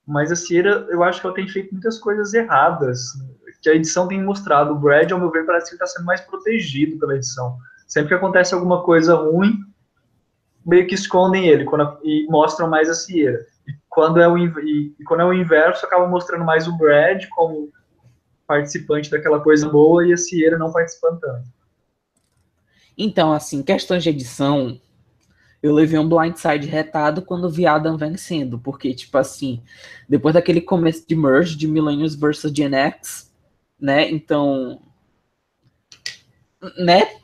mas 0.10 0.32
a 0.32 0.36
Sierra, 0.36 0.88
eu 0.90 1.04
acho 1.04 1.22
que 1.22 1.28
ela 1.28 1.36
tem 1.36 1.48
feito 1.48 1.72
muitas 1.72 2.00
coisas 2.00 2.34
erradas, 2.34 3.12
que 3.62 3.70
a 3.70 3.76
edição 3.76 4.08
tem 4.08 4.24
mostrado. 4.24 4.74
O 4.74 4.80
Brad, 4.80 5.12
ao 5.12 5.20
meu 5.20 5.30
ver, 5.30 5.46
parece 5.46 5.70
que 5.70 5.76
está 5.76 5.86
sendo 5.86 6.06
mais 6.06 6.20
protegido 6.20 6.98
pela 6.98 7.16
edição. 7.16 7.56
Sempre 7.86 8.10
que 8.10 8.16
acontece 8.16 8.56
alguma 8.56 8.82
coisa 8.82 9.14
ruim, 9.14 9.60
meio 10.66 10.88
que 10.88 10.96
escondem 10.96 11.48
ele 11.48 11.64
quando, 11.64 12.00
e 12.04 12.26
mostram 12.28 12.68
mais 12.68 12.90
a 12.90 12.96
Sierra. 12.96 13.38
E 13.68 13.74
quando, 13.88 14.20
é 14.20 14.28
o, 14.28 14.36
e, 14.36 14.96
e 15.00 15.04
quando 15.04 15.20
é 15.20 15.26
o 15.26 15.34
inverso, 15.34 15.86
acabam 15.86 16.10
mostrando 16.10 16.44
mais 16.44 16.68
o 16.68 16.76
Brad 16.76 17.26
como 17.30 17.70
participante 18.48 19.12
daquela 19.12 19.40
coisa 19.40 19.70
boa 19.70 20.08
e 20.08 20.12
a 20.12 20.18
Sierra 20.18 20.58
não 20.58 20.72
participando 20.72 21.20
tanto. 21.20 21.48
Então, 23.02 23.32
assim, 23.32 23.64
questões 23.64 24.04
de 24.04 24.10
edição, 24.10 24.78
eu 25.64 25.74
levei 25.74 25.98
um 25.98 26.10
blindside 26.10 26.68
retado 26.68 27.22
quando 27.22 27.50
vi 27.50 27.66
Adam 27.66 27.96
vencendo, 27.96 28.60
porque, 28.60 28.94
tipo 28.94 29.18
assim, 29.18 29.64
depois 30.08 30.34
daquele 30.34 30.60
começo 30.60 31.08
de 31.08 31.16
merge 31.16 31.56
de 31.56 31.66
Millennials 31.66 32.14
versus 32.14 32.52
Gen 32.52 32.76
X, 32.76 33.34
né, 33.80 34.12
então, 34.12 34.82
né, 36.78 37.20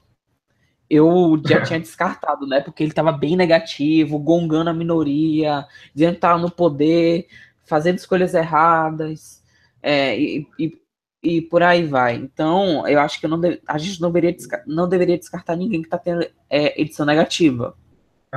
eu 0.90 1.42
já 1.46 1.62
tinha 1.62 1.80
descartado, 1.82 2.48
né, 2.48 2.62
porque 2.62 2.82
ele 2.82 2.94
tava 2.94 3.12
bem 3.12 3.36
negativo, 3.36 4.18
gongando 4.18 4.70
a 4.70 4.74
minoria, 4.74 5.68
dizendo 5.94 6.16
que 6.16 6.22
tava 6.22 6.40
no 6.40 6.50
poder, 6.50 7.28
fazendo 7.66 7.98
escolhas 7.98 8.34
erradas, 8.34 9.44
é, 9.84 10.18
e, 10.18 10.48
e, 10.58 10.85
e, 11.26 11.42
por 11.42 11.64
aí 11.64 11.86
vai. 11.86 12.16
Então, 12.16 12.88
eu 12.88 13.00
acho 13.00 13.20
que 13.20 13.28
não 13.28 13.42
a 13.68 13.78
gente 13.78 14.02
não 14.02 14.12
deveria, 14.12 14.38
não 14.68 14.88
deveria 14.88 15.18
descartar 15.18 15.56
ninguém 15.56 15.82
que 15.82 15.90
tá 15.90 15.98
tendo 15.98 16.26
é, 16.50 16.80
edição 16.80 17.06
negativa. 17.06 17.76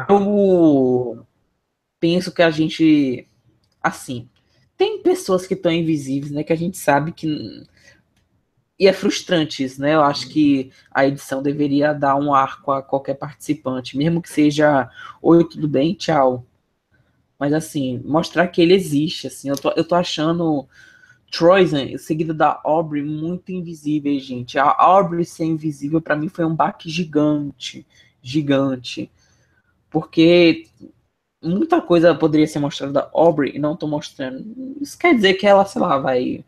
Eu 0.08 1.26
penso 2.00 2.32
que 2.32 2.42
a 2.42 2.50
gente, 2.50 3.28
assim, 3.82 4.28
tem 4.76 5.02
pessoas 5.02 5.46
que 5.46 5.54
estão 5.54 5.72
invisíveis, 5.72 6.32
né? 6.32 6.42
Que 6.44 6.52
a 6.52 6.56
gente 6.56 6.78
sabe 6.78 7.12
que 7.12 7.66
e 8.78 8.86
é 8.86 8.92
frustrante 8.92 9.64
isso, 9.64 9.80
né? 9.80 9.94
Eu 9.94 10.02
acho 10.02 10.28
que 10.28 10.70
a 10.90 11.04
edição 11.06 11.42
deveria 11.42 11.92
dar 11.92 12.14
um 12.14 12.32
arco 12.32 12.70
a 12.70 12.80
qualquer 12.80 13.14
participante, 13.14 13.96
mesmo 13.98 14.22
que 14.22 14.30
seja 14.30 14.88
oi, 15.20 15.44
tudo 15.48 15.66
bem, 15.66 15.94
tchau. 15.94 16.46
Mas 17.38 17.52
assim, 17.52 18.00
mostrar 18.04 18.46
que 18.48 18.62
ele 18.62 18.74
existe, 18.74 19.26
assim, 19.26 19.48
eu 19.48 19.56
tô, 19.56 19.72
eu 19.72 19.84
tô 19.86 19.94
achando 19.96 20.68
Troyzen, 21.30 21.96
seguida 21.98 22.32
da 22.34 22.60
Aubrey, 22.64 23.02
muito 23.02 23.52
invisível, 23.52 24.18
gente. 24.18 24.58
A 24.58 24.74
Aubrey 24.78 25.24
ser 25.24 25.44
invisível 25.44 26.00
para 26.00 26.16
mim 26.16 26.28
foi 26.28 26.44
um 26.44 26.54
baque 26.54 26.90
gigante, 26.90 27.86
gigante 28.22 29.10
porque 29.90 30.66
muita 31.42 31.80
coisa 31.80 32.14
poderia 32.14 32.46
ser 32.46 32.58
mostrada 32.58 32.92
da 32.92 33.10
Aubrey 33.12 33.56
e 33.56 33.58
não 33.58 33.76
tô 33.76 33.86
mostrando. 33.86 34.44
Isso 34.80 34.98
quer 34.98 35.14
dizer 35.14 35.34
que 35.34 35.46
ela, 35.46 35.64
sei 35.64 35.80
lá, 35.80 35.98
vai 35.98 36.44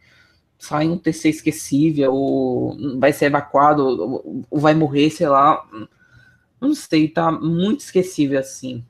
sair 0.59 0.89
um 0.89 0.99
TC 0.99 1.31
esquecível, 1.31 2.13
ou 2.13 2.99
vai 2.99 3.13
ser 3.13 3.27
evacuado, 3.27 4.45
ou 4.51 4.61
vai 4.61 4.75
morrer, 4.75 5.11
sei 5.11 5.29
lá. 5.29 5.67
Não 6.61 6.75
sei, 6.75 7.09
tá 7.09 7.33
muito 7.33 7.81
esquecível 7.81 8.39
assim. 8.39 8.85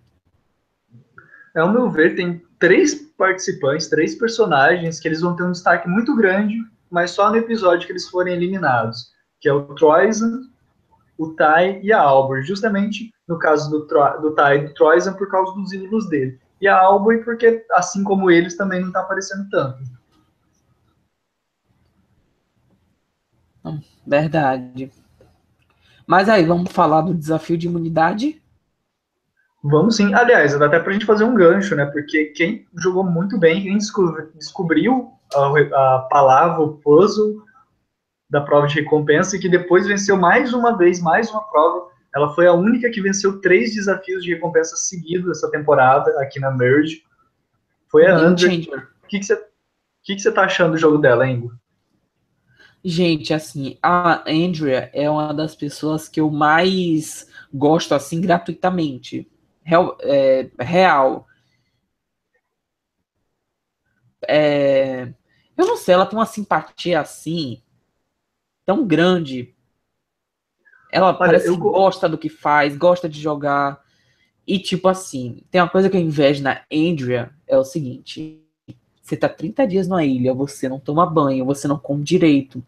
Ao 1.54 1.72
meu 1.72 1.90
ver, 1.90 2.14
tem 2.14 2.42
três 2.58 2.94
participantes, 2.94 3.88
três 3.88 4.14
personagens 4.14 5.00
que 5.00 5.08
eles 5.08 5.20
vão 5.20 5.34
ter 5.34 5.42
um 5.42 5.52
destaque 5.52 5.88
muito 5.88 6.14
grande, 6.16 6.56
mas 6.90 7.10
só 7.10 7.30
no 7.30 7.36
episódio 7.36 7.86
que 7.86 7.92
eles 7.92 8.08
forem 8.08 8.34
eliminados, 8.34 9.12
que 9.40 9.48
é 9.48 9.52
o 9.52 9.74
Troisan, 9.74 10.42
o 11.18 11.34
Tai 11.34 11.80
e 11.82 11.92
a 11.92 12.00
Albor, 12.00 12.42
justamente 12.42 13.12
no 13.28 13.38
caso 13.38 13.70
do, 13.70 13.86
do 14.20 14.34
Tai 14.34 14.58
e 14.58 14.68
do 14.68 14.74
Troisan 14.74 15.14
por 15.14 15.28
causa 15.28 15.52
dos 15.54 15.72
ídolos 15.72 16.08
dele. 16.08 16.38
E 16.60 16.68
a 16.68 16.78
Albor 16.78 17.24
porque, 17.24 17.64
assim 17.72 18.04
como 18.04 18.30
eles, 18.30 18.56
também 18.56 18.80
não 18.80 18.88
está 18.88 19.00
aparecendo 19.00 19.48
tanto. 19.50 19.82
Verdade. 24.06 24.90
Mas 26.06 26.28
aí, 26.28 26.44
vamos 26.44 26.72
falar 26.72 27.02
do 27.02 27.14
desafio 27.14 27.56
de 27.56 27.68
imunidade? 27.68 28.39
Vamos 29.62 29.96
sim. 29.96 30.14
Aliás, 30.14 30.58
dá 30.58 30.66
até 30.66 30.80
pra 30.80 30.92
gente 30.92 31.04
fazer 31.04 31.24
um 31.24 31.34
gancho, 31.34 31.74
né? 31.74 31.84
Porque 31.86 32.26
quem 32.26 32.66
jogou 32.76 33.04
muito 33.04 33.38
bem, 33.38 33.62
quem 33.62 33.78
descobriu 34.34 35.10
a, 35.34 35.96
a 35.96 36.08
palavra, 36.10 36.62
o 36.62 36.78
puzzle 36.78 37.42
da 38.28 38.40
prova 38.40 38.66
de 38.66 38.76
recompensa 38.76 39.36
e 39.36 39.40
que 39.40 39.48
depois 39.48 39.86
venceu 39.86 40.16
mais 40.16 40.54
uma 40.54 40.76
vez, 40.78 41.00
mais 41.00 41.30
uma 41.30 41.42
prova. 41.50 41.88
Ela 42.14 42.34
foi 42.34 42.46
a 42.46 42.52
única 42.52 42.90
que 42.90 43.00
venceu 43.00 43.40
três 43.40 43.74
desafios 43.74 44.24
de 44.24 44.34
recompensa 44.34 44.76
seguidos 44.76 45.38
essa 45.38 45.50
temporada 45.50 46.10
aqui 46.20 46.40
na 46.40 46.50
Merge. 46.50 47.02
Foi 47.88 48.06
a 48.06 48.16
Andrew. 48.16 48.50
O 49.02 49.06
que, 49.06 49.22
você, 49.22 49.36
que, 50.02 50.16
que 50.16 50.30
tá 50.30 50.42
achando 50.42 50.72
do 50.72 50.78
jogo 50.78 50.98
dela, 50.98 51.26
Ingo? 51.26 51.52
Gente, 52.82 53.34
assim, 53.34 53.76
a 53.82 54.22
Andrea 54.26 54.90
é 54.94 55.08
uma 55.10 55.34
das 55.34 55.54
pessoas 55.54 56.08
que 56.08 56.20
eu 56.20 56.30
mais 56.30 57.28
gosto, 57.52 57.94
assim, 57.94 58.20
gratuitamente. 58.20 59.29
Real. 59.62 59.96
É, 60.02 60.50
real. 60.58 61.26
É, 64.28 65.12
eu 65.56 65.66
não 65.66 65.76
sei, 65.76 65.94
ela 65.94 66.06
tem 66.06 66.18
uma 66.18 66.26
simpatia 66.26 67.00
assim, 67.00 67.62
tão 68.64 68.86
grande. 68.86 69.54
Ela 70.92 71.08
Olha, 71.08 71.18
parece 71.18 71.48
eu... 71.48 71.54
que 71.54 71.60
gosta 71.60 72.08
do 72.08 72.18
que 72.18 72.28
faz, 72.28 72.76
gosta 72.76 73.08
de 73.08 73.20
jogar. 73.20 73.82
E, 74.46 74.58
tipo 74.58 74.88
assim, 74.88 75.44
tem 75.50 75.60
uma 75.60 75.68
coisa 75.68 75.88
que 75.88 75.96
eu 75.96 76.00
invejo 76.00 76.42
na 76.42 76.64
Andrea, 76.72 77.32
é 77.46 77.56
o 77.56 77.64
seguinte. 77.64 78.42
Você 79.02 79.16
tá 79.16 79.28
30 79.28 79.66
dias 79.66 79.86
na 79.86 80.04
ilha, 80.04 80.34
você 80.34 80.68
não 80.68 80.80
toma 80.80 81.04
banho, 81.04 81.44
você 81.44 81.68
não 81.68 81.78
come 81.78 82.02
direito. 82.02 82.64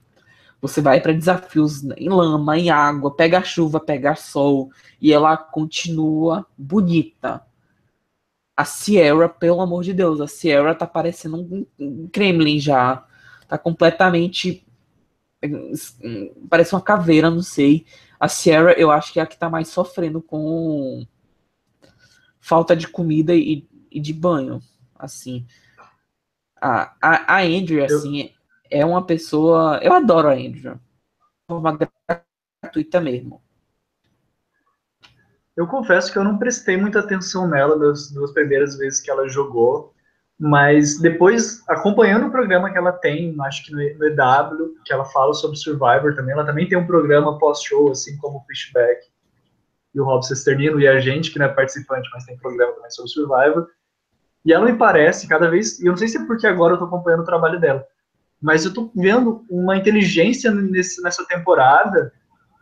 Você 0.63 0.81
vai 0.81 1.01
para 1.01 1.13
desafios 1.13 1.83
em 1.97 2.09
lama, 2.09 2.57
em 2.57 2.71
água, 2.71 3.13
pega 3.13 3.43
chuva, 3.43 3.81
pega 3.81 4.15
sol, 4.15 4.71
e 5.01 5.13
ela 5.13 5.37
continua 5.37 6.47
bonita. 6.57 7.45
A 8.57 8.65
Sierra, 8.65 9.29
pelo 9.29 9.61
amor 9.61 9.83
de 9.83 9.93
Deus, 9.93 10.21
a 10.21 10.29
Sierra 10.29 10.73
tá 10.73 10.87
parecendo 10.87 11.67
um, 11.81 12.09
Kremlin 12.13 12.61
já. 12.61 13.05
Tá 13.49 13.59
completamente. 13.59 14.65
Parece 16.49 16.75
uma 16.77 16.81
caveira, 16.81 17.29
não 17.29 17.43
sei. 17.43 17.85
A 18.21 18.29
Sierra, 18.29 18.73
eu 18.75 18.93
acho 18.93 19.13
que 19.13 19.19
é 19.19 19.23
a 19.25 19.27
que 19.27 19.37
tá 19.37 19.51
mais 19.51 19.67
sofrendo 19.67 20.23
com 20.23 21.05
falta 22.39 22.77
de 22.77 22.87
comida 22.87 23.35
e, 23.35 23.67
e 23.91 23.99
de 23.99 24.13
banho. 24.13 24.61
Assim. 24.95 25.45
A, 26.61 26.95
a, 27.03 27.39
a 27.39 27.43
Andrew, 27.43 27.85
assim, 27.85 28.33
é 28.73 28.85
uma 28.85 29.05
pessoa. 29.05 29.79
Eu 29.83 29.93
adoro 29.93 30.29
a 30.29 30.33
Andrew. 30.33 30.75
De 30.75 30.81
forma 31.49 31.79
gratuita 32.63 33.01
mesmo. 33.01 33.43
Eu 35.55 35.67
confesso 35.67 36.11
que 36.11 36.19
eu 36.19 36.25
não 36.25 36.39
prestei 36.39 36.79
muita 36.79 37.01
atenção 37.01 37.47
nela 37.47 37.79
das 37.79 38.11
duas 38.11 38.33
primeiras 38.33 38.79
vezes 38.79 39.01
que 39.01 39.11
ela 39.11 39.29
jogou, 39.29 39.93
mas 40.41 40.99
depois, 40.99 41.63
acompanhando 41.69 42.27
o 42.27 42.31
programa 42.31 42.71
que 42.71 42.79
ela 42.79 42.93
tem, 42.93 43.37
acho 43.43 43.65
que 43.67 43.73
no 43.73 43.83
EW, 43.83 44.75
que 44.83 44.93
ela 44.93 45.05
fala 45.05 45.35
sobre 45.35 45.59
Survivor 45.59 46.15
também, 46.17 46.33
ela 46.33 46.47
também 46.47 46.67
tem 46.67 46.79
um 46.79 46.87
programa 46.87 47.39
pós-show, 47.39 47.91
assim 47.91 48.17
como 48.17 48.39
o 48.39 48.45
Fishback 48.47 49.13
e 49.95 50.01
o 50.01 50.05
Rob 50.05 50.27
Sesternino 50.27 50.81
e 50.81 50.89
a 50.89 50.99
gente, 50.99 51.31
que 51.31 51.39
não 51.39 51.47
é 51.47 51.49
participante, 51.51 52.09
mas 52.15 52.25
tem 52.25 52.39
programa 52.39 52.73
também 52.73 52.91
sobre 52.91 53.11
Survivor. 53.11 53.69
E 54.45 54.53
ela 54.55 54.65
me 54.65 54.77
parece, 54.77 55.29
cada 55.29 55.51
vez, 55.51 55.79
e 55.79 55.87
eu 55.87 55.91
não 55.91 55.99
sei 55.99 56.09
se 56.09 56.17
é 56.17 56.27
porque 56.27 56.47
agora 56.47 56.75
eu 56.75 56.79
tô 56.79 56.87
acompanhando 56.87 57.21
o 57.21 57.27
trabalho 57.27 57.61
dela, 57.61 57.87
mas 58.43 58.65
eu 58.65 58.75
tô 58.75 58.91
vendo 58.95 59.47
uma 59.49 59.77
inteligência 59.77 60.51
nesse, 60.51 61.01
nessa 61.01 61.25
temporada 61.25 62.13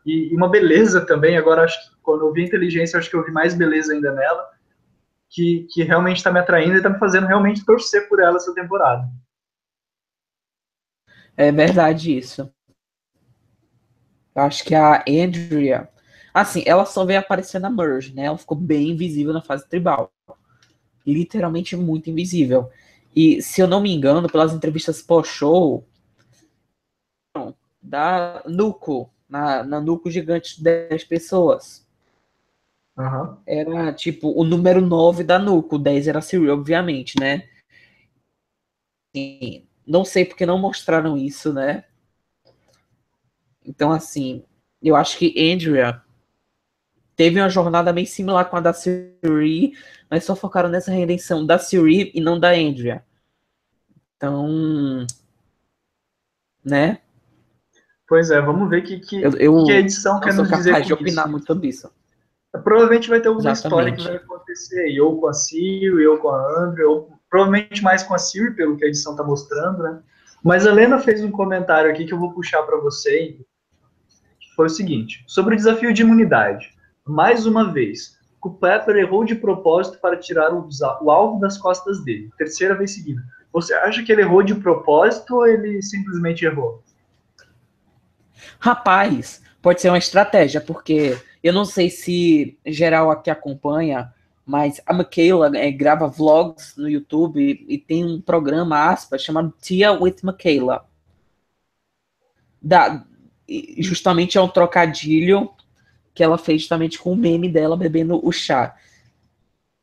e, 0.04 0.30
e, 0.30 0.36
uma 0.36 0.48
beleza 0.48 1.06
também. 1.06 1.38
Agora, 1.38 1.64
acho 1.64 1.80
que 1.88 1.96
quando 2.02 2.26
eu 2.26 2.32
vi 2.32 2.44
inteligência, 2.44 2.98
acho 2.98 3.08
que 3.08 3.16
eu 3.16 3.24
vi 3.24 3.32
mais 3.32 3.54
beleza 3.54 3.94
ainda 3.94 4.12
nela, 4.12 4.50
que, 5.30 5.66
que 5.72 5.82
realmente 5.82 6.18
está 6.18 6.30
me 6.30 6.38
atraindo 6.38 6.74
e 6.74 6.76
está 6.76 6.90
me 6.90 6.98
fazendo 6.98 7.26
realmente 7.26 7.64
torcer 7.64 8.08
por 8.10 8.20
ela 8.20 8.36
essa 8.36 8.54
temporada. 8.54 9.08
É 11.34 11.50
verdade 11.50 12.14
isso. 12.14 12.52
Eu 14.34 14.42
acho 14.42 14.62
que 14.62 14.74
a 14.74 15.02
Andrea, 15.08 15.88
assim, 16.34 16.62
ela 16.66 16.84
só 16.84 17.06
veio 17.06 17.20
aparecer 17.20 17.58
na 17.58 17.70
Merge, 17.70 18.14
né? 18.14 18.24
Ela 18.24 18.36
ficou 18.36 18.56
bem 18.56 18.90
invisível 18.90 19.32
na 19.32 19.40
fase 19.40 19.66
tribal. 19.66 20.12
Literalmente 21.06 21.74
muito 21.74 22.10
invisível. 22.10 22.70
E 23.14 23.42
se 23.42 23.60
eu 23.60 23.66
não 23.66 23.80
me 23.80 23.92
engano, 23.92 24.30
pelas 24.30 24.52
entrevistas 24.52 25.02
pós-show 25.02 25.84
da 27.82 28.42
Nuco, 28.46 29.10
na, 29.28 29.62
na 29.62 29.80
Nuco 29.80 30.10
Gigante 30.10 30.56
de 30.56 30.64
10 30.64 31.04
pessoas. 31.04 31.86
Uhum. 32.96 33.36
Era 33.46 33.92
tipo 33.92 34.28
o 34.38 34.44
número 34.44 34.80
9 34.80 35.24
da 35.24 35.38
Nuco, 35.38 35.78
10 35.78 36.08
era 36.08 36.20
Siri, 36.20 36.50
obviamente, 36.50 37.18
né? 37.18 37.48
E 39.14 39.64
não 39.86 40.04
sei 40.04 40.24
porque 40.24 40.44
não 40.46 40.58
mostraram 40.58 41.16
isso, 41.16 41.52
né? 41.52 41.84
Então, 43.64 43.90
assim, 43.90 44.44
eu 44.82 44.94
acho 44.96 45.18
que 45.18 45.34
Andrea 45.52 46.02
teve 47.20 47.38
uma 47.38 47.50
jornada 47.50 47.92
meio 47.92 48.06
similar 48.06 48.48
com 48.48 48.56
a 48.56 48.60
da 48.60 48.72
Siri, 48.72 49.74
mas 50.08 50.24
só 50.24 50.34
focaram 50.34 50.70
nessa 50.70 50.90
redenção 50.90 51.44
da 51.44 51.58
Siri 51.58 52.10
e 52.14 52.18
não 52.18 52.40
da 52.40 52.48
Andrea. 52.52 53.04
Então, 54.16 55.06
né? 56.64 57.00
Pois 58.08 58.30
é, 58.30 58.40
vamos 58.40 58.70
ver 58.70 58.80
que, 58.84 59.00
que, 59.00 59.20
eu, 59.20 59.32
eu, 59.32 59.64
que 59.66 59.72
a 59.72 59.80
edição 59.80 60.18
quer 60.18 60.32
nos 60.32 60.48
dizer 60.48 60.70
capaz 60.70 60.86
de 60.86 60.94
opinar 60.94 61.26
isso. 61.26 61.30
muito 61.30 61.46
sobre 61.46 61.68
isso. 61.68 61.92
Provavelmente 62.64 63.10
vai 63.10 63.20
ter 63.20 63.28
alguma 63.28 63.50
Exatamente. 63.50 63.90
história 63.90 63.96
que 63.96 64.02
vai 64.02 64.16
acontecer 64.16 64.80
aí, 64.80 64.98
ou 64.98 65.20
com 65.20 65.26
a 65.26 65.34
Siri, 65.34 66.06
ou 66.06 66.16
com 66.16 66.30
a 66.30 66.62
Andrew, 66.62 66.90
ou 66.90 67.12
provavelmente 67.28 67.82
mais 67.82 68.02
com 68.02 68.14
a 68.14 68.18
Siri, 68.18 68.54
pelo 68.54 68.78
que 68.78 68.84
a 68.86 68.88
edição 68.88 69.12
está 69.12 69.22
mostrando, 69.22 69.82
né? 69.82 70.00
Mas 70.42 70.66
a 70.66 70.70
Helena 70.70 70.98
fez 70.98 71.22
um 71.22 71.30
comentário 71.30 71.90
aqui 71.90 72.06
que 72.06 72.14
eu 72.14 72.18
vou 72.18 72.32
puxar 72.32 72.62
para 72.62 72.78
você, 72.78 73.36
que 74.40 74.54
foi 74.56 74.64
o 74.64 74.70
seguinte, 74.70 75.22
sobre 75.26 75.52
o 75.52 75.56
desafio 75.58 75.92
de 75.92 76.00
imunidade. 76.00 76.79
Mais 77.10 77.44
uma 77.44 77.72
vez, 77.72 78.16
o 78.40 78.50
Pepper 78.50 78.94
errou 78.94 79.24
de 79.24 79.34
propósito 79.34 79.98
para 79.98 80.16
tirar 80.16 80.54
o, 80.54 80.68
o 81.02 81.10
alvo 81.10 81.40
das 81.40 81.58
costas 81.58 82.04
dele. 82.04 82.30
Terceira 82.38 82.74
vez 82.76 82.92
seguida. 82.92 83.20
Você 83.52 83.74
acha 83.74 84.04
que 84.04 84.12
ele 84.12 84.22
errou 84.22 84.44
de 84.44 84.54
propósito 84.54 85.34
ou 85.34 85.46
ele 85.46 85.82
simplesmente 85.82 86.44
errou? 86.44 86.84
Rapaz, 88.60 89.42
pode 89.60 89.80
ser 89.80 89.88
uma 89.88 89.98
estratégia, 89.98 90.60
porque 90.60 91.18
eu 91.42 91.52
não 91.52 91.64
sei 91.64 91.90
se 91.90 92.56
geral 92.64 93.10
aqui 93.10 93.28
acompanha, 93.28 94.14
mas 94.46 94.80
a 94.86 94.94
Michaela 94.94 95.50
é, 95.56 95.68
grava 95.72 96.06
vlogs 96.06 96.76
no 96.76 96.88
YouTube 96.88 97.42
e, 97.42 97.74
e, 97.74 97.76
tem 97.76 98.04
um 98.04 98.20
programa, 98.20 98.88
aspas, 98.88 99.20
chamado 99.20 99.52
Tia 99.60 99.90
with 99.92 100.18
Michaela. 100.22 100.86
Da, 102.62 103.04
justamente 103.78 104.38
é 104.38 104.40
um 104.40 104.48
trocadilho 104.48 105.50
que 106.14 106.22
ela 106.22 106.38
fez 106.38 106.62
justamente 106.62 106.98
com 106.98 107.12
o 107.12 107.16
meme 107.16 107.48
dela 107.48 107.76
bebendo 107.76 108.24
o 108.24 108.32
chá. 108.32 108.76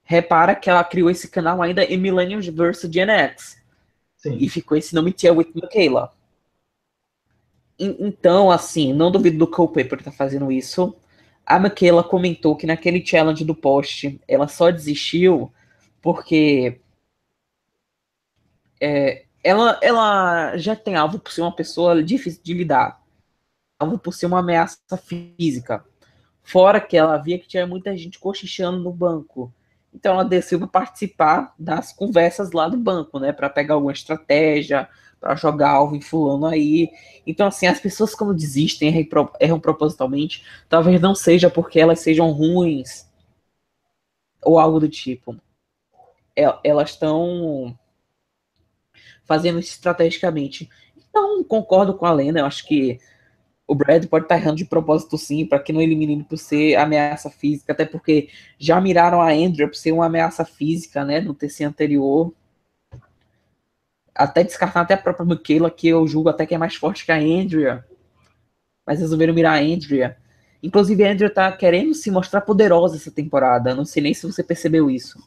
Repara 0.04 0.56
que 0.56 0.70
ela 0.70 0.84
criou 0.84 1.10
esse 1.10 1.28
canal 1.30 1.62
ainda 1.62 1.84
em 1.84 1.98
Millennium 1.98 2.40
vs 2.40 2.90
Gen 2.92 3.10
X. 3.10 3.58
Sim. 4.16 4.38
E 4.40 4.50
ficou 4.50 4.78
esse 4.78 4.96
nome 4.96 5.12
Tia 5.12 5.34
with 5.34 5.52
Michaela. 5.54 6.14
Então, 7.80 8.50
assim, 8.50 8.92
não 8.94 9.12
duvido 9.12 9.38
do 9.38 9.48
Cole 9.48 9.68
Paper 9.68 10.00
estar 10.00 10.12
tá 10.12 10.18
fazendo 10.18 10.52
isso. 10.52 10.96
A 11.46 11.60
Michaela 11.60 12.04
comentou 12.04 12.56
que 12.56 12.66
naquele 12.66 13.06
challenge 13.06 13.46
do 13.46 13.56
post 13.56 14.20
ela 14.28 14.48
só 14.48 14.72
desistiu 14.72 15.52
porque 16.02 16.82
é, 18.82 19.26
ela, 19.44 19.80
ela 19.82 20.58
já 20.58 20.76
tem 20.76 20.96
alvo 20.96 21.20
por 21.20 21.32
ser 21.32 21.42
uma 21.42 21.56
pessoa 21.56 22.04
difícil 22.04 22.42
de 22.44 22.54
lidar, 22.54 23.02
alvo 23.80 23.98
por 23.98 24.14
ser 24.14 24.26
uma 24.26 24.40
ameaça 24.40 24.98
física. 24.98 25.86
Fora 26.48 26.80
que 26.80 26.96
ela 26.96 27.18
via 27.18 27.38
que 27.38 27.46
tinha 27.46 27.68
muita 27.68 27.96
gente 27.98 28.18
cochichando 28.18 28.80
no 28.80 28.90
banco. 28.90 29.54
Então 29.94 30.14
ela 30.14 30.24
desceu 30.24 30.58
para 30.60 30.68
participar 30.70 31.54
das 31.60 31.92
conversas 31.92 32.54
lá 32.54 32.70
do 32.70 32.78
banco, 32.78 33.20
né, 33.20 33.34
para 33.34 33.50
pegar 33.50 33.74
alguma 33.74 33.92
estratégia, 33.92 34.88
para 35.20 35.36
jogar 35.36 35.72
alvo 35.72 35.94
em 35.94 36.00
fulano 36.00 36.46
aí. 36.46 36.90
Então, 37.26 37.48
assim, 37.48 37.68
as 37.68 37.82
pessoas 37.82 38.16
quando 38.16 38.34
desistem, 38.34 39.10
erram, 39.42 39.60
propositalmente, 39.60 40.46
talvez 40.70 41.02
não 41.02 41.14
seja 41.14 41.50
porque 41.50 41.82
elas 41.82 42.00
sejam 42.00 42.32
ruins 42.32 43.06
ou 44.42 44.58
algo 44.58 44.80
do 44.80 44.88
tipo. 44.88 45.36
É, 46.34 46.46
elas 46.64 46.92
estão 46.92 47.78
fazendo 49.26 49.60
isso 49.60 49.72
estrategicamente. 49.72 50.70
Então, 50.96 51.44
concordo 51.44 51.94
com 51.94 52.06
a 52.06 52.14
Lena, 52.14 52.40
eu 52.40 52.46
acho 52.46 52.66
que 52.66 53.02
o 53.68 53.76
Brad 53.76 54.06
pode 54.06 54.26
estar 54.26 54.38
errando 54.38 54.56
de 54.56 54.66
propósito 54.66 55.18
sim, 55.18 55.46
para 55.46 55.60
que 55.60 55.74
não 55.74 55.82
elimine 55.82 56.14
ele 56.14 56.24
por 56.24 56.38
ser 56.38 56.76
ameaça 56.76 57.30
física, 57.30 57.74
até 57.74 57.86
porque 57.86 58.30
já 58.58 58.80
miraram 58.80 59.22
a 59.22 59.30
Andrea 59.32 59.68
por 59.68 59.76
ser 59.76 59.92
uma 59.92 60.06
ameaça 60.06 60.46
física, 60.46 61.04
né, 61.04 61.20
no 61.20 61.34
TC 61.34 61.66
anterior. 61.66 62.34
Até 64.16 64.44
descartar 64.44 64.82
até 64.82 64.94
a 64.94 64.98
própria 64.98 65.26
Michaela, 65.26 65.70
que 65.70 65.88
eu 65.90 66.08
julgo 66.08 66.30
até 66.30 66.46
que 66.46 66.56
é 66.56 66.58
mais 66.58 66.76
forte 66.76 67.06
que 67.06 67.12
a 67.12 67.18
Andrea. 67.18 67.86
Mas 68.86 69.00
resolveram 69.00 69.34
mirar 69.34 69.60
a 69.60 69.62
Andrea. 69.62 70.18
Inclusive, 70.64 71.04
a 71.04 71.12
Andrea 71.12 71.30
tá 71.30 71.52
querendo 71.52 71.94
se 71.94 72.10
mostrar 72.10 72.42
poderosa 72.42 72.96
essa 72.96 73.12
temporada. 73.12 73.76
Não 73.76 73.86
sei 73.86 74.02
nem 74.02 74.14
se 74.14 74.26
você 74.26 74.42
percebeu 74.42 74.90
isso. 74.90 75.20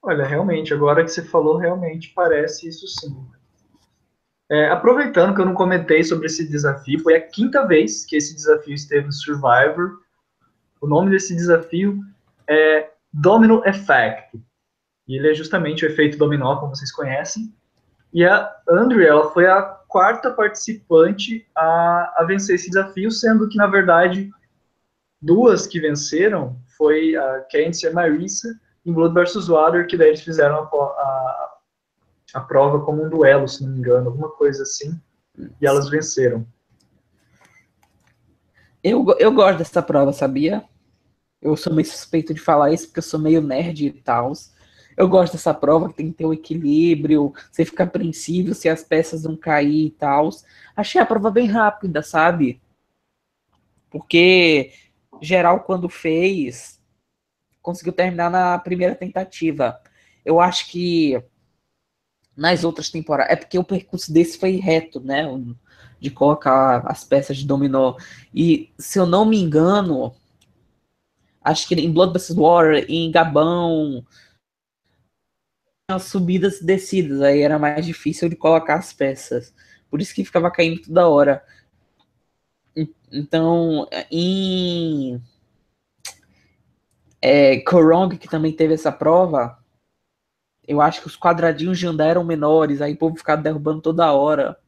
Olha, 0.00 0.24
realmente, 0.24 0.72
agora 0.72 1.04
que 1.04 1.10
você 1.10 1.24
falou, 1.24 1.56
realmente 1.56 2.12
parece 2.14 2.68
isso 2.68 2.86
sim. 2.86 3.14
É, 4.48 4.68
aproveitando 4.70 5.34
que 5.34 5.40
eu 5.40 5.46
não 5.46 5.54
comentei 5.54 6.04
sobre 6.04 6.26
esse 6.26 6.48
desafio, 6.48 7.00
foi 7.00 7.16
a 7.16 7.20
quinta 7.20 7.66
vez 7.66 8.04
que 8.04 8.16
esse 8.16 8.34
desafio 8.34 8.74
esteve 8.74 9.06
no 9.06 9.12
Survivor. 9.12 9.98
O 10.80 10.86
nome 10.86 11.10
desse 11.10 11.34
desafio 11.34 12.00
é 12.48 12.90
Domino 13.12 13.62
Effect. 13.66 14.38
E 15.08 15.16
ele 15.16 15.30
é 15.30 15.34
justamente 15.34 15.84
o 15.84 15.88
efeito 15.88 16.18
dominó, 16.18 16.56
como 16.56 16.74
vocês 16.74 16.92
conhecem. 16.92 17.52
E 18.12 18.24
a 18.24 18.54
Andrea, 18.68 19.08
ela 19.08 19.30
foi 19.30 19.46
a 19.46 19.62
quarta 19.88 20.30
participante 20.30 21.46
a, 21.56 22.14
a 22.18 22.24
vencer 22.24 22.54
esse 22.54 22.68
desafio, 22.68 23.10
sendo 23.10 23.48
que, 23.48 23.56
na 23.56 23.66
verdade, 23.66 24.30
duas 25.20 25.66
que 25.66 25.80
venceram 25.80 26.56
foi 26.76 27.16
a 27.16 27.40
Candice 27.50 27.86
e 27.86 27.88
a 27.88 27.92
Marissa 27.92 28.48
em 28.84 28.92
Blood 28.92 29.14
vs. 29.14 29.48
Water, 29.48 29.86
que 29.86 29.96
daí 29.96 30.08
eles 30.08 30.22
fizeram 30.22 30.56
a, 30.56 30.60
a 30.60 31.45
a 32.34 32.40
prova 32.40 32.84
como 32.84 33.04
um 33.04 33.08
duelo, 33.08 33.48
se 33.48 33.62
não 33.62 33.72
me 33.72 33.78
engano, 33.78 34.08
alguma 34.08 34.30
coisa 34.30 34.62
assim, 34.62 34.98
e 35.60 35.66
elas 35.66 35.88
venceram. 35.88 36.46
Eu, 38.82 39.04
eu 39.18 39.32
gosto 39.32 39.58
dessa 39.58 39.82
prova, 39.82 40.12
sabia? 40.12 40.64
Eu 41.40 41.56
sou 41.56 41.72
meio 41.72 41.86
suspeito 41.86 42.32
de 42.32 42.40
falar 42.40 42.72
isso 42.72 42.86
porque 42.86 43.00
eu 43.00 43.04
sou 43.04 43.20
meio 43.20 43.40
nerd 43.40 43.86
e 43.86 43.90
tal. 43.90 44.32
Eu 44.96 45.08
gosto 45.08 45.32
dessa 45.32 45.52
prova, 45.52 45.88
que 45.88 45.94
tem 45.94 46.10
que 46.10 46.16
ter 46.16 46.24
um 46.24 46.32
equilíbrio, 46.32 47.32
você 47.50 47.64
fica 47.64 47.84
apreensível 47.84 48.54
se 48.54 48.68
as 48.68 48.82
peças 48.82 49.24
não 49.24 49.36
cair 49.36 49.86
e 49.86 49.90
tal. 49.90 50.30
Achei 50.74 51.00
a 51.00 51.06
prova 51.06 51.30
bem 51.30 51.46
rápida, 51.46 52.02
sabe? 52.02 52.62
Porque 53.90 54.72
geral, 55.20 55.60
quando 55.60 55.88
fez, 55.88 56.80
conseguiu 57.60 57.92
terminar 57.92 58.30
na 58.30 58.58
primeira 58.58 58.94
tentativa. 58.94 59.80
Eu 60.24 60.40
acho 60.40 60.70
que 60.70 61.22
nas 62.36 62.64
outras 62.64 62.90
temporadas. 62.90 63.32
É 63.32 63.36
porque 63.36 63.58
o 63.58 63.64
percurso 63.64 64.12
desse 64.12 64.38
foi 64.38 64.56
reto, 64.56 65.00
né? 65.00 65.24
De 65.98 66.10
colocar 66.10 66.86
as 66.86 67.02
peças 67.04 67.38
de 67.38 67.46
dominó. 67.46 67.96
E, 68.34 68.70
se 68.78 68.98
eu 68.98 69.06
não 69.06 69.24
me 69.24 69.40
engano, 69.40 70.14
acho 71.42 71.66
que 71.66 71.74
em 71.74 71.92
Blood 71.92 72.12
vs. 72.12 72.34
Water, 72.36 72.86
em 72.88 73.10
Gabão, 73.10 74.04
as 75.88 76.04
subidas 76.04 76.60
e 76.60 76.66
descidas, 76.66 77.22
aí 77.22 77.40
era 77.40 77.58
mais 77.58 77.86
difícil 77.86 78.28
de 78.28 78.36
colocar 78.36 78.74
as 78.74 78.92
peças. 78.92 79.54
Por 79.88 80.00
isso 80.00 80.14
que 80.14 80.24
ficava 80.24 80.50
caindo 80.50 80.82
toda 80.82 81.08
hora. 81.08 81.44
Então, 83.10 83.88
em 84.10 85.22
é, 87.22 87.60
Korong, 87.60 88.18
que 88.18 88.28
também 88.28 88.52
teve 88.52 88.74
essa 88.74 88.92
prova, 88.92 89.58
eu 90.66 90.80
acho 90.80 91.00
que 91.00 91.06
os 91.06 91.16
quadradinhos 91.16 91.78
de 91.78 91.86
andar 91.86 92.06
eram 92.06 92.24
menores, 92.24 92.80
aí 92.80 92.94
o 92.94 92.98
povo 92.98 93.16
ficava 93.16 93.42
derrubando 93.42 93.80
toda 93.80 94.12
hora. 94.12 94.58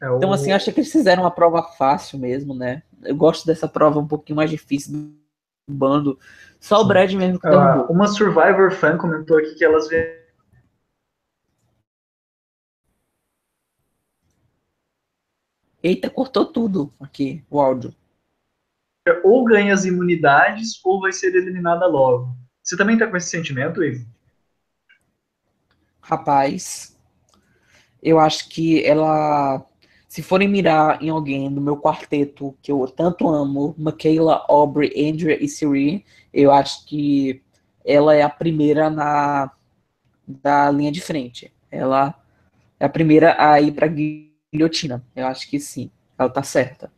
É 0.00 0.10
o... 0.10 0.16
Então, 0.16 0.32
assim, 0.32 0.50
eu 0.50 0.56
achei 0.56 0.72
que 0.72 0.80
eles 0.80 0.92
fizeram 0.92 1.22
uma 1.22 1.30
prova 1.30 1.62
fácil 1.62 2.18
mesmo, 2.18 2.54
né? 2.54 2.82
Eu 3.02 3.16
gosto 3.16 3.46
dessa 3.46 3.66
prova 3.66 3.98
um 3.98 4.06
pouquinho 4.06 4.36
mais 4.36 4.50
difícil 4.50 4.92
do 4.92 5.16
bando. 5.68 6.18
Só 6.60 6.80
o 6.80 6.84
Brad 6.84 7.12
mesmo 7.14 7.40
que 7.40 7.48
derrubou. 7.48 7.86
Uma 7.86 8.06
Survivor 8.06 8.70
fan 8.72 8.98
comentou 8.98 9.38
aqui 9.38 9.54
que 9.54 9.64
elas. 9.64 9.88
Eita, 15.82 16.10
cortou 16.10 16.44
tudo 16.46 16.92
aqui, 17.00 17.44
o 17.48 17.60
áudio. 17.60 17.94
Ou 19.22 19.44
ganha 19.44 19.72
as 19.72 19.84
imunidades, 19.84 20.80
ou 20.84 21.00
vai 21.00 21.12
ser 21.12 21.34
eliminada 21.34 21.86
logo. 21.86 22.34
Você 22.62 22.76
também 22.76 22.98
tá 22.98 23.06
com 23.06 23.16
esse 23.16 23.28
sentimento, 23.28 23.84
Ivo? 23.84 24.04
Rapaz, 26.06 26.96
eu 28.02 28.20
acho 28.20 28.48
que 28.48 28.84
ela, 28.84 29.64
se 30.06 30.22
forem 30.22 30.46
mirar 30.48 31.02
em 31.02 31.10
alguém 31.10 31.52
do 31.52 31.60
meu 31.60 31.76
quarteto 31.76 32.56
que 32.62 32.70
eu 32.70 32.86
tanto 32.86 33.28
amo, 33.28 33.74
Michaela, 33.76 34.44
Aubrey, 34.48 35.10
Andrea 35.10 35.42
e 35.42 35.48
Siri, 35.48 36.04
eu 36.32 36.52
acho 36.52 36.86
que 36.86 37.42
ela 37.84 38.14
é 38.14 38.22
a 38.22 38.30
primeira 38.30 38.88
na 38.88 39.50
da 40.26 40.70
linha 40.70 40.90
de 40.90 41.00
frente. 41.00 41.52
Ela 41.70 42.14
é 42.80 42.84
a 42.86 42.88
primeira 42.88 43.36
a 43.38 43.60
ir 43.60 43.72
para 43.72 43.88
guilhotina. 43.88 45.04
Eu 45.14 45.26
acho 45.26 45.48
que 45.48 45.58
sim, 45.58 45.90
ela 46.18 46.28
tá 46.28 46.42
certa. 46.42 46.90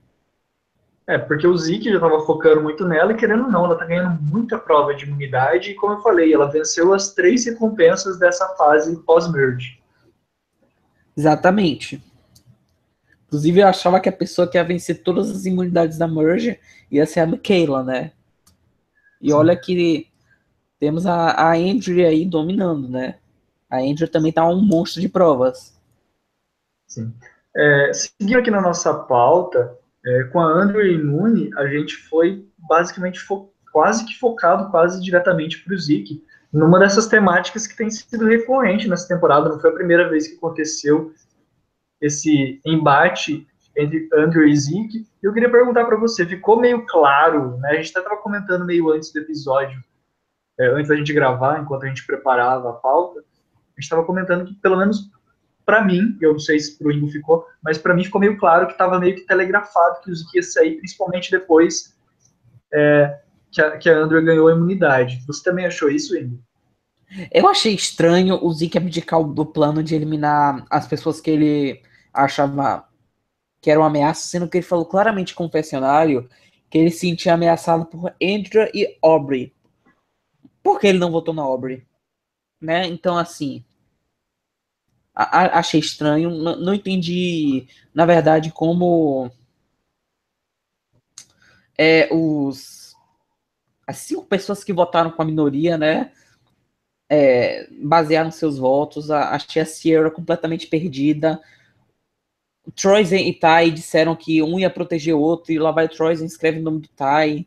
É, 1.09 1.17
porque 1.17 1.47
o 1.47 1.57
Zeke 1.57 1.89
já 1.89 1.95
estava 1.95 2.21
focando 2.21 2.63
muito 2.63 2.87
nela 2.87 3.13
e 3.13 3.17
querendo 3.17 3.45
ou 3.45 3.51
não, 3.51 3.65
ela 3.65 3.73
está 3.73 3.87
ganhando 3.87 4.21
muita 4.21 4.59
prova 4.59 4.95
de 4.95 5.07
imunidade 5.07 5.71
e 5.71 5.75
como 5.75 5.95
eu 5.95 6.03
falei, 6.03 6.35
ela 6.35 6.51
venceu 6.51 6.93
as 6.93 7.15
três 7.15 7.47
recompensas 7.47 8.19
dessa 8.19 8.47
fase 8.57 8.95
pós-merge. 9.05 9.81
Exatamente. 11.17 12.05
Inclusive, 13.27 13.61
eu 13.61 13.69
achava 13.69 14.01
que 14.01 14.09
a 14.11 14.13
pessoa 14.13 14.47
que 14.47 14.59
ia 14.59 14.65
vencer 14.65 15.03
todas 15.03 15.31
as 15.31 15.47
imunidades 15.47 15.97
da 15.97 16.07
merge 16.07 16.61
ia 16.91 17.07
ser 17.07 17.21
a 17.21 17.27
Michaela, 17.27 17.83
né? 17.83 18.13
E 19.21 19.29
Sim. 19.29 19.35
olha 19.35 19.57
que 19.57 20.09
temos 20.79 21.07
a, 21.07 21.31
a 21.31 21.55
Andrew 21.55 22.07
aí 22.07 22.27
dominando, 22.27 22.87
né? 22.87 23.17
A 23.71 23.79
Andrew 23.79 24.09
também 24.09 24.31
tá 24.31 24.47
um 24.47 24.61
monstro 24.61 25.01
de 25.01 25.09
provas. 25.09 25.75
Sim. 26.87 27.15
É, 27.57 27.93
seguindo 27.95 28.39
aqui 28.39 28.51
na 28.51 28.61
nossa 28.61 28.93
pauta, 28.93 29.77
é, 30.09 30.25
com 30.25 30.41
a 30.41 30.47
Andrew 30.47 30.87
Imune, 30.87 31.51
a 31.57 31.67
gente 31.67 31.95
foi 31.95 32.49
basicamente 32.59 33.21
quase 33.71 34.07
que 34.07 34.19
focado 34.19 34.71
quase 34.71 35.03
diretamente 35.03 35.63
para 35.63 35.75
o 35.75 35.79
Zeke, 35.79 36.25
numa 36.51 36.79
dessas 36.79 37.07
temáticas 37.07 37.67
que 37.67 37.77
tem 37.77 37.91
sido 37.91 38.25
recorrente 38.25 38.89
nessa 38.89 39.07
temporada. 39.07 39.51
Não 39.51 39.61
foi 39.61 39.71
a 39.71 39.75
primeira 39.75 40.09
vez 40.09 40.27
que 40.27 40.37
aconteceu 40.37 41.13
esse 42.01 42.59
embate 42.65 43.47
entre 43.77 44.09
Andrew 44.15 44.49
e 44.49 44.57
Zeke. 44.57 45.07
E 45.23 45.27
eu 45.27 45.33
queria 45.33 45.51
perguntar 45.51 45.85
para 45.85 45.99
você, 45.99 46.25
ficou 46.25 46.59
meio 46.59 46.87
claro, 46.87 47.59
né? 47.59 47.73
A 47.73 47.75
gente 47.75 47.87
estava 47.87 48.17
comentando 48.17 48.65
meio 48.65 48.91
antes 48.91 49.13
do 49.13 49.21
episódio, 49.21 49.79
é, 50.59 50.69
antes 50.69 50.89
da 50.89 50.97
gente 50.97 51.13
gravar, 51.13 51.61
enquanto 51.61 51.85
a 51.85 51.89
gente 51.89 52.07
preparava 52.07 52.71
a 52.71 52.73
pauta, 52.73 53.21
a 53.21 53.23
gente 53.73 53.85
estava 53.85 54.05
comentando 54.05 54.47
que 54.47 54.55
pelo 54.55 54.79
menos 54.79 55.11
para 55.69 55.85
mim, 55.85 56.17
eu 56.19 56.33
não 56.33 56.39
sei 56.39 56.59
se 56.59 56.79
pro 56.79 56.91
Ingo 56.91 57.09
ficou, 57.09 57.45
mas 57.63 57.77
para 57.77 57.95
mim 57.95 58.03
ficou 58.03 58.19
meio 58.19 58.39
claro 58.39 58.65
que 58.65 58.73
estava 58.73 58.99
meio 58.99 59.15
que 59.15 59.27
telegrafado 59.27 60.01
que 60.01 60.11
ia 60.35 60.43
sair, 60.43 60.79
principalmente 60.79 61.31
depois 61.31 61.95
é, 62.73 63.21
que, 63.53 63.61
a, 63.61 63.77
que 63.77 63.91
a 63.91 63.99
Andrew 63.99 64.25
ganhou 64.25 64.49
a 64.49 64.53
imunidade. 64.53 65.23
Você 65.27 65.45
também 65.45 65.67
achou 65.67 65.91
isso, 65.91 66.17
Ingo? 66.17 66.43
Eu 67.31 67.47
achei 67.47 67.75
estranho 67.75 68.43
o 68.43 68.51
Zeke 68.51 68.79
abdicar 68.79 69.23
do 69.23 69.45
plano 69.45 69.83
de 69.83 69.95
eliminar 69.95 70.65
as 70.71 70.87
pessoas 70.87 71.21
que 71.21 71.31
ele 71.31 71.83
achava 72.15 72.89
que 73.61 73.71
eram 73.71 73.85
ameaças, 73.85 74.31
sendo 74.31 74.49
que 74.49 74.57
ele 74.57 74.67
falou 74.67 74.87
claramente 74.87 75.35
com 75.35 75.45
o 75.45 75.47
confessionário 75.49 76.31
que 76.71 76.79
ele 76.79 76.91
se 76.91 77.01
sentia 77.01 77.35
ameaçado 77.35 77.85
por 77.85 78.15
Andrew 78.23 78.67
e 78.73 78.97
Aubrey. 79.03 79.53
Por 80.63 80.81
que 80.81 80.87
ele 80.87 80.99
não 80.99 81.13
votou 81.13 81.35
na 81.35 81.43
Aubrey? 81.43 81.87
Né? 82.59 82.87
Então, 82.87 83.19
assim, 83.19 83.63
a, 85.25 85.59
achei 85.59 85.81
estranho, 85.81 86.31
não, 86.31 86.57
não 86.61 86.75
entendi, 86.75 87.67
na 87.93 88.07
verdade, 88.07 88.53
como 88.53 89.31
é, 91.77 92.09
os 92.13 92.95
as 93.87 93.99
cinco 93.99 94.27
pessoas 94.27 94.63
que 94.63 94.73
votaram 94.73 95.11
com 95.11 95.23
a 95.23 95.25
minoria, 95.25 95.79
né, 95.79 96.13
é, 97.09 97.67
basearam 97.83 98.31
seus 98.31 98.59
votos. 98.59 99.11
A, 99.11 99.31
achei 99.35 99.63
a 99.63 99.67
Sierra 99.67 100.11
completamente 100.11 100.67
perdida. 100.67 101.41
Troyzen 102.77 103.29
e 103.29 103.35
Tai 103.35 103.71
disseram 103.71 104.15
que 104.15 104.43
um 104.43 104.59
ia 104.59 104.71
proteger 104.71 105.15
o 105.15 105.21
outro, 105.21 105.53
e 105.53 105.59
lá 105.59 105.71
vai 105.71 105.89
Troyzen 105.89 106.27
escreve 106.27 106.61
o 106.61 106.63
nome 106.63 106.81
do 106.81 106.89
Tai. 106.89 107.47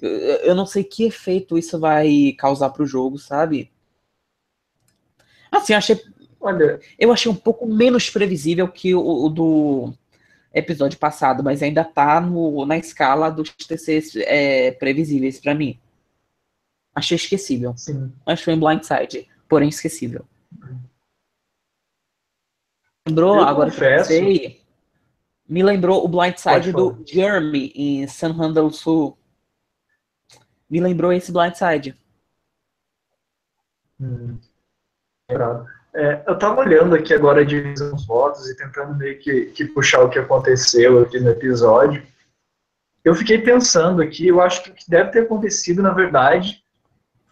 Eu, 0.00 0.10
eu 0.10 0.54
não 0.54 0.66
sei 0.66 0.82
que 0.84 1.04
efeito 1.04 1.58
isso 1.58 1.78
vai 1.78 2.32
causar 2.38 2.70
para 2.70 2.82
o 2.82 2.86
jogo, 2.86 3.18
sabe? 3.18 3.70
Assim, 5.52 5.74
achei 5.74 6.00
Olha. 6.40 6.80
Eu 6.98 7.12
achei 7.12 7.30
um 7.30 7.34
pouco 7.34 7.66
menos 7.66 8.08
previsível 8.08 8.66
que 8.66 8.94
o, 8.94 9.24
o 9.26 9.28
do 9.28 9.92
episódio 10.52 10.98
passado, 10.98 11.44
mas 11.44 11.62
ainda 11.62 11.84
tá 11.84 12.20
no, 12.20 12.64
na 12.64 12.76
escala 12.78 13.30
dos 13.30 13.50
TCs 13.50 14.16
é, 14.16 14.72
previsíveis 14.72 15.38
para 15.38 15.54
mim. 15.54 15.78
Achei 16.94 17.16
esquecível. 17.16 17.76
Sim. 17.76 18.12
Foi 18.42 18.54
um 18.54 18.60
blindside, 18.60 19.28
porém 19.48 19.68
esquecível. 19.68 20.24
Lembrou, 23.06 23.36
Eu 23.36 23.42
agora 23.42 23.70
confesso. 23.70 24.08
que 24.08 24.14
eu 24.14 24.20
pensei, 24.20 24.60
me 25.48 25.62
lembrou 25.62 26.04
o 26.04 26.08
blindside 26.08 26.72
do 26.72 27.02
Jeremy 27.06 27.72
em 27.74 28.06
San 28.08 28.34
Juan 28.34 28.52
del 28.52 28.70
Sul. 28.70 29.16
Me 30.68 30.80
lembrou 30.80 31.12
esse 31.12 31.32
blindside. 31.32 31.96
Hum, 34.00 34.38
lembrado. 35.28 35.79
É, 35.92 36.22
eu 36.26 36.38
tava 36.38 36.60
olhando 36.60 36.94
aqui 36.94 37.12
agora 37.12 37.44
dos 37.44 38.06
votos 38.06 38.48
e 38.48 38.56
tentando 38.56 38.96
meio 38.96 39.18
que, 39.18 39.46
que 39.46 39.64
puxar 39.66 40.02
o 40.02 40.08
que 40.08 40.18
aconteceu 40.18 41.02
aqui 41.02 41.18
no 41.18 41.30
episódio. 41.30 42.02
Eu 43.04 43.14
fiquei 43.14 43.38
pensando 43.38 44.00
aqui, 44.00 44.28
eu 44.28 44.40
acho 44.40 44.62
que 44.62 44.70
o 44.70 44.74
que 44.74 44.88
deve 44.88 45.10
ter 45.10 45.20
acontecido, 45.20 45.82
na 45.82 45.90
verdade, 45.90 46.62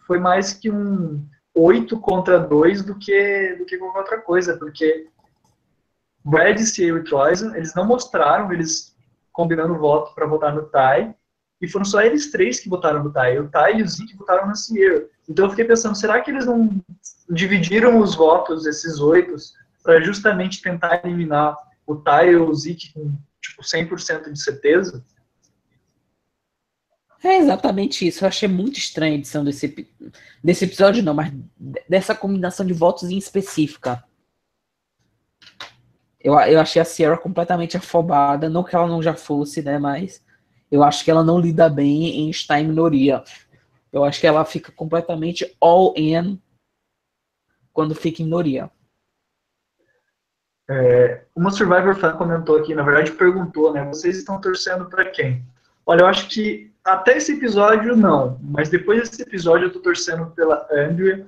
foi 0.07 0.19
mais 0.19 0.53
que 0.53 0.71
um 0.71 1.25
8 1.55 2.01
contra 2.01 2.39
2 2.39 2.83
do 2.83 2.95
que, 2.97 3.55
do 3.59 3.65
que 3.65 3.77
qualquer 3.77 3.99
outra 3.99 4.21
coisa, 4.21 4.57
porque 4.57 5.07
Brad, 6.25 6.59
Ciel 6.59 6.99
e 6.99 7.05
Troyson, 7.05 7.55
eles 7.55 7.75
não 7.75 7.87
mostraram 7.87 8.53
eles 8.53 8.97
combinando 9.33 9.79
voto 9.79 10.15
para 10.15 10.27
votar 10.27 10.55
no 10.55 10.65
Tai, 10.65 11.15
e 11.61 11.69
foram 11.69 11.85
só 11.85 12.01
eles 12.01 12.31
três 12.31 12.61
que 12.61 12.69
votaram 12.69 13.03
no 13.03 13.13
Tai. 13.13 13.39
O 13.39 13.49
Tai 13.49 13.79
e 13.79 13.83
o 13.83 13.89
Zeke 13.89 14.17
votaram 14.17 14.49
no 14.49 14.55
Ciel. 14.55 15.09
Então 15.29 15.45
eu 15.45 15.51
fiquei 15.51 15.65
pensando, 15.65 15.97
será 15.97 16.21
que 16.21 16.31
eles 16.31 16.47
não 16.47 16.83
dividiram 17.29 17.99
os 17.99 18.15
votos, 18.15 18.65
esses 18.65 19.01
oito, 19.01 19.35
para 19.83 20.01
justamente 20.01 20.63
tentar 20.63 21.05
eliminar 21.05 21.57
o 21.87 21.97
Tai 21.97 22.37
ou 22.37 22.51
o 22.51 22.55
Zeke 22.55 22.93
com 22.93 23.13
tipo, 23.41 23.63
100% 23.63 24.33
de 24.33 24.41
certeza? 24.41 25.05
É 27.23 27.37
exatamente 27.39 28.07
isso. 28.07 28.25
Eu 28.25 28.29
achei 28.29 28.49
muito 28.49 28.79
estranha 28.79 29.13
a 29.13 29.17
edição 29.17 29.45
desse, 29.45 29.89
desse 30.43 30.65
episódio, 30.65 31.03
não, 31.03 31.15
mas 31.15 31.33
dessa 31.89 32.15
combinação 32.15 32.65
de 32.65 32.73
votos 32.73 33.11
em 33.11 33.19
específica. 33.19 34.05
Eu, 36.21 36.39
eu 36.41 36.61
achei 36.61 36.81
a 36.81 36.85
Sierra 36.85 37.17
completamente 37.17 37.77
afobada, 37.77 38.49
não 38.49 38.63
que 38.63 38.75
ela 38.75 38.87
não 38.87 39.03
já 39.03 39.15
fosse, 39.15 39.63
né, 39.63 39.79
mas 39.79 40.23
eu 40.71 40.83
acho 40.83 41.05
que 41.05 41.11
ela 41.11 41.25
não 41.25 41.39
lida 41.39 41.69
bem 41.69 42.21
em 42.21 42.31
estar 42.31 42.61
em 42.61 42.69
minoria. 42.69 43.23
Eu 43.93 44.05
acho 44.05 44.21
que 44.21 44.27
ela 44.27 44.45
fica 44.45 44.71
completamente 44.73 45.57
all 45.61 45.95
in 45.97 46.41
quando 47.73 47.95
fica 47.95 48.23
em 48.23 48.27
minoria. 48.27 48.71
É, 50.71 51.23
uma 51.35 51.51
Survivor 51.51 51.95
fan 51.95 52.15
comentou 52.17 52.59
aqui, 52.59 52.75
na 52.75 52.83
verdade 52.83 53.13
perguntou, 53.13 53.73
né? 53.73 53.85
Vocês 53.87 54.19
estão 54.19 54.39
torcendo 54.41 54.85
para 54.87 55.07
quem? 55.07 55.43
Olha, 55.87 56.03
eu 56.03 56.07
acho 56.07 56.29
que 56.29 56.71
até 56.85 57.17
esse 57.17 57.33
episódio 57.33 57.97
não, 57.97 58.39
mas 58.43 58.69
depois 58.69 59.09
desse 59.09 59.23
episódio 59.23 59.67
eu 59.67 59.73
tô 59.73 59.81
torcendo 59.81 60.27
pela 60.33 60.69
Andrea 60.71 61.27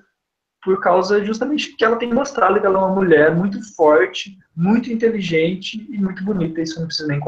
por 0.62 0.80
causa 0.80 1.24
justamente 1.24 1.74
que 1.74 1.84
ela 1.84 1.96
tem 1.96 2.12
mostrado 2.12 2.60
que 2.60 2.66
ela 2.66 2.78
é 2.78 2.82
uma 2.82 2.94
mulher 2.94 3.34
muito 3.34 3.62
forte, 3.74 4.38
muito 4.54 4.92
inteligente 4.92 5.86
e 5.90 5.98
muito 5.98 6.22
bonita. 6.22 6.60
Isso 6.60 6.78
não 6.78 6.86
precisa 6.86 7.08
nem 7.08 7.20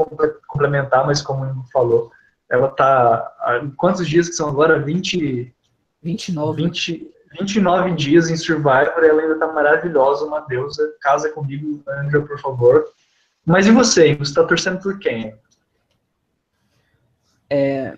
complementar, 0.47 1.05
mas 1.05 1.21
como 1.21 1.45
ele 1.45 1.55
falou, 1.71 2.11
ela 2.49 2.67
tá 2.67 3.15
há 3.39 3.61
quantos 3.75 4.07
dias 4.07 4.29
que 4.29 4.35
são 4.35 4.49
agora? 4.49 4.79
20 4.79 5.53
29. 6.01 6.63
20 6.63 7.13
29 7.39 7.95
dias 7.95 8.29
em 8.29 8.37
Survivor, 8.37 9.03
ela 9.03 9.21
ainda 9.21 9.39
tá 9.39 9.51
maravilhosa, 9.51 10.25
uma 10.25 10.41
deusa. 10.41 10.95
Casa 11.01 11.29
comigo, 11.31 11.81
Andrea, 11.87 12.21
por 12.21 12.39
favor. 12.39 12.85
Mas 13.43 13.65
e 13.65 13.71
você? 13.71 14.15
Você 14.15 14.33
tá 14.33 14.43
torcendo 14.43 14.79
por 14.79 14.99
quem? 14.99 15.35
É, 17.49 17.97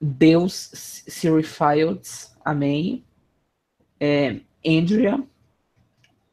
Deus 0.00 0.70
Siri 0.72 1.42
Fields, 1.42 2.36
amém. 2.44 3.04
É, 3.98 4.40
Andrea, 4.66 5.22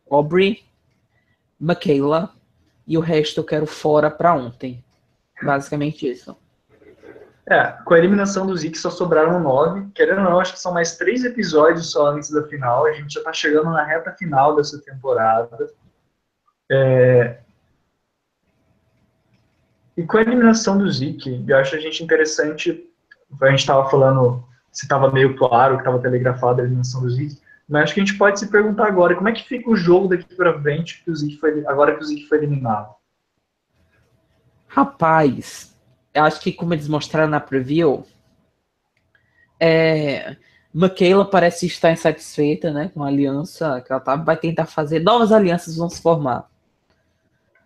Aubrey, 0.10 0.64
Michaela 1.60 2.34
e 2.88 2.98
o 2.98 3.02
resto 3.02 3.40
eu 3.40 3.44
quero 3.44 3.66
fora 3.66 4.10
para 4.10 4.34
ontem. 4.34 4.84
Basicamente 5.42 6.10
isso. 6.10 6.36
É, 7.46 7.76
com 7.84 7.94
a 7.94 7.98
eliminação 7.98 8.48
do 8.48 8.56
Zeke 8.56 8.78
só 8.78 8.90
sobraram 8.90 9.40
nove. 9.40 9.88
Querendo 9.94 10.20
ou 10.20 10.24
não, 10.24 10.40
acho 10.40 10.54
que 10.54 10.60
são 10.60 10.74
mais 10.74 10.98
três 10.98 11.26
episódios 11.26 11.92
só 11.92 12.08
antes 12.08 12.32
da 12.32 12.44
final. 12.48 12.86
A 12.86 12.94
gente 12.94 13.14
já 13.14 13.24
tá 13.24 13.34
chegando 13.34 13.70
na 13.70 13.84
reta 13.84 14.12
final 14.14 14.56
dessa 14.56 14.82
temporada. 14.82 15.70
É... 16.72 17.40
E 19.96 20.04
com 20.04 20.18
a 20.18 20.22
eliminação 20.22 20.78
do 20.78 20.90
Zeke, 20.90 21.44
eu 21.48 21.58
acho 21.58 21.76
a 21.76 21.80
gente 21.80 22.04
interessante. 22.04 22.90
A 23.42 23.50
gente 23.50 23.60
estava 23.60 23.90
falando 23.90 24.44
se 24.72 24.86
estava 24.86 25.12
meio 25.12 25.36
claro, 25.36 25.76
que 25.76 25.82
estava 25.82 26.00
telegrafado 26.00 26.62
a 26.62 26.64
eliminação 26.64 27.02
do 27.02 27.10
Zeke. 27.10 27.43
Mas 27.68 27.84
acho 27.84 27.94
que 27.94 28.02
a 28.02 28.06
gente 28.06 28.18
pode 28.18 28.40
se 28.40 28.48
perguntar 28.48 28.88
agora 28.88 29.16
como 29.16 29.30
é 29.30 29.32
que 29.32 29.48
fica 29.48 29.70
o 29.70 29.76
jogo 29.76 30.08
daqui 30.08 30.36
para 30.36 30.60
frente 30.62 31.04
que 31.04 31.12
o 31.12 31.16
Zeke 31.16 31.38
foi, 31.38 31.66
agora 31.66 31.96
que 31.96 32.04
o 32.04 32.06
Zeke 32.06 32.28
foi 32.28 32.40
eliminado. 32.40 32.94
Rapaz, 34.68 35.78
eu 36.14 36.24
acho 36.24 36.42
que 36.42 36.52
como 36.52 36.74
eles 36.74 36.88
mostraram 36.88 37.30
na 37.30 37.40
preview, 37.40 38.06
é, 39.60 40.36
Michaela 40.74 41.24
parece 41.24 41.68
estar 41.68 41.92
insatisfeita 41.92 42.72
né, 42.72 42.92
com 42.94 43.04
a 43.04 43.08
aliança 43.08 43.82
que 43.82 43.92
ela 43.92 44.02
tá, 44.02 44.16
vai 44.16 44.36
tentar 44.36 44.66
fazer, 44.66 45.00
novas 45.00 45.32
alianças 45.32 45.78
vão 45.78 45.90
se 45.90 46.02
formar. 46.02 46.50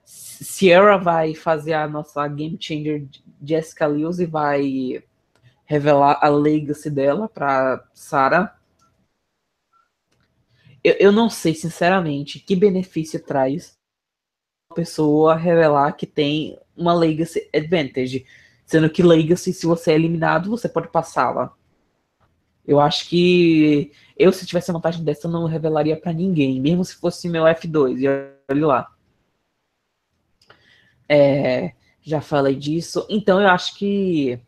Sierra 0.06 0.98
vai 0.98 1.34
fazer 1.34 1.74
a 1.74 1.88
nossa 1.88 2.28
game 2.28 2.58
changer 2.60 3.08
Jessica 3.42 3.88
Lewis 3.88 4.20
e 4.20 4.26
vai 4.26 5.04
revelar 5.66 6.20
a 6.22 6.30
legacy 6.30 6.90
dela 6.90 7.28
para 7.28 7.84
Sarah. 7.94 8.57
Eu, 10.84 10.96
eu 11.00 11.12
não 11.12 11.30
sei, 11.30 11.54
sinceramente, 11.54 12.40
que 12.40 12.56
benefício 12.56 13.24
traz 13.24 13.78
uma 14.70 14.76
pessoa 14.76 15.36
revelar 15.36 15.94
que 15.94 16.06
tem 16.06 16.58
uma 16.76 16.94
legacy 16.94 17.50
advantage. 17.54 18.26
Sendo 18.66 18.90
que 18.90 19.02
legacy, 19.02 19.54
se 19.54 19.66
você 19.66 19.92
é 19.92 19.96
eliminado, 19.96 20.50
você 20.50 20.68
pode 20.68 20.90
passá-la. 20.90 21.56
Eu 22.66 22.82
acho 22.82 23.08
que 23.08 23.92
eu, 24.18 24.32
se 24.34 24.46
tivesse 24.46 24.72
vantagem 24.72 25.04
dessa, 25.04 25.28
não 25.28 25.46
revelaria 25.46 25.96
para 26.00 26.12
ninguém, 26.12 26.60
mesmo 26.60 26.84
se 26.84 26.96
fosse 26.96 27.30
meu 27.30 27.46
F2. 27.46 28.00
E 28.00 28.08
olha 28.52 28.68
lá. 28.68 28.96
É, 31.08 31.74
já 32.02 32.20
falei 32.20 32.56
disso. 32.56 33.06
Então 33.10 33.42
eu 33.42 33.48
acho 33.48 33.76
que 33.78 34.40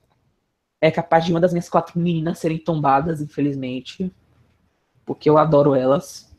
é 0.81 0.91
capaz 0.91 1.25
de 1.25 1.31
uma 1.31 1.39
das 1.39 1.53
minhas 1.53 1.69
quatro 1.69 1.99
meninas 1.99 2.39
serem 2.39 2.57
tombadas, 2.57 3.21
infelizmente. 3.21 4.11
Porque 5.09 5.27
eu 5.27 5.39
adoro 5.39 5.73
elas. 5.73 6.31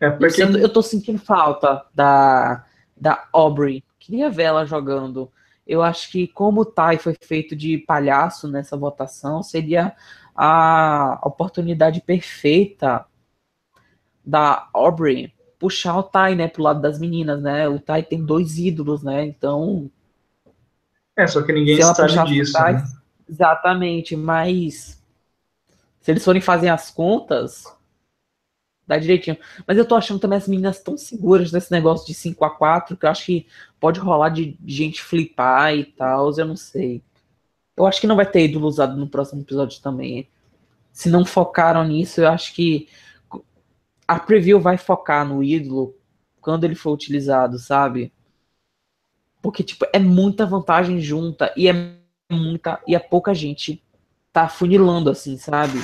É 0.00 0.10
porque... 0.10 0.42
eu, 0.42 0.50
eu 0.56 0.68
tô 0.68 0.82
sentindo 0.82 1.20
falta 1.20 1.86
da, 1.94 2.66
da 2.96 3.28
Aubrey. 3.32 3.84
Queria 3.96 4.28
ver 4.28 4.42
ela 4.42 4.66
jogando. 4.66 5.30
Eu 5.64 5.80
acho 5.80 6.10
que 6.10 6.26
como 6.26 6.62
o 6.62 6.64
Tai 6.64 6.98
foi 6.98 7.14
feito 7.22 7.54
de 7.54 7.78
palhaço 7.78 8.48
nessa 8.48 8.76
votação, 8.76 9.40
seria 9.40 9.94
a 10.34 11.20
oportunidade 11.22 12.00
perfeita 12.00 13.06
da 14.26 14.68
Aubrey 14.74 15.32
puxar 15.56 15.96
o 15.96 16.02
Tai, 16.02 16.34
né, 16.34 16.48
pro 16.48 16.64
lado 16.64 16.82
das 16.82 16.98
meninas, 16.98 17.40
né? 17.40 17.68
O 17.68 17.78
Tai 17.78 18.02
tem 18.02 18.24
dois 18.24 18.58
ídolos, 18.58 19.04
né? 19.04 19.24
Então. 19.24 19.88
É, 21.16 21.24
só 21.24 21.40
que 21.40 21.52
ninguém 21.52 21.80
sabe 21.80 22.34
disso. 22.34 22.60
Né? 22.60 22.84
Exatamente, 23.28 24.16
mas 24.16 24.99
se 26.00 26.10
eles 26.10 26.24
forem 26.24 26.40
fazer 26.40 26.68
as 26.68 26.90
contas, 26.90 27.64
dá 28.86 28.98
direitinho. 28.98 29.38
Mas 29.66 29.78
eu 29.78 29.84
tô 29.84 29.94
achando 29.94 30.18
também 30.18 30.38
as 30.38 30.48
meninas 30.48 30.82
tão 30.82 30.96
seguras 30.96 31.52
nesse 31.52 31.70
negócio 31.70 32.06
de 32.06 32.14
5 32.14 32.44
a 32.44 32.50
4 32.50 32.96
que 32.96 33.06
eu 33.06 33.10
acho 33.10 33.26
que 33.26 33.46
pode 33.78 34.00
rolar 34.00 34.30
de 34.30 34.58
gente 34.66 35.02
flipar 35.02 35.74
e 35.74 35.84
tal, 35.84 36.32
eu 36.36 36.46
não 36.46 36.56
sei. 36.56 37.02
Eu 37.76 37.86
acho 37.86 38.00
que 38.00 38.06
não 38.06 38.16
vai 38.16 38.26
ter 38.30 38.44
ídolo 38.44 38.66
usado 38.66 38.96
no 38.96 39.08
próximo 39.08 39.42
episódio 39.42 39.80
também. 39.80 40.28
Se 40.92 41.08
não 41.08 41.24
focaram 41.24 41.84
nisso, 41.84 42.20
eu 42.20 42.28
acho 42.28 42.54
que 42.54 42.88
a 44.08 44.18
preview 44.18 44.60
vai 44.60 44.76
focar 44.76 45.26
no 45.26 45.42
ídolo 45.42 45.94
quando 46.40 46.64
ele 46.64 46.74
for 46.74 46.92
utilizado, 46.92 47.58
sabe? 47.58 48.12
Porque, 49.40 49.62
tipo, 49.62 49.86
é 49.92 49.98
muita 49.98 50.44
vantagem 50.44 51.00
junta 51.00 51.52
e 51.56 51.68
é 51.68 51.94
muita 52.30 52.82
e 52.86 52.94
é 52.94 52.98
pouca 52.98 53.32
gente 53.32 53.82
tá 54.32 54.48
funilando 54.48 55.10
assim, 55.10 55.36
sabe? 55.36 55.80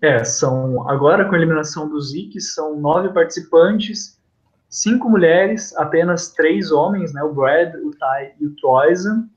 É, 0.00 0.22
são 0.24 0.88
agora 0.88 1.28
com 1.28 1.34
a 1.34 1.38
eliminação 1.38 1.88
do 1.88 2.00
Zeke, 2.00 2.40
são 2.40 2.78
nove 2.78 3.12
participantes, 3.12 4.20
cinco 4.68 5.08
mulheres, 5.08 5.74
apenas 5.76 6.32
três 6.32 6.70
homens, 6.70 7.12
né? 7.12 7.22
O 7.22 7.34
Brad, 7.34 7.74
o 7.74 7.90
Ty 7.90 8.34
e 8.40 8.46
o 8.46 8.54
Troyson. 8.56 9.28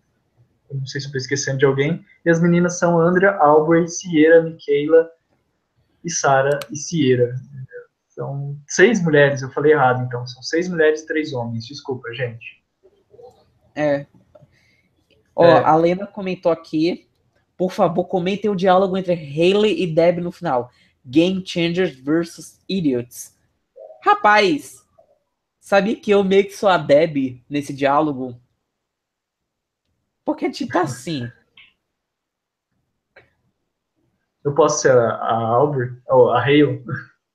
Não 0.72 0.86
sei 0.86 1.02
se 1.02 1.12
tô 1.12 1.18
esquecendo 1.18 1.58
de 1.58 1.66
alguém. 1.66 2.06
E 2.26 2.30
as 2.30 2.40
meninas 2.40 2.78
são 2.78 3.00
Andrea, 3.00 3.36
Aubrey, 3.38 3.88
Sierra, 3.88 4.42
Michaela 4.42 5.10
e 6.04 6.10
Sara 6.10 6.60
e 6.72 6.78
Sierra. 6.78 7.34
Então, 8.12 8.58
seis 8.68 9.04
mulheres, 9.04 9.42
eu 9.42 9.50
falei 9.52 9.74
errado, 9.74 10.04
então. 10.04 10.26
São 10.28 10.42
seis 10.44 10.70
mulheres 10.70 11.02
e 11.02 11.08
três 11.08 11.34
homens. 11.34 11.66
Desculpa, 11.66 12.14
gente. 12.14 12.64
É. 13.76 14.06
Ó, 15.36 15.46
é. 15.46 15.64
a 15.64 15.76
Lena 15.76 16.06
comentou 16.08 16.52
aqui. 16.52 17.10
Por 17.62 17.72
favor, 17.72 18.06
comentem 18.06 18.50
o 18.50 18.56
diálogo 18.56 18.98
entre 18.98 19.14
Haley 19.14 19.84
e 19.84 19.86
Deb 19.86 20.18
no 20.18 20.32
final. 20.32 20.72
Game 21.06 21.46
Changers 21.46 21.96
versus 21.96 22.60
Idiots. 22.68 23.38
Rapaz, 24.04 24.84
sabia 25.60 25.96
que 25.96 26.10
eu 26.10 26.24
meio 26.24 26.46
que 26.46 26.58
sou 26.58 26.68
a 26.68 26.80
Deb 26.80 27.46
nesse 27.48 27.72
diálogo? 27.72 28.36
Porque, 30.26 30.50
tipo 30.50 30.76
assim. 30.76 31.32
Eu 34.44 34.56
posso 34.56 34.82
ser 34.82 34.98
a, 34.98 35.14
a 35.18 35.36
Albert? 35.36 36.02
Ou 36.08 36.32
a 36.32 36.42
Hale? 36.42 36.84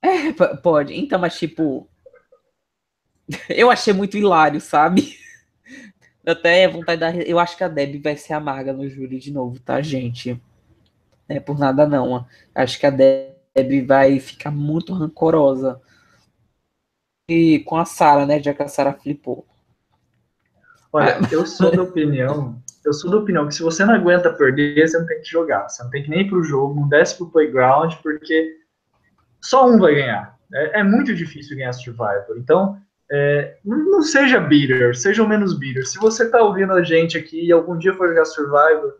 É, 0.01 0.33
pode. 0.61 0.93
Então, 0.93 1.19
mas 1.19 1.39
tipo. 1.39 1.89
Eu 3.47 3.71
achei 3.71 3.93
muito 3.93 4.17
hilário, 4.17 4.59
sabe? 4.59 5.17
Até 6.27 6.67
vontade 6.67 6.99
da. 6.99 7.15
Eu 7.15 7.39
acho 7.39 7.55
que 7.55 7.63
a 7.63 7.69
Deb 7.69 8.03
vai 8.03 8.17
ser 8.17 8.33
amarga 8.33 8.73
no 8.73 8.89
júri 8.89 9.17
de 9.17 9.31
novo, 9.31 9.59
tá, 9.61 9.81
gente? 9.81 10.41
É 11.29 11.39
por 11.39 11.57
nada, 11.57 11.87
não. 11.87 12.25
Acho 12.53 12.77
que 12.77 12.85
a 12.85 12.89
Deb 12.89 13.85
vai 13.85 14.19
ficar 14.19 14.51
muito 14.51 14.93
rancorosa. 14.93 15.81
E 17.29 17.59
com 17.59 17.77
a 17.77 17.85
Sara, 17.85 18.25
né? 18.25 18.43
Já 18.43 18.53
que 18.53 18.61
a 18.61 18.67
Sara 18.67 18.91
flipou. 18.91 19.45
Olha, 20.91 21.17
eu 21.31 21.45
sou 21.45 21.73
da 21.73 21.83
opinião. 21.83 22.61
Eu 22.83 22.91
sou 22.91 23.09
da 23.09 23.17
opinião 23.17 23.47
que 23.47 23.55
se 23.55 23.63
você 23.63 23.85
não 23.85 23.93
aguenta 23.93 24.33
perder, 24.33 24.87
você 24.87 24.99
não 24.99 25.05
tem 25.05 25.21
que 25.21 25.29
jogar. 25.29 25.69
Você 25.69 25.81
não 25.81 25.89
tem 25.89 26.03
que 26.03 26.09
nem 26.09 26.21
ir 26.21 26.29
pro 26.29 26.43
jogo, 26.43 26.75
não 26.79 26.89
desce 26.89 27.15
pro 27.15 27.29
playground, 27.29 27.93
porque 28.03 28.57
só 29.41 29.65
um 29.69 29.79
vai 29.79 29.95
ganhar. 29.95 30.37
É, 30.53 30.81
é 30.81 30.83
muito 30.83 31.15
difícil 31.15 31.55
ganhar 31.55 31.71
Survivor. 31.71 32.37
Então, 32.37 32.81
é, 33.11 33.57
não 33.63 34.01
seja 34.01 34.39
bitter, 34.39 34.95
seja 34.97 35.23
o 35.23 35.27
menos 35.27 35.57
bitter. 35.57 35.87
Se 35.87 35.97
você 35.97 36.23
está 36.23 36.41
ouvindo 36.41 36.73
a 36.73 36.83
gente 36.83 37.17
aqui 37.17 37.45
e 37.45 37.51
algum 37.51 37.77
dia 37.77 37.93
for 37.93 38.09
jogar 38.09 38.25
Survivor, 38.25 38.95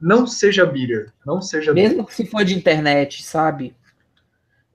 não 0.00 0.26
seja 0.26 0.64
bitter. 0.64 1.12
Não 1.26 1.42
seja 1.42 1.74
Mesmo 1.74 1.98
bitter. 1.98 2.06
que 2.06 2.14
se 2.14 2.26
for 2.26 2.44
de 2.44 2.56
internet, 2.56 3.22
sabe? 3.22 3.76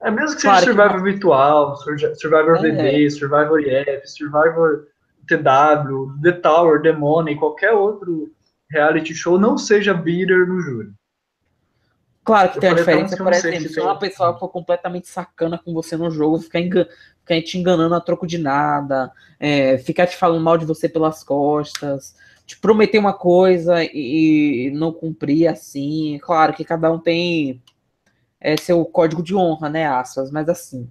É 0.00 0.10
mesmo 0.10 0.36
que 0.36 0.42
seja 0.42 0.48
claro 0.48 0.64
Survivor 0.66 0.96
que... 0.96 1.10
virtual, 1.10 1.76
Survivor 1.76 2.56
é. 2.56 2.60
VD, 2.60 3.10
Survivor 3.10 3.60
IF, 3.60 4.06
Survivor 4.06 4.86
TW, 5.26 6.20
The 6.22 6.32
Tower, 6.32 6.80
The 6.82 6.92
Money, 6.92 7.36
qualquer 7.36 7.72
outro 7.72 8.30
reality 8.70 9.14
show, 9.14 9.38
não 9.38 9.58
seja 9.58 9.92
bitter 9.92 10.46
no 10.46 10.60
júri. 10.60 10.92
Claro 12.24 12.50
que 12.50 12.58
eu 12.58 12.60
tem 12.60 12.70
uma 12.70 12.76
diferença, 12.76 13.16
por 13.16 13.32
exemplo, 13.32 13.68
se 13.68 13.80
uma 13.80 13.98
pessoa 13.98 14.36
for 14.36 14.48
completamente 14.48 15.06
sacana 15.06 15.58
com 15.58 15.72
você 15.72 15.96
no 15.96 16.10
jogo, 16.10 16.40
ficar, 16.40 16.60
engan 16.60 16.86
ficar 17.26 17.42
te 17.42 17.58
enganando 17.58 17.94
a 17.94 18.00
troco 18.00 18.26
de 18.26 18.38
nada, 18.38 19.12
é, 19.38 19.76
ficar 19.78 20.06
te 20.06 20.16
falando 20.16 20.42
mal 20.42 20.56
de 20.56 20.64
você 20.64 20.88
pelas 20.88 21.24
costas, 21.24 22.14
te 22.46 22.56
prometer 22.58 22.98
uma 22.98 23.12
coisa 23.12 23.82
e, 23.82 24.70
não 24.72 24.92
cumprir 24.92 25.48
assim. 25.48 26.18
Claro 26.22 26.54
que 26.54 26.64
cada 26.64 26.90
um 26.90 26.98
tem 26.98 27.60
é, 28.40 28.56
seu 28.56 28.84
código 28.84 29.22
de 29.22 29.34
honra, 29.34 29.68
né, 29.68 29.86
aspas, 29.86 30.30
mas 30.30 30.48
assim. 30.48 30.88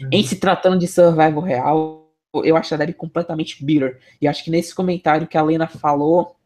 Uhum. 0.00 0.08
Em 0.12 0.22
se 0.22 0.36
tratando 0.36 0.78
de 0.78 0.86
survival 0.86 1.40
real, 1.40 2.12
eu 2.32 2.56
acho 2.56 2.72
a 2.72 2.76
Debbie 2.76 2.94
completamente 2.94 3.64
bitter. 3.64 4.00
E 4.20 4.28
acho 4.28 4.44
que 4.44 4.50
nesse 4.50 4.72
comentário 4.72 5.26
que 5.26 5.36
a 5.36 5.42
Lena 5.42 5.66
falou, 5.66 6.36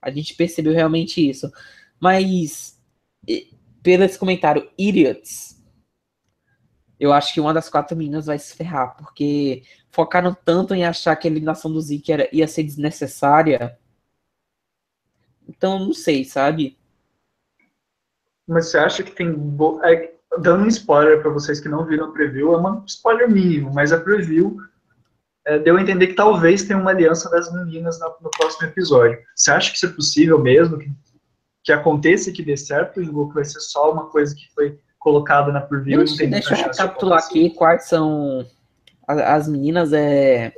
a 0.00 0.10
gente 0.10 0.34
percebeu 0.34 0.74
realmente 0.74 1.26
isso. 1.26 1.50
Mas, 1.98 2.78
pelo 3.82 4.04
esse 4.04 4.18
comentário, 4.18 4.68
idiots, 4.76 5.55
eu 6.98 7.12
acho 7.12 7.32
que 7.34 7.40
uma 7.40 7.54
das 7.54 7.68
quatro 7.68 7.96
meninas 7.96 8.26
vai 8.26 8.38
se 8.38 8.56
ferrar, 8.56 8.96
porque 8.96 9.62
focaram 9.90 10.34
tanto 10.44 10.74
em 10.74 10.84
achar 10.84 11.16
que 11.16 11.26
a 11.26 11.30
eliminação 11.30 11.72
do 11.72 11.80
Zeke 11.80 12.12
era, 12.12 12.28
ia 12.32 12.46
ser 12.46 12.62
desnecessária. 12.62 13.78
Então, 15.48 15.78
não 15.78 15.92
sei, 15.92 16.24
sabe? 16.24 16.76
Mas 18.46 18.66
você 18.66 18.78
acha 18.78 19.02
que 19.02 19.12
tem. 19.12 19.32
Bo... 19.32 19.80
É, 19.84 20.14
dando 20.38 20.64
um 20.64 20.68
spoiler 20.68 21.20
para 21.20 21.30
vocês 21.30 21.60
que 21.60 21.68
não 21.68 21.84
viram 21.84 22.06
a 22.06 22.12
preview, 22.12 22.54
é 22.54 22.58
um 22.58 22.84
spoiler 22.84 23.30
mínimo, 23.30 23.72
mas 23.72 23.92
a 23.92 24.00
preview 24.00 24.56
é, 25.46 25.58
deu 25.58 25.76
a 25.76 25.82
entender 25.82 26.08
que 26.08 26.14
talvez 26.14 26.64
tenha 26.64 26.78
uma 26.78 26.90
aliança 26.90 27.30
das 27.30 27.52
meninas 27.52 27.98
no, 28.00 28.16
no 28.20 28.30
próximo 28.30 28.68
episódio. 28.68 29.18
Você 29.34 29.50
acha 29.50 29.70
que 29.70 29.76
isso 29.76 29.86
é 29.86 29.90
possível 29.90 30.38
mesmo? 30.38 30.78
Que 30.78 30.90
que 31.66 31.72
aconteça 31.72 32.30
e 32.30 32.32
que 32.32 32.44
dê 32.44 32.56
certo, 32.56 33.00
ou 33.12 33.28
que 33.28 33.34
vai 33.34 33.44
ser 33.44 33.58
só 33.58 33.92
uma 33.92 34.08
coisa 34.08 34.32
que 34.32 34.48
foi 34.54 34.78
colocada 35.06 35.52
na 35.52 35.60
preview 35.60 35.98
Deixa, 35.98 36.14
e 36.14 36.14
não 36.14 36.18
tem 36.18 36.30
Deixa 36.30 36.54
eu 36.54 36.66
recapitular 36.66 37.20
aqui 37.20 37.50
quais 37.50 37.84
são 37.84 38.44
as 39.06 39.46
meninas. 39.46 39.92
É... 39.92 40.52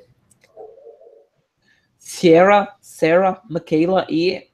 Sierra, 1.98 2.74
Sarah, 2.80 3.42
Michaela 3.50 4.06
e 4.08 4.48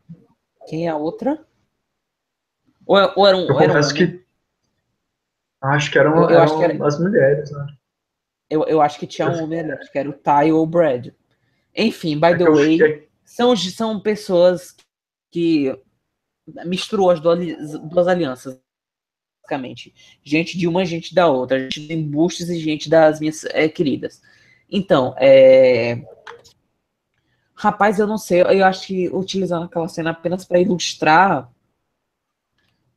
quem 0.66 0.88
é 0.88 0.90
a 0.90 0.96
outra? 0.96 1.46
Ou, 2.84 2.98
é, 2.98 3.12
ou 3.14 3.24
era 3.24 3.36
um, 3.36 3.42
eu 3.42 3.54
um 3.54 3.94
que 3.94 4.24
acho 5.62 5.92
que 5.92 5.98
eram, 5.98 6.16
eu, 6.16 6.22
eu 6.22 6.30
eram 6.30 6.42
acho 6.42 6.58
que 6.58 6.64
era... 6.64 6.86
as 6.86 6.98
mulheres, 6.98 7.50
né? 7.52 7.66
Eu, 8.50 8.64
eu 8.64 8.80
acho 8.82 8.98
que 8.98 9.06
tinha 9.06 9.30
um 9.30 9.44
homem 9.44 9.60
ali, 9.60 9.72
acho 9.72 9.92
que 9.92 9.98
era 9.98 10.10
o 10.10 10.12
Ty 10.12 10.50
ou 10.50 10.64
o 10.64 10.66
Brad. 10.66 11.10
Enfim, 11.76 12.18
by 12.18 12.26
é 12.26 12.36
the 12.36 12.50
way, 12.50 12.78
fiquei... 12.78 13.08
são, 13.24 13.56
são 13.56 14.00
pessoas 14.00 14.74
que 15.30 15.72
misturou 16.66 17.12
as 17.12 17.20
duas, 17.20 17.38
duas 17.88 18.08
alianças, 18.08 18.60
basicamente. 19.44 19.94
Gente 20.22 20.58
de 20.58 20.66
uma, 20.66 20.84
gente 20.84 21.14
da 21.14 21.28
outra. 21.28 21.60
Gente 21.60 21.86
de 21.86 21.92
embustes 21.92 22.48
e 22.48 22.58
gente 22.58 22.88
das 22.88 23.20
minhas 23.20 23.44
é, 23.44 23.68
queridas. 23.68 24.22
Então, 24.70 25.14
é... 25.18 26.02
Rapaz, 27.54 27.98
eu 27.98 28.06
não 28.06 28.18
sei. 28.18 28.42
Eu 28.42 28.64
acho 28.64 28.86
que 28.86 29.08
utilizando 29.10 29.64
aquela 29.64 29.88
cena 29.88 30.10
apenas 30.10 30.44
para 30.44 30.58
ilustrar 30.58 31.50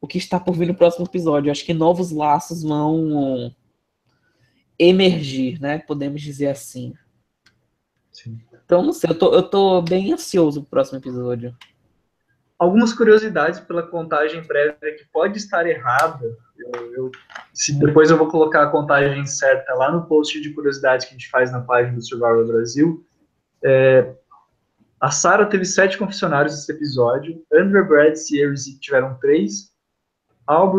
o 0.02 0.08
que 0.08 0.18
está 0.18 0.40
por 0.40 0.56
vir 0.56 0.68
no 0.68 0.76
próximo 0.76 1.06
episódio. 1.06 1.50
Eu 1.50 1.52
acho 1.52 1.66
que 1.66 1.74
novos 1.74 2.12
laços 2.12 2.64
vão 2.64 3.54
emergir, 4.80 5.60
né? 5.60 5.80
Podemos 5.80 6.22
dizer 6.22 6.48
assim. 6.48 6.94
Sim. 8.12 8.40
Então, 8.66 8.82
não 8.82 8.94
sei. 8.94 9.12
Eu 9.12 9.20
tô, 9.20 9.34
eu 9.34 9.44
tô 9.44 9.82
bem 9.82 10.12
ansioso 10.12 10.62
pro 10.62 10.72
próximo 10.72 10.98
episódio 10.98 11.56
algumas 12.58 12.94
curiosidades 12.94 13.60
pela 13.60 13.84
contagem 13.84 14.44
prévia 14.44 14.96
que 14.98 15.06
pode 15.12 15.38
estar 15.38 15.68
errada. 15.68 16.26
Eu, 16.58 16.94
eu, 16.94 17.12
se 17.54 17.78
depois 17.80 18.10
eu 18.10 18.18
vou 18.18 18.28
colocar 18.28 18.64
a 18.64 18.70
contagem 18.70 19.26
certa 19.26 19.74
lá 19.76 19.92
no 19.92 20.06
post 20.06 20.42
de 20.42 20.54
curiosidades 20.54 21.06
que 21.06 21.12
a 21.12 21.18
gente 21.18 21.30
faz 21.30 21.52
na 21.52 21.62
página 21.62 21.96
do 21.96 22.06
Survival 22.06 22.48
Brasil. 22.48 23.06
É, 23.64 24.14
a 25.00 25.12
Sarah 25.12 25.46
teve 25.46 25.66
sete 25.66 25.98
confessionários 25.98 26.56
nesse 26.56 26.72
episódio. 26.72 27.44
Andrew, 27.54 27.86
Brad, 27.88 28.14
e 28.14 28.56
Zeke 28.56 28.80
tiveram 28.80 29.16
três. 29.20 29.72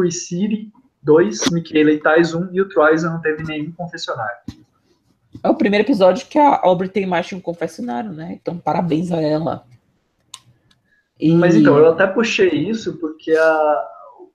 E 0.05 0.11
Siri, 0.11 0.73
dois. 1.01 1.49
Michaela 1.51 1.93
e 1.93 1.99
Thais, 1.99 2.35
um. 2.35 2.49
E 2.53 2.61
o 2.61 2.69
Troyza 2.69 3.09
não 3.09 3.21
teve 3.21 3.45
nenhum 3.45 3.71
confessionário. 3.73 4.39
É 5.43 5.49
o 5.49 5.55
primeiro 5.55 5.87
episódio 5.87 6.27
que 6.27 6.39
a 6.39 6.61
Aubrey 6.63 6.89
tem 6.89 7.07
mais 7.07 7.27
de 7.27 7.37
um 7.37 7.41
confessionário, 7.41 8.11
né? 8.11 8.33
Então, 8.41 8.59
parabéns 8.59 9.13
a 9.13 9.21
ela. 9.21 9.65
E... 11.19 11.35
Mas 11.35 11.57
então, 11.57 11.77
eu 11.79 11.89
até 11.89 12.07
puxei 12.07 12.51
isso 12.51 12.97
porque 12.99 13.33
a, 13.33 13.89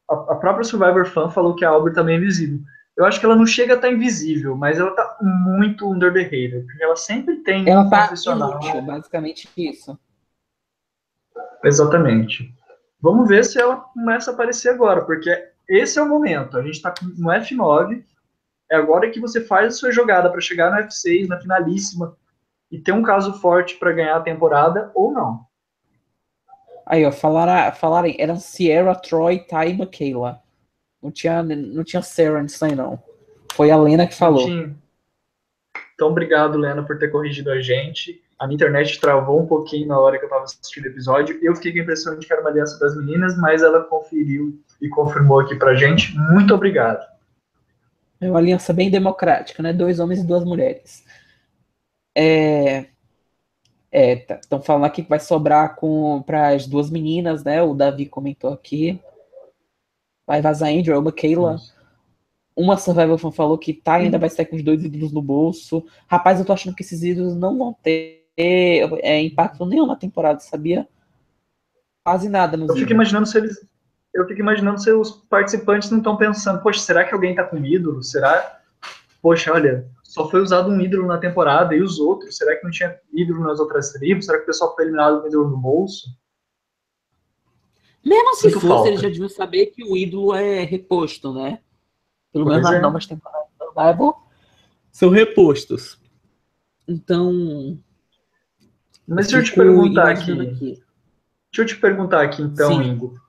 a, 0.10 0.36
própria 0.36 0.64
Survivor 0.64 1.06
Fan 1.06 1.30
falou 1.30 1.56
que 1.56 1.64
a 1.64 1.70
Aubrey 1.70 1.94
também 1.94 2.16
é 2.16 2.18
invisível. 2.18 2.60
Eu 2.96 3.06
acho 3.06 3.20
que 3.20 3.26
ela 3.26 3.36
não 3.36 3.46
chega 3.46 3.74
a 3.74 3.76
estar 3.76 3.92
invisível, 3.92 4.56
mas 4.56 4.80
ela 4.80 4.92
tá 4.92 5.18
muito 5.22 5.90
under 5.90 6.14
the 6.14 6.22
radar, 6.22 6.64
porque 6.66 6.84
ela 6.84 6.96
sempre 6.96 7.38
tem 7.38 7.68
ela 7.68 7.82
um 7.82 7.90
tá 7.90 8.08
profissional. 8.08 8.52
Inútil, 8.52 8.82
basicamente 8.84 9.50
isso. 9.58 9.98
Exatamente. 11.64 12.54
Vamos 13.02 13.28
ver 13.28 13.44
se 13.44 13.60
ela 13.60 13.78
começa 13.78 14.30
a 14.30 14.34
aparecer 14.34 14.70
agora, 14.70 15.04
porque 15.04 15.30
esse 15.68 15.98
é 15.98 16.02
o 16.02 16.08
momento. 16.08 16.58
A 16.58 16.62
gente 16.62 16.76
está 16.76 16.94
no 17.18 17.30
F9, 17.30 18.04
é 18.70 18.76
agora 18.76 19.10
que 19.10 19.20
você 19.20 19.42
faz 19.42 19.68
a 19.68 19.78
sua 19.78 19.92
jogada 19.92 20.30
para 20.30 20.42
chegar 20.42 20.72
no 20.72 20.88
F6, 20.88 21.28
na 21.28 21.40
finalíssima, 21.40 22.16
e 22.72 22.80
ter 22.80 22.92
um 22.92 23.04
caso 23.04 23.40
forte 23.40 23.76
para 23.76 23.92
ganhar 23.92 24.18
a 24.18 24.22
temporada 24.22 24.92
ou 24.94 25.12
não. 25.12 25.46
Aí, 26.86 27.06
ó, 27.06 27.12
falaram, 27.12 27.74
falaram 27.76 28.14
eram 28.18 28.36
Sierra, 28.36 28.96
Troy, 28.96 29.40
Ty 29.40 29.70
e 29.70 29.74
Michaela. 29.74 30.42
Não 31.02 31.12
tinha, 31.12 31.44
não 31.44 31.84
tinha 31.84 32.02
Sarah 32.02 32.42
nisso 32.42 32.64
aí, 32.64 32.76
não. 32.76 33.02
Foi 33.54 33.70
a 33.72 33.78
Lena 33.78 34.08
que 34.08 34.16
falou. 34.16 34.48
Então, 35.94 36.08
obrigado, 36.08 36.58
Lena, 36.58 36.84
por 36.84 36.98
ter 36.98 37.10
corrigido 37.10 37.52
a 37.52 37.62
gente. 37.62 38.22
A 38.40 38.48
minha 38.48 38.56
internet 38.56 39.00
travou 39.00 39.42
um 39.42 39.46
pouquinho 39.46 39.88
na 39.88 40.00
hora 40.00 40.18
que 40.18 40.24
eu 40.24 40.28
estava 40.28 40.44
assistindo 40.44 40.86
o 40.86 40.88
episódio. 40.88 41.38
Eu 41.42 41.56
fiquei 41.56 41.72
com 41.72 41.80
a 41.80 41.82
impressão 41.84 42.18
de 42.18 42.26
que 42.26 42.34
era 42.34 42.42
uma 42.42 42.50
aliança 42.50 42.80
das 42.80 42.96
meninas, 42.98 43.38
mas 43.38 43.62
ela 43.62 43.84
conferiu 43.84 44.60
e 44.82 44.90
confirmou 44.90 45.40
aqui 45.40 45.56
pra 45.56 45.76
gente. 45.76 46.18
Muito 46.32 46.54
obrigado. 46.54 47.06
É 48.20 48.30
uma 48.30 48.40
aliança 48.40 48.74
bem 48.74 48.90
democrática, 48.90 49.62
né? 49.62 49.72
Dois 49.72 50.00
homens 50.00 50.22
e 50.22 50.28
duas 50.28 50.44
mulheres. 50.44 51.06
É, 52.18 52.86
Estão 53.94 54.02
é, 54.02 54.16
tá, 54.16 54.62
falando 54.62 54.86
aqui 54.86 55.04
que 55.04 55.10
vai 55.10 55.20
sobrar 55.20 55.78
para 56.26 56.48
as 56.48 56.66
duas 56.66 56.90
meninas, 56.90 57.44
né? 57.44 57.62
O 57.62 57.76
Davi 57.76 58.08
comentou 58.08 58.52
aqui. 58.52 59.00
Vai 60.26 60.42
vazar 60.42 60.70
Andrew 60.70 60.96
ou 60.96 61.02
Michaela. 61.02 61.58
uma 62.56 62.76
Survival 62.76 63.20
Fan 63.20 63.32
falou 63.32 63.56
que 63.56 63.72
tá, 63.72 63.96
ainda 63.96 64.18
vai 64.18 64.30
sair 64.30 64.48
com 64.48 64.56
os 64.56 64.64
dois 64.64 64.84
ídolos 64.84 65.12
no 65.12 65.22
bolso. 65.22 65.86
Rapaz, 66.08 66.40
eu 66.40 66.46
tô 66.46 66.54
achando 66.54 66.76
que 66.76 66.82
esses 66.82 67.04
ídolos 67.04 67.36
não 67.36 67.56
vão 67.56 67.74
ter 67.84 68.26
é, 68.36 69.22
impacto 69.22 69.64
nenhum 69.64 69.86
na 69.86 69.96
temporada, 69.96 70.40
sabia? 70.40 70.88
Quase 72.04 72.28
nada 72.30 72.58
Eu 72.58 72.76
fico 72.76 72.92
imaginando 72.92 73.28
se 73.28 73.38
eles. 73.38 73.64
Eu 74.12 74.28
fico 74.28 74.40
imaginando 74.40 74.82
se 74.82 74.92
os 74.92 75.12
participantes 75.12 75.92
não 75.92 76.00
estão 76.00 76.18
pensando, 76.18 76.62
poxa, 76.64 76.80
será 76.80 77.04
que 77.04 77.14
alguém 77.14 77.36
tá 77.36 77.44
com 77.44 77.58
ídolo? 77.58 78.02
Será? 78.02 78.60
Poxa, 79.22 79.54
olha, 79.54 79.88
só 80.14 80.30
foi 80.30 80.42
usado 80.44 80.70
um 80.70 80.80
ídolo 80.80 81.08
na 81.08 81.18
temporada 81.18 81.74
e 81.74 81.82
os 81.82 81.98
outros? 81.98 82.38
Será 82.38 82.56
que 82.56 82.64
não 82.64 82.70
tinha 82.70 82.96
ídolo 83.12 83.42
nas 83.42 83.60
outras 83.60 83.94
tribos? 83.94 84.28
Será 84.28 84.38
que 84.38 84.44
o 84.44 84.46
pessoal 84.46 84.76
foi 84.76 84.84
eliminado 84.84 85.20
com 85.20 85.28
ídolo 85.28 85.50
no 85.50 85.58
bolso? 85.58 86.08
Mesmo 88.06 88.36
se 88.36 88.52
fosse, 88.52 88.68
falta. 88.68 88.90
eles 88.90 89.02
já 89.02 89.08
deviam 89.08 89.28
saber 89.28 89.66
que 89.68 89.84
o 89.84 89.98
ídolo 89.98 90.36
é 90.36 90.64
reposto, 90.66 91.34
né? 91.34 91.64
Pelo 92.32 92.46
menos 92.46 92.62
nas 92.62 92.76
é. 92.76 92.80
novas 92.80 93.08
temporadas 93.08 93.50
do 93.58 93.74
Bible 93.74 94.14
são 94.92 95.10
repostos. 95.10 96.00
Então. 96.88 97.82
Mas 99.08 99.30
deixa 99.30 99.40
eu 99.40 99.44
te 99.44 99.56
perguntar 99.56 100.12
aqui. 100.12 100.32
aqui. 100.32 100.84
Deixa 101.52 101.62
eu 101.62 101.66
te 101.66 101.76
perguntar 101.78 102.22
aqui, 102.22 102.44
então, 102.44 102.72
Sim. 102.72 102.84
Ingo. 102.84 103.20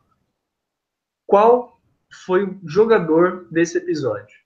Qual 1.26 1.80
foi 2.26 2.44
o 2.44 2.60
jogador 2.62 3.48
desse 3.50 3.78
episódio? 3.78 4.43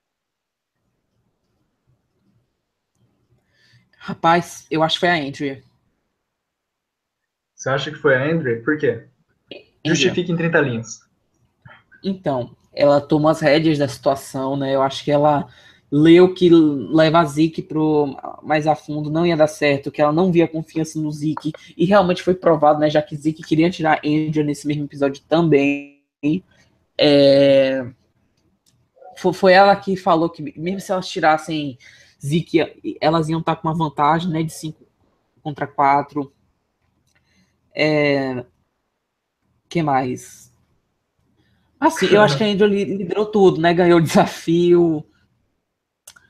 Rapaz, 4.09 4.64
eu 4.70 4.82
acho 4.82 4.94
que 4.94 5.00
foi 5.00 5.11
a 5.11 5.22
Andrea. 5.22 5.62
Você 7.54 7.68
acha 7.68 7.90
que 7.90 7.98
foi 7.98 8.16
a 8.16 8.24
Andrea? 8.24 8.62
Por 8.62 8.78
quê? 8.78 9.04
Justifique 9.84 10.32
em 10.32 10.36
30 10.36 10.61
linhas. 10.62 11.00
Então, 12.02 12.56
ela 12.72 13.02
toma 13.02 13.30
as 13.30 13.42
rédeas 13.42 13.76
da 13.76 13.86
situação, 13.86 14.56
né? 14.56 14.74
Eu 14.74 14.80
acho 14.80 15.04
que 15.04 15.11
ela 15.11 15.46
leu 15.92 16.32
que 16.32 16.48
levar 16.48 17.26
Zeke 17.26 17.61
pro 17.61 18.16
mais 18.42 18.66
a 18.66 18.74
fundo 18.74 19.11
não 19.11 19.26
ia 19.26 19.36
dar 19.36 19.46
certo, 19.46 19.92
que 19.92 20.00
ela 20.00 20.12
não 20.12 20.32
via 20.32 20.48
confiança 20.48 20.98
no 20.98 21.12
Zeke, 21.12 21.52
e 21.76 21.84
realmente 21.84 22.22
foi 22.22 22.32
provado, 22.32 22.80
né? 22.80 22.88
Já 22.88 23.02
que 23.02 23.14
Zeke 23.14 23.42
queria 23.42 23.68
tirar 23.68 24.00
Andrew 24.02 24.42
nesse 24.42 24.66
mesmo 24.66 24.84
episódio 24.84 25.22
também. 25.28 26.02
É... 26.96 27.86
Foi 29.34 29.52
ela 29.52 29.76
que 29.76 29.98
falou 29.98 30.30
que 30.30 30.59
mesmo 30.59 30.80
se 30.80 30.90
elas 30.90 31.06
tirassem 31.06 31.76
Zeke, 32.24 32.98
elas 33.00 33.28
iam 33.28 33.40
estar 33.40 33.56
com 33.56 33.68
uma 33.68 33.74
vantagem, 33.74 34.30
né? 34.30 34.42
De 34.42 34.52
5 34.52 34.84
contra 35.42 35.66
4. 35.66 36.32
É... 37.74 38.44
que 39.68 39.82
mais? 39.82 40.52
Assim, 41.78 42.06
eu 42.06 42.20
acho 42.20 42.36
que 42.36 42.42
a 42.42 42.46
Andrew 42.46 42.68
liderou 42.68 43.26
tudo, 43.26 43.60
né? 43.60 43.72
Ganhou 43.72 43.98
o 43.98 44.02
desafio, 44.02 45.04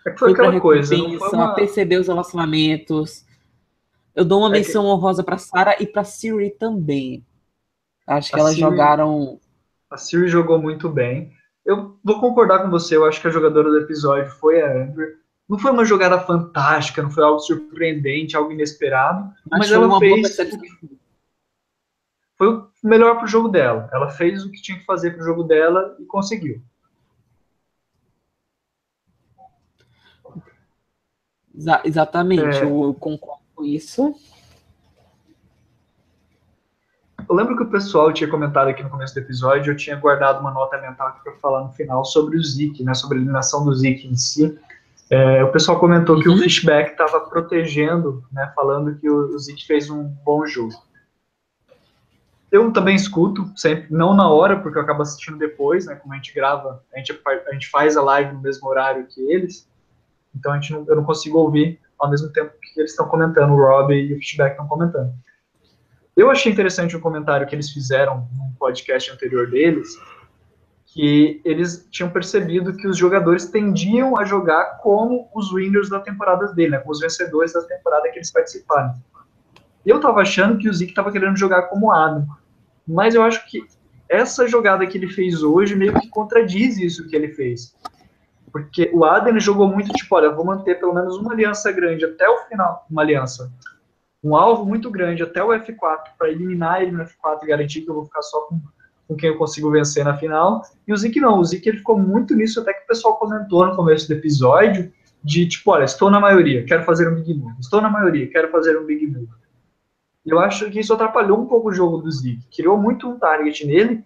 é 0.09 0.11
que 0.11 0.19
foi, 0.19 0.35
foi 0.35 0.47
aquela 0.47 0.61
coisa. 0.61 0.95
Uma... 0.97 1.55
perceber 1.55 1.99
os 1.99 2.09
relacionamentos. 2.09 3.25
Eu 4.15 4.25
dou 4.25 4.41
uma 4.41 4.49
é 4.49 4.59
menção 4.59 4.83
que... 4.83 4.89
honrosa 4.89 5.23
para 5.23 5.39
Sarah 5.39 5.77
e 5.79 5.87
para 5.87 6.05
Siri 6.05 6.51
também. 6.51 7.25
Acho 8.07 8.31
que 8.31 8.37
a 8.37 8.41
elas 8.41 8.55
Siri... 8.55 8.63
jogaram. 8.63 9.39
A 9.91 9.97
Siri 9.97 10.29
jogou 10.29 10.61
muito 10.61 10.89
bem. 10.89 11.33
Eu 11.65 11.99
vou 12.03 12.21
concordar 12.21 12.63
com 12.63 12.71
você. 12.71 12.97
Eu 12.97 13.05
acho 13.05 13.21
que 13.21 13.29
a 13.29 13.31
jogadora 13.31 13.69
do 13.69 13.79
episódio 13.79 14.31
foi 14.33 14.61
a 14.63 14.83
Andrew. 14.83 15.09
Não 15.49 15.59
foi 15.59 15.71
uma 15.71 15.85
jogada 15.85 16.21
fantástica, 16.21 17.03
não 17.03 17.11
foi 17.11 17.25
algo 17.25 17.39
surpreendente, 17.41 18.37
algo 18.37 18.53
inesperado, 18.53 19.33
mas, 19.51 19.61
mas 19.61 19.73
ela 19.73 19.99
fez. 19.99 20.37
Foi 22.37 22.49
o 22.49 22.71
melhor 22.85 23.19
pro 23.19 23.27
jogo 23.27 23.49
dela. 23.49 23.89
Ela 23.93 24.11
fez 24.11 24.45
o 24.45 24.51
que 24.51 24.61
tinha 24.61 24.79
que 24.79 24.85
fazer 24.85 25.13
pro 25.13 25.25
jogo 25.25 25.43
dela 25.43 25.97
e 25.99 26.05
conseguiu. 26.05 26.63
Exa 31.57 31.81
exatamente, 31.85 32.59
é... 32.59 32.63
eu, 32.63 32.85
eu 32.85 32.95
concordo 32.95 33.43
com 33.55 33.65
isso. 33.65 34.15
Eu 37.29 37.35
lembro 37.35 37.57
que 37.57 37.63
o 37.65 37.71
pessoal 37.71 38.13
tinha 38.13 38.31
comentado 38.31 38.69
aqui 38.69 38.83
no 38.83 38.89
começo 38.89 39.13
do 39.13 39.21
episódio, 39.21 39.73
eu 39.73 39.77
tinha 39.77 39.97
guardado 39.97 40.41
uma 40.41 40.51
nota 40.51 40.81
mental 40.81 41.21
para 41.23 41.33
falar 41.35 41.65
no 41.65 41.73
final 41.73 42.05
sobre 42.05 42.39
o 42.39 42.43
Zeke, 42.43 42.85
né, 42.85 42.95
sobre 42.95 43.17
a 43.17 43.21
eliminação 43.21 43.65
do 43.65 43.75
Zeke 43.75 44.07
em 44.07 44.17
si. 44.17 44.59
É, 45.11 45.43
o 45.43 45.51
pessoal 45.51 45.81
comentou 45.81 46.17
uhum. 46.17 46.23
que 46.23 46.29
o 46.29 46.33
uhum. 46.33 46.39
Fishback 46.39 46.91
estava 46.91 47.21
protegendo, 47.21 48.23
né, 48.31 48.53
falando 48.55 48.95
que 48.99 49.09
o, 49.09 49.35
o 49.35 49.39
Zeke 49.39 49.67
fez 49.67 49.89
um 49.89 50.05
bom 50.25 50.45
jogo. 50.47 50.75
Eu 52.51 52.71
também 52.73 52.97
escuto, 52.97 53.51
sempre, 53.57 53.87
não 53.91 54.15
na 54.15 54.29
hora, 54.31 54.59
porque 54.61 54.79
eu 54.79 54.83
acabo 54.83 55.03
assistindo 55.03 55.39
depois, 55.39 55.87
né, 55.87 55.95
como 55.95 56.13
a 56.13 56.17
gente 56.17 56.35
grava, 56.35 56.83
a 56.95 56.99
gente, 56.99 57.21
a 57.47 57.53
gente 57.53 57.69
faz 57.69 57.97
a 57.97 58.03
live 58.03 58.33
no 58.33 58.41
mesmo 58.41 58.69
horário 58.69 59.07
que 59.07 59.21
eles, 59.21 59.69
então 60.35 60.53
a 60.53 60.55
gente 60.61 60.73
não, 60.73 60.85
eu 60.87 60.97
não 60.97 61.05
consigo 61.05 61.39
ouvir 61.39 61.81
ao 61.99 62.09
mesmo 62.09 62.31
tempo 62.33 62.53
que 62.61 62.81
eles 62.81 62.93
estão 62.93 63.09
comentando, 63.09 63.53
o 63.53 63.57
Rob 63.57 63.93
e 63.93 64.15
o 64.15 64.19
Feedback 64.19 64.53
estão 64.53 64.69
comentando. 64.69 65.13
Eu 66.17 66.31
achei 66.31 66.51
interessante 66.51 66.97
o 66.97 67.01
comentário 67.01 67.47
que 67.47 67.55
eles 67.55 67.71
fizeram 67.71 68.29
no 68.37 68.53
podcast 68.59 69.11
anterior 69.11 69.51
deles, 69.51 69.97
que 70.93 71.41
eles 71.45 71.87
tinham 71.91 72.11
percebido 72.11 72.75
que 72.75 72.87
os 72.87 72.97
jogadores 72.97 73.47
tendiam 73.47 74.19
a 74.19 74.25
jogar 74.25 74.79
como 74.79 75.29
os 75.35 75.53
winners 75.53 75.89
da 75.89 76.01
temporada 76.01 76.53
dele, 76.53 76.71
né, 76.71 76.79
como 76.79 76.93
os 76.93 77.01
vencedores 77.01 77.53
da 77.53 77.63
temporada 77.63 78.09
que 78.11 78.19
eles 78.19 78.33
participaram. 78.33 78.95
Eu 79.85 80.01
tava 80.01 80.21
achando 80.21 80.59
que 80.59 80.69
o 80.69 80.73
Zeke 80.73 80.95
tava 80.95 81.13
querendo 81.13 81.37
jogar 81.37 81.63
como 81.65 81.93
Adam, 81.93 82.27
mas 82.87 83.15
eu 83.15 83.23
acho 83.23 83.47
que 83.51 83.67
essa 84.09 84.49
jogada 84.49 84.87
que 84.87 84.97
ele 84.97 85.09
fez 85.09 85.43
hoje 85.43 85.77
meio 85.77 85.99
que 86.01 86.09
contradiz 86.09 86.79
isso 86.79 87.07
que 87.07 87.15
ele 87.15 87.29
fez. 87.29 87.77
Porque 88.51 88.91
o 88.95 89.05
Adam 89.05 89.39
jogou 89.39 89.69
muito 89.69 89.93
tipo, 89.93 90.17
olha, 90.17 90.31
vou 90.31 90.45
manter 90.45 90.81
pelo 90.81 90.95
menos 90.95 91.17
uma 91.19 91.33
aliança 91.33 91.71
grande 91.71 92.07
até 92.07 92.27
o 92.29 92.47
final, 92.49 92.87
uma 92.91 93.03
aliança, 93.03 93.53
um 94.25 94.35
alvo 94.35 94.65
muito 94.65 94.91
grande 94.91 95.23
até 95.23 95.45
o 95.45 95.49
F4 95.49 96.17
para 96.17 96.31
eliminar 96.31 96.83
ele 96.83 96.93
no 96.93 97.05
F4 97.05 97.43
e 97.43 97.47
garantir 97.47 97.83
que 97.83 97.91
eu 97.91 97.95
vou 97.95 98.07
ficar 98.07 98.23
só 98.23 98.41
com, 98.43 98.59
com 99.09 99.17
quem 99.17 99.31
eu 99.31 99.39
consigo 99.39 99.71
vencer 99.71 100.05
na 100.05 100.17
final. 100.17 100.63
E 100.87 100.93
o 100.93 100.97
Zik 100.97 101.19
não, 101.19 101.41
o 101.41 101.45
Zik 101.45 101.67
ele 101.67 101.79
ficou 101.79 101.99
muito 101.99 102.37
nisso 102.37 102.61
até 102.61 102.75
que 102.75 102.85
o 102.85 102.87
pessoal 102.87 103.17
comentou 103.17 103.67
no 103.67 103.75
começo 103.75 104.07
do 104.07 104.13
episódio 104.13 104.93
de 105.25 105.49
tipo, 105.49 105.71
olha, 105.71 105.85
estou 105.85 106.11
na 106.11 106.21
maioria, 106.21 106.65
quero 106.65 106.85
fazer 106.85 107.09
um 107.09 107.15
big 107.15 107.35
move. 107.35 107.57
Estou 107.59 107.81
na 107.81 107.89
maioria, 107.89 108.29
quero 108.31 108.51
fazer 108.51 108.79
um 108.79 108.85
big 108.85 109.07
move. 109.07 109.29
Eu 110.25 110.39
acho 110.39 110.71
que 110.71 110.79
isso 110.79 110.93
atrapalhou 110.93 111.41
um 111.41 111.47
pouco 111.47 111.71
o 111.71 111.73
jogo 111.73 111.99
do 111.99 112.11
Zik, 112.11 112.47
criou 112.55 112.77
muito 112.77 113.09
um 113.09 113.19
target 113.19 113.67
nele 113.67 114.05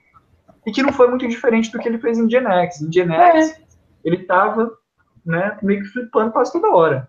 e 0.65 0.71
que 0.71 0.83
não 0.83 0.93
foi 0.93 1.09
muito 1.09 1.27
diferente 1.27 1.73
do 1.73 1.81
que 1.81 1.89
ele 1.89 1.99
fez 1.99 2.17
em 2.17 2.31
Gen 2.31 2.47
X. 2.47 2.81
Em 2.81 2.93
Gen 2.93 3.11
X, 3.11 3.51
é 3.51 3.63
ele 4.05 4.17
estava 4.17 4.71
né, 5.27 5.59
meio 5.63 5.83
que 5.83 5.89
flipando 5.89 6.31
quase 6.31 6.53
toda 6.53 6.71
hora. 6.71 7.09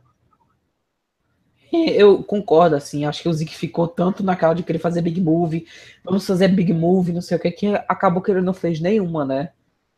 Eu 1.75 2.23
concordo, 2.23 2.75
assim, 2.75 3.03
acho 3.05 3.23
que 3.23 3.29
o 3.29 3.33
Zeke 3.33 3.55
ficou 3.55 3.87
tanto 3.87 4.23
na 4.23 4.35
cara 4.35 4.53
de 4.53 4.61
querer 4.63 4.77
fazer 4.77 5.01
big 5.01 5.19
move, 5.19 5.65
vamos 6.03 6.25
fazer 6.25 6.47
big 6.49 6.71
move, 6.71 7.11
não 7.11 7.21
sei 7.21 7.37
o 7.37 7.39
que, 7.39 7.49
que 7.49 7.67
acabou 7.87 8.21
que 8.21 8.29
ele 8.29 8.41
não 8.41 8.53
fez 8.53 8.79
nenhuma, 8.79 9.25
né? 9.25 9.51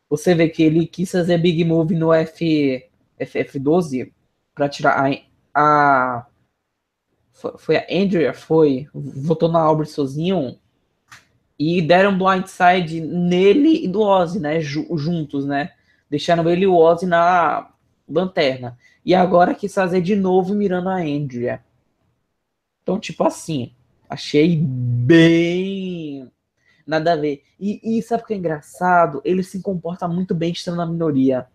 Você 0.08 0.34
vê 0.34 0.48
que 0.48 0.62
ele 0.62 0.86
quis 0.86 1.10
fazer 1.10 1.36
big 1.38 1.64
move 1.64 1.94
no 1.94 2.12
F, 2.14 2.88
FF12 3.20 4.10
para 4.54 4.68
tirar 4.70 5.04
a, 5.04 5.18
a, 5.54 6.26
Foi 7.58 7.76
a 7.76 7.86
Andrea, 7.90 8.32
foi, 8.32 8.88
votou 8.94 9.50
na 9.50 9.60
Aubrey 9.60 9.88
sozinho 9.88 10.58
e 11.58 11.82
deram 11.82 12.16
blindside 12.16 13.00
nele 13.00 13.84
e 13.84 13.88
do 13.88 14.00
Ozzy, 14.00 14.40
né? 14.40 14.60
Juntos, 14.60 15.46
né? 15.46 15.72
Deixaram 16.08 16.48
ele 16.48 16.64
e 16.64 16.66
o 16.66 16.76
Ozzy 16.76 17.06
na 17.06 17.70
lanterna. 18.08 18.78
E 19.04 19.14
agora 19.14 19.54
quis 19.54 19.74
fazer 19.74 20.00
de 20.00 20.16
novo 20.16 20.54
mirando 20.54 20.88
a 20.88 20.96
Andrea. 20.96 21.65
Então, 22.86 23.00
tipo 23.00 23.24
assim, 23.24 23.72
achei 24.08 24.56
bem 24.56 26.30
nada 26.86 27.14
a 27.14 27.16
ver. 27.16 27.42
E, 27.58 27.98
e 27.98 28.00
sabe 28.00 28.22
o 28.22 28.26
que 28.26 28.32
é 28.32 28.36
engraçado? 28.36 29.20
Ele 29.24 29.42
se 29.42 29.60
comporta 29.60 30.06
muito 30.06 30.32
bem 30.36 30.52
estando 30.52 30.76
na 30.76 30.86
minoria. 30.86 31.48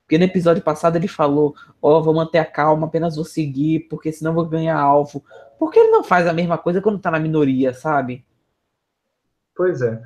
Porque 0.00 0.16
no 0.16 0.24
episódio 0.24 0.62
passado 0.62 0.96
ele 0.96 1.06
falou: 1.06 1.54
Ó, 1.82 1.98
oh, 1.98 2.02
vou 2.02 2.14
manter 2.14 2.38
a 2.38 2.46
calma, 2.46 2.86
apenas 2.86 3.16
vou 3.16 3.26
seguir, 3.26 3.80
porque 3.90 4.10
senão 4.10 4.32
vou 4.32 4.46
ganhar 4.46 4.80
alvo. 4.80 5.22
Por 5.58 5.70
que 5.70 5.78
ele 5.78 5.90
não 5.90 6.02
faz 6.02 6.26
a 6.26 6.32
mesma 6.32 6.56
coisa 6.56 6.80
quando 6.80 6.98
tá 6.98 7.10
na 7.10 7.20
minoria, 7.20 7.74
sabe? 7.74 8.24
Pois 9.54 9.82
é. 9.82 10.02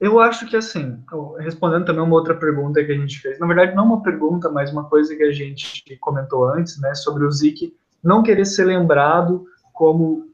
Eu 0.00 0.18
acho 0.18 0.44
que 0.48 0.56
assim, 0.56 1.00
respondendo 1.38 1.84
também 1.84 2.02
uma 2.02 2.16
outra 2.16 2.34
pergunta 2.34 2.84
que 2.84 2.90
a 2.90 2.98
gente 2.98 3.20
fez, 3.20 3.38
na 3.38 3.46
verdade 3.46 3.76
não 3.76 3.86
uma 3.86 4.02
pergunta, 4.02 4.50
mas 4.50 4.72
uma 4.72 4.88
coisa 4.88 5.14
que 5.14 5.22
a 5.22 5.32
gente 5.32 5.96
comentou 6.00 6.48
antes, 6.48 6.80
né, 6.80 6.94
sobre 6.96 7.24
o 7.24 7.30
Zik 7.30 7.72
não 8.06 8.22
querer 8.22 8.44
ser 8.44 8.64
lembrado 8.64 9.44
como 9.72 10.24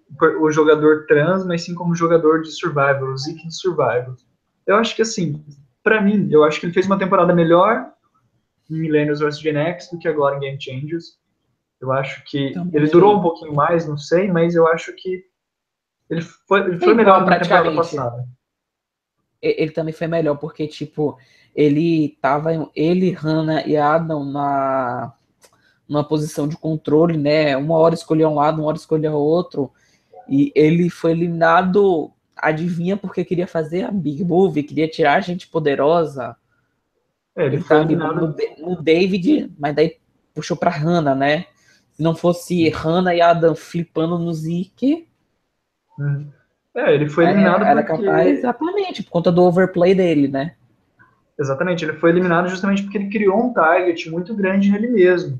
o 0.40 0.50
jogador 0.50 1.06
trans, 1.06 1.46
mas 1.46 1.62
sim 1.62 1.74
como 1.74 1.94
jogador 1.94 2.42
de 2.42 2.50
survival, 2.52 3.04
o 3.04 3.16
Zik 3.16 3.48
de 3.48 3.54
survival. 3.56 4.14
Eu 4.66 4.76
acho 4.76 4.94
que 4.94 5.00
assim, 5.00 5.42
para 5.82 6.02
mim, 6.02 6.28
eu 6.30 6.44
acho 6.44 6.60
que 6.60 6.66
ele 6.66 6.74
fez 6.74 6.84
uma 6.84 6.98
temporada 6.98 7.34
melhor 7.34 7.90
em 8.70 8.74
Millennials 8.74 9.20
vs 9.20 9.40
Gen 9.40 9.56
X 9.56 9.90
do 9.90 9.98
que 9.98 10.06
agora 10.06 10.36
em 10.36 10.40
Game 10.40 10.60
Changers. 10.60 11.18
Eu 11.80 11.90
acho 11.90 12.22
que 12.24 12.52
Também 12.52 12.76
ele 12.76 12.90
durou 12.90 13.16
um 13.16 13.22
pouquinho 13.22 13.54
mais, 13.54 13.88
não 13.88 13.96
sei, 13.96 14.30
mas 14.30 14.54
eu 14.54 14.66
acho 14.68 14.94
que 14.94 15.24
ele 16.10 16.20
foi, 16.20 16.60
ele 16.60 16.78
foi 16.78 16.94
melhor 16.94 17.24
na 17.24 17.38
temporada 17.38 17.74
passada. 17.74 18.28
ele 19.40 19.72
também 19.72 19.94
foi 19.94 20.06
melhor, 20.06 20.36
porque, 20.36 20.68
tipo, 20.68 21.18
ele 21.56 22.18
tava. 22.20 22.70
Ele, 22.76 23.10
Hannah 23.12 23.66
e 23.66 23.78
Adam 23.78 24.24
na 24.24 25.14
numa 25.92 26.02
posição 26.02 26.48
de 26.48 26.56
controle, 26.56 27.18
né? 27.18 27.54
Uma 27.54 27.76
hora 27.76 27.94
escolhia 27.94 28.28
um 28.28 28.34
lado, 28.34 28.60
uma 28.60 28.68
hora 28.68 28.78
escolhia 28.78 29.12
outro. 29.12 29.70
E 30.26 30.50
ele 30.54 30.88
foi 30.88 31.10
eliminado, 31.10 32.10
adivinha 32.34 32.96
porque 32.96 33.24
queria 33.24 33.46
fazer 33.46 33.84
a 33.84 33.90
Big 33.90 34.24
Move, 34.24 34.62
queria 34.62 34.88
tirar 34.88 35.16
a 35.16 35.20
gente 35.20 35.48
poderosa. 35.48 36.34
É, 37.36 37.44
ele, 37.44 37.56
ele 37.56 37.64
foi 37.64 37.76
eliminado 37.76 38.34
no, 38.58 38.70
no, 38.70 38.82
David, 38.82 39.52
mas 39.58 39.74
daí 39.74 39.98
puxou 40.34 40.56
pra 40.56 40.70
Hannah, 40.70 41.14
né? 41.14 41.44
Se 41.90 42.02
não 42.02 42.14
fosse 42.14 42.70
Hannah 42.70 43.14
e 43.14 43.20
Adam 43.20 43.54
flipando 43.54 44.18
no 44.18 44.32
Zeke. 44.32 45.06
Hum. 45.98 46.26
É, 46.74 46.94
ele 46.94 47.06
foi 47.06 47.26
eliminado 47.26 47.64
é, 47.64 47.68
era 47.68 47.82
porque... 47.84 48.02
capaz, 48.02 48.38
exatamente, 48.38 49.02
por 49.02 49.10
conta 49.10 49.30
do 49.30 49.42
overplay 49.42 49.94
dele, 49.94 50.26
né? 50.26 50.54
Exatamente, 51.38 51.84
ele 51.84 51.94
foi 51.94 52.10
eliminado 52.10 52.48
justamente 52.48 52.82
porque 52.82 52.96
ele 52.96 53.10
criou 53.10 53.44
um 53.44 53.52
target 53.52 54.10
muito 54.10 54.34
grande 54.34 54.70
nele 54.70 54.88
mesmo. 54.88 55.38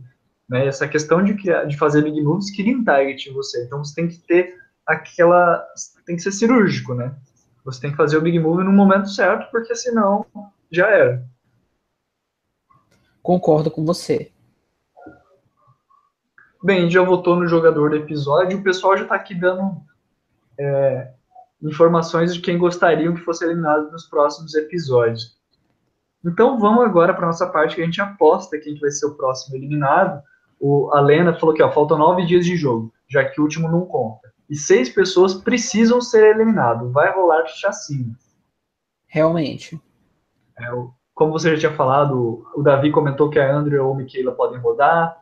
Né? 0.49 0.67
Essa 0.67 0.89
questão 0.89 1.23
de, 1.23 1.35
criar, 1.35 1.65
de 1.65 1.77
fazer 1.77 2.03
big 2.03 2.21
moves 2.23 2.55
cria 2.55 2.77
um 2.77 2.85
target 2.85 3.31
em 3.31 3.33
você. 3.33 3.65
Então 3.65 3.83
você 3.83 3.95
tem 3.95 4.09
que 4.09 4.19
ter 4.19 4.57
aquela. 4.87 5.65
Tem 6.05 6.17
que 6.17 6.23
ser 6.23 6.33
cirúrgico, 6.33 6.95
né? 6.95 7.15
Você 7.65 7.81
tem 7.81 7.91
que 7.91 7.97
fazer 7.97 8.17
o 8.17 8.23
big 8.23 8.39
move 8.39 8.65
no 8.65 8.73
momento 8.73 9.09
certo, 9.09 9.51
porque 9.51 9.75
senão 9.75 10.27
já 10.71 10.89
era. 10.89 11.25
Concordo 13.23 13.71
com 13.71 13.85
você. 13.85 14.33
Bem, 16.63 16.91
já 16.91 17.03
votou 17.03 17.37
no 17.37 17.47
jogador 17.47 17.91
do 17.91 17.97
episódio. 17.97 18.59
O 18.59 18.63
pessoal 18.63 18.97
já 18.97 19.05
está 19.05 19.15
aqui 19.15 19.35
dando 19.35 19.81
é, 20.59 21.13
informações 21.63 22.35
de 22.35 22.41
quem 22.41 22.59
gostariam 22.59 23.15
que 23.15 23.21
fosse 23.21 23.45
eliminado 23.45 23.91
nos 23.93 24.07
próximos 24.07 24.55
episódios. 24.55 25.37
Então 26.25 26.59
vamos 26.59 26.85
agora 26.85 27.15
para 27.15 27.27
nossa 27.27 27.49
parte 27.49 27.77
que 27.77 27.83
a 27.83 27.85
gente 27.85 28.01
aposta 28.01 28.59
quem 28.59 28.75
que 28.75 28.81
vai 28.81 28.91
ser 28.91 29.07
o 29.07 29.15
próximo 29.15 29.57
eliminado. 29.57 30.23
O, 30.65 30.95
a 30.95 31.01
Lena 31.01 31.35
falou 31.35 31.53
que 31.53 31.61
ó, 31.61 31.73
faltam 31.73 31.99
nove 31.99 32.25
dias 32.25 32.47
de 32.47 32.57
jogo, 32.57 32.93
já 33.11 33.25
que 33.25 33.41
o 33.41 33.43
último 33.43 33.69
não 33.69 33.85
conta. 33.85 34.33
E 34.49 34.55
seis 34.55 34.89
pessoas 34.89 35.35
precisam 35.35 36.01
ser 36.01 36.37
eliminadas. 36.37 36.89
Vai 36.93 37.13
rolar 37.13 37.45
chacina. 37.49 38.17
Realmente. 39.09 39.81
É, 40.57 40.69
como 41.13 41.33
você 41.33 41.51
já 41.51 41.59
tinha 41.59 41.77
falado, 41.77 42.47
o 42.55 42.63
Davi 42.63 42.93
comentou 42.93 43.29
que 43.29 43.41
a 43.41 43.53
Andrea 43.53 43.83
ou 43.83 43.93
a 43.93 43.97
Michaela 43.97 44.31
podem 44.31 44.61
rodar. 44.61 45.21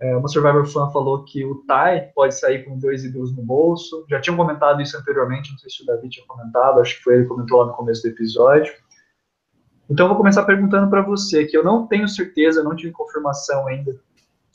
É, 0.00 0.16
uma 0.16 0.28
Survivor 0.28 0.64
Fan 0.64 0.88
falou 0.92 1.24
que 1.24 1.44
o 1.44 1.64
Tai 1.66 2.12
pode 2.14 2.38
sair 2.38 2.64
com 2.64 2.78
dois 2.78 3.04
e 3.04 3.10
dois 3.10 3.34
no 3.34 3.42
bolso. 3.42 4.06
Já 4.08 4.20
tinham 4.20 4.36
comentado 4.36 4.80
isso 4.80 4.96
anteriormente, 4.96 5.50
não 5.50 5.58
sei 5.58 5.68
se 5.68 5.82
o 5.82 5.86
Davi 5.86 6.08
tinha 6.08 6.24
comentado, 6.28 6.80
acho 6.80 6.98
que 6.98 7.02
foi 7.02 7.14
ele 7.14 7.22
que 7.24 7.30
comentou 7.30 7.58
lá 7.58 7.66
no 7.66 7.72
começo 7.72 8.02
do 8.02 8.08
episódio. 8.10 8.72
Então 9.90 10.04
eu 10.04 10.08
vou 10.10 10.16
começar 10.16 10.44
perguntando 10.44 10.88
para 10.88 11.02
você, 11.02 11.44
que 11.44 11.56
eu 11.56 11.64
não 11.64 11.88
tenho 11.88 12.06
certeza, 12.06 12.62
não 12.62 12.76
tive 12.76 12.92
confirmação 12.92 13.66
ainda 13.66 13.92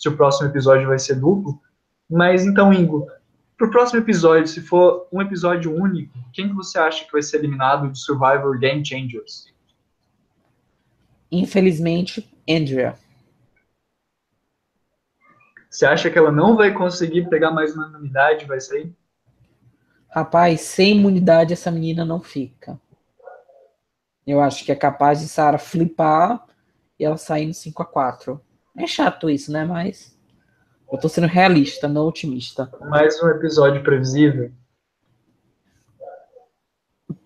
se 0.01 0.09
o 0.09 0.17
próximo 0.17 0.49
episódio 0.49 0.87
vai 0.87 0.97
ser 0.97 1.13
duplo, 1.13 1.61
mas 2.09 2.43
então, 2.43 2.73
Ingo, 2.73 3.07
para 3.55 3.67
o 3.67 3.69
próximo 3.69 3.99
episódio, 3.99 4.47
se 4.47 4.59
for 4.59 5.07
um 5.11 5.21
episódio 5.21 5.71
único, 5.71 6.17
quem 6.33 6.49
que 6.49 6.55
você 6.55 6.79
acha 6.79 7.05
que 7.05 7.11
vai 7.11 7.21
ser 7.21 7.37
eliminado 7.37 7.87
de 7.91 7.99
Survivor 7.99 8.57
Game 8.57 8.83
Changers? 8.83 9.53
Infelizmente, 11.31 12.35
Andrea. 12.49 12.97
Você 15.69 15.85
acha 15.85 16.09
que 16.09 16.17
ela 16.17 16.31
não 16.31 16.57
vai 16.57 16.73
conseguir 16.73 17.29
pegar 17.29 17.51
mais 17.51 17.75
uma 17.75 17.87
imunidade 17.87 18.45
vai 18.45 18.59
sair? 18.59 18.91
Rapaz, 20.09 20.61
sem 20.61 20.97
imunidade 20.97 21.53
essa 21.53 21.69
menina 21.69 22.03
não 22.03 22.19
fica. 22.19 22.81
Eu 24.25 24.41
acho 24.41 24.65
que 24.65 24.71
é 24.71 24.75
capaz 24.75 25.19
de 25.19 25.27
Sara 25.27 25.59
flipar 25.59 26.43
e 26.99 27.05
ela 27.05 27.17
sair 27.17 27.45
no 27.45 27.53
5 27.53 27.83
a 27.83 27.85
4 27.85 28.41
É 28.81 28.87
chato 28.87 29.29
isso, 29.29 29.51
né? 29.51 29.63
Mas 29.63 30.17
eu 30.91 30.99
tô 30.99 31.07
sendo 31.07 31.27
realista, 31.27 31.87
não 31.87 32.07
otimista. 32.07 32.67
Mais 32.89 33.21
um 33.21 33.27
episódio 33.29 33.83
previsível? 33.83 34.51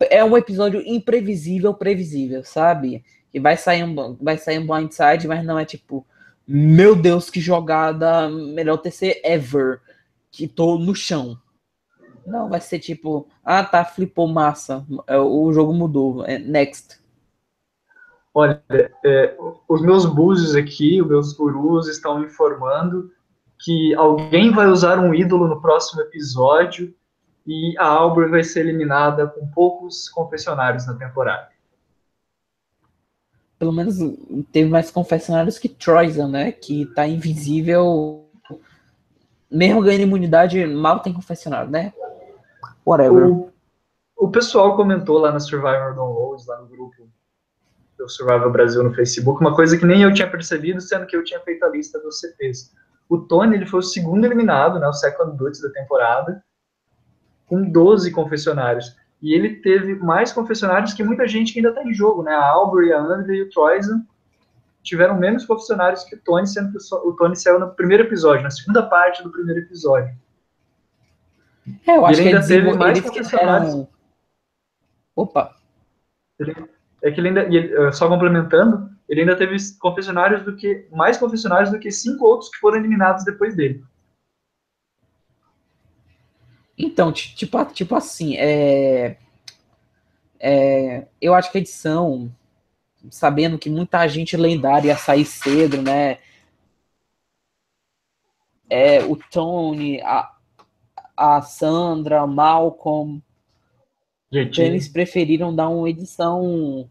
É 0.09 0.21
um 0.21 0.35
episódio 0.35 0.83
imprevisível, 0.85 1.73
previsível, 1.73 2.43
sabe? 2.43 3.05
Que 3.31 3.39
vai 3.39 3.55
sair 3.55 3.85
um, 3.85 4.17
vai 4.19 4.37
sair 4.37 4.59
um 4.59 4.67
blindside, 4.67 5.29
mas 5.29 5.45
não 5.45 5.57
é 5.57 5.63
tipo, 5.63 6.05
meu 6.45 6.93
Deus, 6.93 7.29
que 7.29 7.39
jogada, 7.39 8.29
melhor 8.29 8.75
TC 8.77 9.21
ever, 9.23 9.79
que 10.29 10.49
tô 10.49 10.77
no 10.77 10.93
chão. 10.93 11.39
Não, 12.27 12.49
vai 12.49 12.59
ser 12.59 12.79
tipo, 12.79 13.29
ah 13.45 13.63
tá, 13.63 13.85
flipou 13.85 14.27
massa, 14.27 14.85
é, 15.07 15.17
o 15.17 15.53
jogo 15.53 15.73
mudou, 15.73 16.25
é 16.25 16.37
next. 16.37 16.99
Olha, 18.35 18.61
é, 19.05 19.37
os 19.67 19.81
meus 19.81 20.05
búzios 20.05 20.55
aqui, 20.55 21.01
os 21.01 21.07
meus 21.07 21.33
gurus 21.33 21.87
estão 21.87 22.21
informando 22.21 23.09
que 23.63 23.95
alguém 23.95 24.51
vai 24.51 24.67
usar 24.67 24.99
um 24.99 25.13
ídolo 25.13 25.47
no 25.47 25.61
próximo 25.61 26.01
episódio 26.01 26.93
e 27.47 27.73
a 27.79 27.87
Aubrey 27.87 28.29
vai 28.29 28.43
ser 28.43 28.59
eliminada 28.59 29.25
com 29.25 29.47
poucos 29.47 30.09
confessionários 30.09 30.85
na 30.85 30.95
temporada 30.95 31.55
pelo 33.57 33.71
menos 33.71 33.95
teve 34.51 34.69
mais 34.69 34.91
confessionários 34.91 35.57
que 35.57 35.69
Troyzan, 35.69 36.27
né? 36.27 36.51
Que 36.51 36.85
tá 36.87 37.07
invisível. 37.07 38.29
Mesmo 39.49 39.81
ganhando 39.81 40.03
imunidade, 40.03 40.65
mal 40.67 40.99
tem 40.99 41.13
confessionário, 41.13 41.69
né? 41.69 41.93
Whatever. 42.85 43.27
O, 43.27 43.51
o 44.17 44.29
pessoal 44.29 44.75
comentou 44.75 45.17
lá 45.17 45.31
na 45.31 45.39
Survivor 45.39 45.95
Downloads, 45.95 46.45
lá 46.45 46.61
no 46.61 46.67
grupo 46.67 47.09
do 47.97 48.09
Survivor 48.09 48.51
Brasil 48.51 48.83
no 48.83 48.93
Facebook, 48.93 49.39
uma 49.39 49.55
coisa 49.55 49.77
que 49.77 49.85
nem 49.85 50.03
eu 50.03 50.13
tinha 50.13 50.29
percebido, 50.29 50.81
sendo 50.81 51.05
que 51.05 51.15
eu 51.15 51.23
tinha 51.23 51.39
feito 51.39 51.63
a 51.63 51.69
lista 51.69 51.99
dos 51.99 52.19
CTs. 52.19 52.73
O 53.07 53.19
Tony, 53.19 53.55
ele 53.55 53.65
foi 53.65 53.79
o 53.79 53.83
segundo 53.83 54.25
eliminado, 54.25 54.79
né? 54.79 54.87
O 54.87 54.93
second 54.93 55.37
boots 55.37 55.61
da 55.61 55.69
temporada, 55.69 56.43
com 57.45 57.69
12 57.69 58.11
confessionários. 58.11 58.95
E 59.21 59.33
ele 59.33 59.55
teve 59.61 59.95
mais 59.95 60.31
confessionários 60.31 60.93
que 60.93 61.03
muita 61.03 61.27
gente 61.27 61.53
que 61.53 61.59
ainda 61.59 61.69
está 61.69 61.83
em 61.83 61.93
jogo, 61.93 62.23
né? 62.23 62.33
A 62.33 62.45
Aubrey, 62.45 62.91
a 62.91 62.99
Andrea 62.99 63.37
e 63.37 63.43
o 63.43 63.49
Troyzan 63.49 64.05
tiveram 64.83 65.17
menos 65.17 65.45
confessionários 65.45 66.03
que 66.03 66.15
o 66.15 66.21
Tony, 66.23 66.47
sendo 66.47 66.71
que 66.71 66.77
o 66.93 67.13
Tony 67.13 67.35
saiu 67.35 67.59
no 67.59 67.73
primeiro 67.73 68.03
episódio, 68.03 68.43
na 68.43 68.51
segunda 68.51 68.83
parte 68.83 69.23
do 69.23 69.31
primeiro 69.31 69.61
episódio. 69.61 70.15
É, 71.87 71.97
eu 71.97 72.05
acho 72.05 72.19
ele 72.19 72.29
que 72.29 72.35
ainda 72.35 72.47
teve 72.47 72.73
mais 72.73 73.01
confessionários. 73.01 73.87
Opa! 75.15 75.55
Ele, 76.39 76.53
é 77.05 77.11
que 77.11 77.21
ele 77.21 77.27
ainda, 77.27 77.43
ele, 77.43 77.91
só 77.93 78.09
complementando, 78.09 78.89
ele 79.07 79.21
ainda 79.21 79.35
teve 79.35 79.55
confessionários 79.79 80.43
do 80.43 80.55
que 80.55 80.87
mais 80.91 81.17
confessionários 81.17 81.69
do 81.69 81.77
que 81.77 81.91
cinco 81.91 82.25
outros 82.25 82.49
que 82.49 82.57
foram 82.57 82.79
eliminados 82.79 83.23
depois 83.23 83.55
dele. 83.55 83.83
Então, 86.75 87.13
tipo, 87.13 87.63
tipo 87.65 87.95
assim, 87.95 88.35
é, 88.37 89.17
é, 90.39 91.07
eu 91.21 91.35
acho 91.35 91.51
que 91.51 91.59
a 91.59 91.61
edição, 91.61 92.35
sabendo 93.11 93.59
que 93.59 93.69
muita 93.69 94.07
gente 94.07 94.35
lendária 94.35 94.87
ia 94.87 94.97
sair 94.97 95.25
cedo, 95.25 95.83
né? 95.83 96.17
É, 98.67 99.03
o 99.03 99.15
Tony, 99.15 100.01
a, 100.01 100.35
a 101.15 101.39
Sandra, 101.43 102.25
Malcolm, 102.25 103.21
JT. 104.31 104.59
eles 104.59 104.87
preferiram 104.87 105.55
dar 105.55 105.69
uma 105.69 105.87
edição 105.87 106.89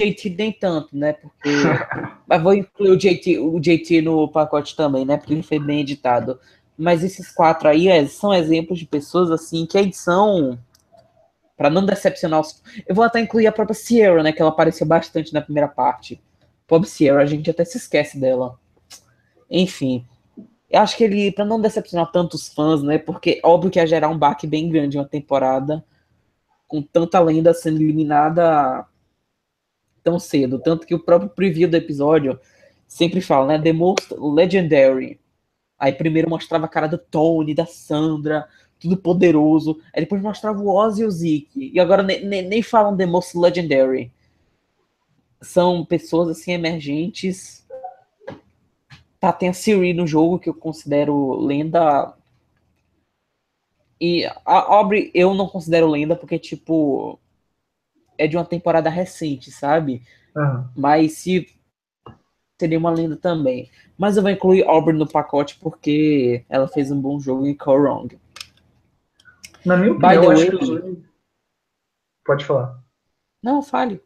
JT 0.00 0.30
nem 0.30 0.52
tanto, 0.52 0.96
né? 0.96 1.12
Porque. 1.12 1.50
Mas 2.26 2.42
vou 2.42 2.54
incluir 2.54 2.90
o 2.90 2.96
JT, 2.96 3.38
o 3.38 3.60
JT 3.60 4.02
no 4.02 4.28
pacote 4.28 4.74
também, 4.74 5.04
né? 5.04 5.16
Porque 5.16 5.34
ele 5.34 5.42
foi 5.42 5.58
bem 5.58 5.80
editado. 5.80 6.38
Mas 6.78 7.04
esses 7.04 7.30
quatro 7.30 7.68
aí 7.68 7.88
é, 7.88 8.06
são 8.06 8.32
exemplos 8.32 8.78
de 8.78 8.86
pessoas 8.86 9.30
assim 9.30 9.66
que 9.66 9.76
a 9.76 9.82
edição, 9.82 10.58
para 11.56 11.68
não 11.68 11.84
decepcionar 11.84 12.40
os. 12.40 12.62
Eu 12.86 12.94
vou 12.94 13.04
até 13.04 13.20
incluir 13.20 13.46
a 13.46 13.52
própria 13.52 13.74
Sierra, 13.74 14.22
né? 14.22 14.32
Que 14.32 14.40
ela 14.40 14.50
apareceu 14.50 14.86
bastante 14.86 15.34
na 15.34 15.42
primeira 15.42 15.68
parte. 15.68 16.20
Pobre 16.66 16.88
Sierra, 16.88 17.20
a 17.20 17.26
gente 17.26 17.50
até 17.50 17.64
se 17.64 17.76
esquece 17.76 18.18
dela. 18.18 18.58
Enfim. 19.50 20.06
Eu 20.70 20.80
acho 20.80 20.96
que 20.96 21.02
ele, 21.02 21.32
para 21.32 21.44
não 21.44 21.60
decepcionar 21.60 22.12
tantos 22.12 22.48
fãs, 22.48 22.82
né? 22.82 22.96
Porque 22.96 23.40
óbvio 23.42 23.70
que 23.70 23.78
ia 23.80 23.86
gerar 23.86 24.08
um 24.08 24.16
baque 24.16 24.46
bem 24.46 24.68
grande 24.68 24.96
uma 24.96 25.04
temporada 25.04 25.84
com 26.68 26.80
tanta 26.80 27.18
lenda 27.18 27.52
sendo 27.52 27.80
eliminada 27.82 28.86
tão 30.10 30.18
cedo. 30.18 30.58
Tanto 30.58 30.86
que 30.86 30.94
o 30.94 30.98
próprio 30.98 31.30
preview 31.30 31.68
do 31.68 31.76
episódio 31.76 32.38
sempre 32.86 33.20
fala, 33.20 33.46
né? 33.46 33.62
The 33.62 33.72
most 33.72 34.12
legendary. 34.18 35.20
Aí 35.78 35.92
primeiro 35.92 36.28
mostrava 36.28 36.66
a 36.66 36.68
cara 36.68 36.88
do 36.88 36.98
Tony, 36.98 37.54
da 37.54 37.64
Sandra, 37.64 38.48
tudo 38.78 38.96
poderoso. 38.96 39.80
Aí 39.94 40.02
depois 40.02 40.20
mostrava 40.20 40.60
o 40.60 40.68
Ozzy 40.68 41.02
e 41.02 41.06
o 41.06 41.10
Zeke. 41.10 41.70
E 41.72 41.78
agora 41.80 42.02
nem, 42.02 42.24
nem, 42.24 42.42
nem 42.42 42.62
falam 42.62 42.96
The 42.96 43.06
Most 43.06 43.38
Legendary. 43.38 44.12
São 45.40 45.84
pessoas 45.84 46.28
assim 46.28 46.52
emergentes. 46.52 47.64
Tá, 49.18 49.32
tem 49.32 49.50
a 49.50 49.52
Siri 49.52 49.92
no 49.92 50.06
jogo, 50.06 50.38
que 50.38 50.48
eu 50.48 50.54
considero 50.54 51.36
lenda. 51.36 52.14
E 54.00 54.24
a 54.24 54.74
Aubrey 54.74 55.10
eu 55.14 55.34
não 55.34 55.46
considero 55.46 55.86
lenda, 55.86 56.16
porque, 56.16 56.38
tipo. 56.38 57.18
É 58.22 58.26
de 58.26 58.36
uma 58.36 58.44
temporada 58.44 58.88
recente, 58.90 59.50
sabe? 59.50 60.02
Uhum. 60.36 60.68
Mas 60.76 61.12
se 61.14 61.46
seria 62.60 62.78
uma 62.78 62.90
lenda 62.90 63.16
também. 63.16 63.70
Mas 63.96 64.16
eu 64.16 64.22
vou 64.22 64.30
incluir 64.30 64.64
Auburn 64.64 64.98
no 64.98 65.08
pacote 65.08 65.58
porque 65.58 66.44
ela 66.48 66.68
fez 66.68 66.90
um 66.90 67.00
bom 67.00 67.18
jogo 67.18 67.46
em 67.46 67.54
Call 67.54 67.78
Wrong. 67.78 68.18
Na 69.64 69.76
minha 69.76 69.92
By 69.94 70.16
opinião, 70.16 70.20
the 70.20 70.26
eu 70.26 70.30
acho 70.32 70.50
way- 70.50 70.82
que. 70.94 71.02
Pode 72.24 72.44
falar. 72.44 72.78
Não, 73.42 73.62
fale. 73.62 74.02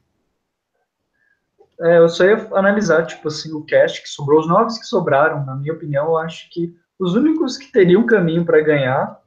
É, 1.80 1.98
eu 1.98 2.08
só 2.08 2.24
ia 2.24 2.36
analisar, 2.54 3.04
tipo 3.06 3.26
assim, 3.28 3.52
o 3.52 3.64
cast 3.64 4.00
que 4.00 4.08
sobrou, 4.08 4.40
os 4.40 4.48
novos 4.48 4.78
que 4.78 4.84
sobraram, 4.84 5.44
na 5.44 5.56
minha 5.56 5.72
opinião, 5.74 6.06
eu 6.06 6.16
acho 6.18 6.48
que 6.50 6.72
os 6.98 7.14
únicos 7.14 7.56
que 7.56 7.72
teriam 7.72 8.06
caminho 8.06 8.44
para 8.44 8.60
ganhar, 8.62 9.20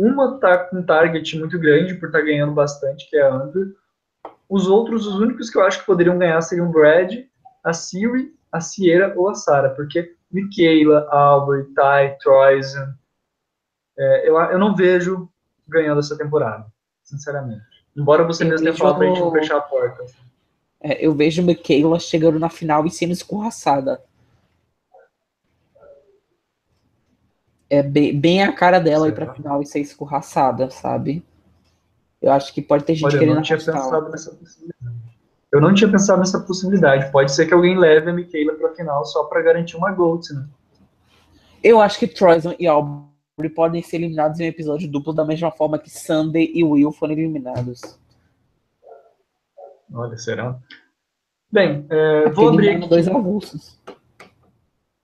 uma 0.00 0.38
tá 0.38 0.56
com 0.56 0.78
um 0.78 0.82
target 0.82 1.38
muito 1.38 1.58
grande 1.58 1.94
por 1.94 2.06
estar 2.06 2.22
ganhando 2.22 2.52
bastante, 2.52 3.08
que 3.10 3.16
é 3.16 3.22
a 3.22 3.34
Andrew. 3.34 3.74
Os 4.48 4.66
outros, 4.66 5.06
os 5.06 5.16
únicos 5.16 5.50
que 5.50 5.58
eu 5.58 5.62
acho 5.62 5.80
que 5.80 5.86
poderiam 5.86 6.18
ganhar 6.18 6.40
seriam 6.40 6.68
o 6.68 6.72
Brad, 6.72 7.12
a 7.62 7.72
Siri, 7.72 8.34
a 8.50 8.60
Sierra 8.60 9.12
ou 9.16 9.28
a 9.28 9.34
Sarah, 9.34 9.70
porque 9.70 10.14
Michaela, 10.32 11.06
Albert, 11.10 11.66
Ty, 11.66 12.18
Troyzen, 12.22 12.94
é, 13.98 14.28
eu, 14.28 14.36
eu 14.36 14.58
não 14.58 14.74
vejo 14.74 15.28
ganhando 15.68 16.00
essa 16.00 16.16
temporada, 16.16 16.66
sinceramente. 17.02 17.62
Embora 17.94 18.24
você 18.24 18.44
Eu 18.44 18.48
mesmo 18.48 18.64
tenha 18.64 18.76
falado 18.76 18.98
pra 18.98 19.06
gente 19.06 19.20
não 19.20 19.32
fechar 19.32 19.58
a 19.58 19.60
porta. 19.60 20.06
É, 20.82 21.06
eu 21.06 21.14
vejo 21.14 21.42
Michaela 21.42 22.00
chegando 22.00 22.38
na 22.38 22.48
final 22.48 22.86
e 22.86 22.90
sendo 22.90 23.12
escorraçada. 23.12 24.02
É 27.70 27.82
bem, 27.82 28.18
bem 28.18 28.42
a 28.42 28.52
cara 28.52 28.80
dela 28.80 29.08
ir 29.08 29.14
pra 29.14 29.26
Será? 29.26 29.36
final 29.36 29.62
e 29.62 29.66
ser 29.66 29.78
escorraçada, 29.78 30.68
sabe? 30.70 31.24
Eu 32.20 32.32
acho 32.32 32.52
que 32.52 32.60
pode 32.60 32.84
ter 32.84 32.96
gente 32.96 33.06
Olha, 33.06 33.14
eu 33.14 33.18
querendo 33.20 33.36
não 33.36 33.42
tinha 33.42 33.58
pensado 33.58 34.10
nessa 34.10 34.34
possibilidade. 34.34 35.00
Eu 35.52 35.60
não 35.60 35.74
tinha 35.74 35.90
pensado 35.90 36.18
nessa 36.20 36.40
possibilidade. 36.40 37.10
Pode 37.10 37.32
ser 37.32 37.46
que 37.46 37.54
alguém 37.54 37.78
leve 37.78 38.10
a 38.10 38.12
Michaela 38.12 38.54
pra 38.54 38.74
final 38.74 39.04
só 39.04 39.24
pra 39.24 39.40
garantir 39.40 39.76
uma 39.76 39.90
Gold, 39.92 40.32
né? 40.34 40.46
Eu 41.62 41.80
acho 41.80 41.98
que 41.98 42.06
Troyson 42.06 42.54
e 42.58 42.66
Aubrey 42.66 43.50
podem 43.54 43.82
ser 43.82 43.96
eliminados 43.96 44.38
em 44.40 44.44
um 44.44 44.48
episódio 44.48 44.90
duplo 44.90 45.12
da 45.12 45.24
mesma 45.24 45.50
forma 45.50 45.78
que 45.78 45.90
Sunday 45.90 46.50
e 46.54 46.62
Will 46.62 46.92
foram 46.92 47.12
eliminados. 47.12 47.80
Olha, 49.92 50.16
será? 50.16 50.58
Bem, 51.50 51.84
é, 51.90 52.30
vou 52.30 52.48
abrir 52.48 52.70
aqui. 52.70 52.88
dois 52.88 53.08
avulsos. 53.08 53.78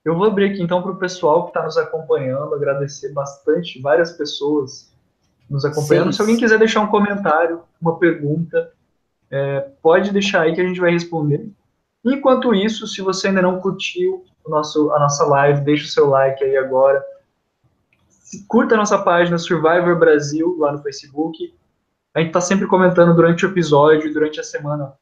Eu 0.07 0.15
vou 0.15 0.25
abrir 0.25 0.51
aqui 0.51 0.63
então 0.63 0.81
para 0.81 0.91
o 0.91 0.97
pessoal 0.97 1.43
que 1.43 1.49
está 1.49 1.61
nos 1.63 1.77
acompanhando, 1.77 2.55
agradecer 2.55 3.11
bastante, 3.11 3.81
várias 3.81 4.13
pessoas 4.13 4.89
nos 5.49 5.65
acompanhando. 5.65 6.13
Sim. 6.13 6.15
Se 6.15 6.21
alguém 6.21 6.37
quiser 6.37 6.57
deixar 6.57 6.79
um 6.79 6.87
comentário, 6.87 7.61
uma 7.81 7.99
pergunta, 7.99 8.71
é, 9.29 9.69
pode 9.81 10.13
deixar 10.13 10.43
aí 10.43 10.55
que 10.55 10.61
a 10.61 10.63
gente 10.63 10.79
vai 10.79 10.91
responder. 10.91 11.51
Enquanto 12.05 12.55
isso, 12.55 12.87
se 12.87 13.01
você 13.01 13.27
ainda 13.27 13.41
não 13.41 13.59
curtiu 13.59 14.23
o 14.45 14.49
nosso, 14.49 14.89
a 14.91 14.99
nossa 14.99 15.25
live, 15.25 15.65
deixa 15.65 15.83
o 15.83 15.89
seu 15.89 16.07
like 16.07 16.41
aí 16.41 16.55
agora. 16.55 17.03
Curta 18.47 18.75
a 18.75 18.77
nossa 18.77 18.97
página 18.99 19.37
Survivor 19.37 19.99
Brasil 19.99 20.55
lá 20.57 20.71
no 20.71 20.81
Facebook. 20.81 21.53
A 22.15 22.19
gente 22.19 22.29
está 22.29 22.39
sempre 22.39 22.65
comentando 22.65 23.13
durante 23.13 23.45
o 23.45 23.49
episódio, 23.49 24.13
durante 24.13 24.39
a 24.39 24.43
semana, 24.43 24.93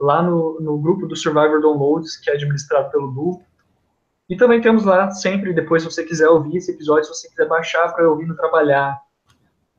lá 0.00 0.22
no, 0.22 0.58
no 0.62 0.78
grupo 0.78 1.06
do 1.06 1.14
Survivor 1.14 1.60
Downloads, 1.60 2.16
que 2.16 2.30
é 2.30 2.32
administrado 2.32 2.90
pelo 2.90 3.08
Du. 3.08 3.42
E 4.28 4.36
também 4.36 4.60
temos 4.60 4.84
lá 4.84 5.08
sempre, 5.10 5.52
depois, 5.52 5.82
se 5.82 5.90
você 5.90 6.04
quiser 6.04 6.28
ouvir 6.28 6.56
esse 6.56 6.72
episódio, 6.72 7.04
se 7.04 7.14
você 7.14 7.28
quiser 7.28 7.46
baixar 7.46 7.94
para 7.94 8.10
ouvir 8.10 8.26
no 8.26 8.34
trabalhar, 8.34 9.00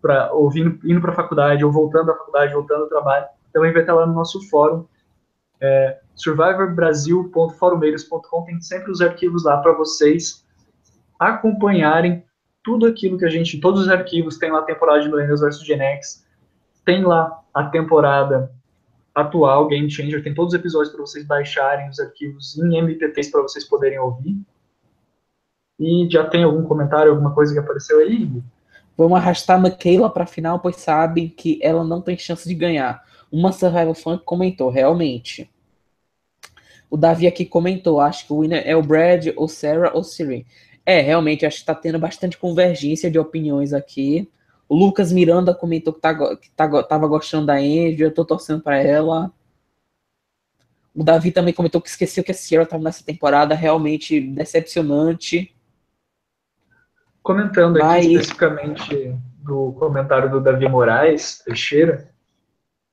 para 0.01 0.31
ouvindo, 0.33 0.79
indo 0.85 1.01
para 1.01 1.11
a 1.11 1.15
faculdade, 1.15 1.65
ou 1.65 1.71
voltando 1.71 2.07
da 2.07 2.15
faculdade, 2.15 2.53
voltando 2.53 2.83
ao 2.83 2.89
trabalho, 2.89 3.25
também 3.51 3.73
vai 3.73 3.81
estar 3.81 3.93
lá 3.93 4.05
no 4.05 4.13
nosso 4.13 4.41
fórum, 4.49 4.87
é, 5.59 5.99
survivorbrasil.forumeiros.com, 6.15 8.45
tem 8.45 8.61
sempre 8.61 8.89
os 8.91 9.01
arquivos 9.01 9.43
lá 9.43 9.57
para 9.57 9.73
vocês 9.73 10.45
acompanharem 11.19 12.23
tudo 12.63 12.85
aquilo 12.85 13.17
que 13.17 13.25
a 13.25 13.29
gente, 13.29 13.59
todos 13.59 13.81
os 13.81 13.89
arquivos, 13.89 14.37
tem 14.37 14.49
lá 14.51 14.59
a 14.59 14.63
temporada 14.63 15.01
de 15.01 15.09
Millennials 15.09 15.41
vs 15.41 15.65
Gen 15.65 15.81
X, 15.81 16.25
tem 16.85 17.03
lá 17.03 17.41
a 17.53 17.65
temporada 17.65 18.49
atual, 19.17 19.67
Game 19.67 19.89
Changer, 19.89 20.23
tem 20.23 20.33
todos 20.33 20.53
os 20.53 20.59
episódios 20.59 20.93
para 20.93 21.01
vocês 21.01 21.25
baixarem 21.25 21.89
os 21.89 21.99
arquivos 21.99 22.55
em 22.57 22.69
MP3 22.69 23.31
para 23.31 23.41
vocês 23.41 23.65
poderem 23.65 23.97
ouvir. 23.97 24.37
E 25.79 26.07
já 26.09 26.23
tem 26.27 26.43
algum 26.43 26.63
comentário, 26.63 27.11
alguma 27.11 27.33
coisa 27.33 27.51
que 27.51 27.59
apareceu 27.59 27.99
aí? 27.99 28.29
Vamos 28.95 29.17
arrastar 29.17 29.61
Michaela 29.61 30.09
pra 30.09 30.27
final, 30.27 30.59
pois 30.59 30.75
sabem 30.75 31.29
que 31.29 31.59
ela 31.63 31.83
não 31.83 31.99
tem 31.99 32.17
chance 32.17 32.47
de 32.47 32.53
ganhar. 32.53 33.03
Uma 33.31 33.51
Survival 33.51 33.95
Fan 33.95 34.17
comentou, 34.19 34.69
realmente. 34.69 35.49
O 36.89 36.95
Davi 36.95 37.27
aqui 37.27 37.43
comentou, 37.43 37.99
acho 37.99 38.25
que 38.25 38.33
o 38.33 38.41
winner 38.41 38.63
é 38.65 38.75
o 38.75 38.83
Brad, 38.83 39.27
ou 39.35 39.47
Sarah, 39.47 39.91
ou 39.93 40.03
Siri. 40.03 40.45
É, 40.85 41.01
realmente, 41.01 41.45
acho 41.45 41.59
que 41.59 41.65
tá 41.65 41.75
tendo 41.75 41.99
bastante 41.99 42.37
convergência 42.37 43.09
de 43.09 43.19
opiniões 43.19 43.73
aqui. 43.73 44.29
O 44.69 44.75
Lucas 44.75 45.11
Miranda 45.11 45.53
comentou 45.53 45.93
que, 45.93 46.01
tá, 46.01 46.35
que 46.35 46.49
tá, 46.51 46.83
tava 46.83 47.07
gostando 47.07 47.45
da 47.45 47.55
Angie, 47.55 48.01
eu 48.01 48.13
tô 48.13 48.25
torcendo 48.25 48.61
pra 48.61 48.77
ela. 48.77 49.31
O 50.93 51.03
Davi 51.03 51.31
também 51.31 51.53
comentou 51.53 51.79
que 51.79 51.89
esqueceu 51.89 52.23
que 52.23 52.31
a 52.31 52.33
Sierra 52.33 52.65
tava 52.65 52.83
nessa 52.83 53.03
temporada, 53.03 53.55
realmente 53.55 54.19
decepcionante. 54.19 55.55
Comentando 57.21 57.77
aqui 57.77 57.85
Vai. 57.85 58.01
especificamente 58.01 59.15
do 59.39 59.73
comentário 59.73 60.29
do 60.29 60.41
Davi 60.41 60.67
Moraes 60.67 61.39
Teixeira, 61.39 62.09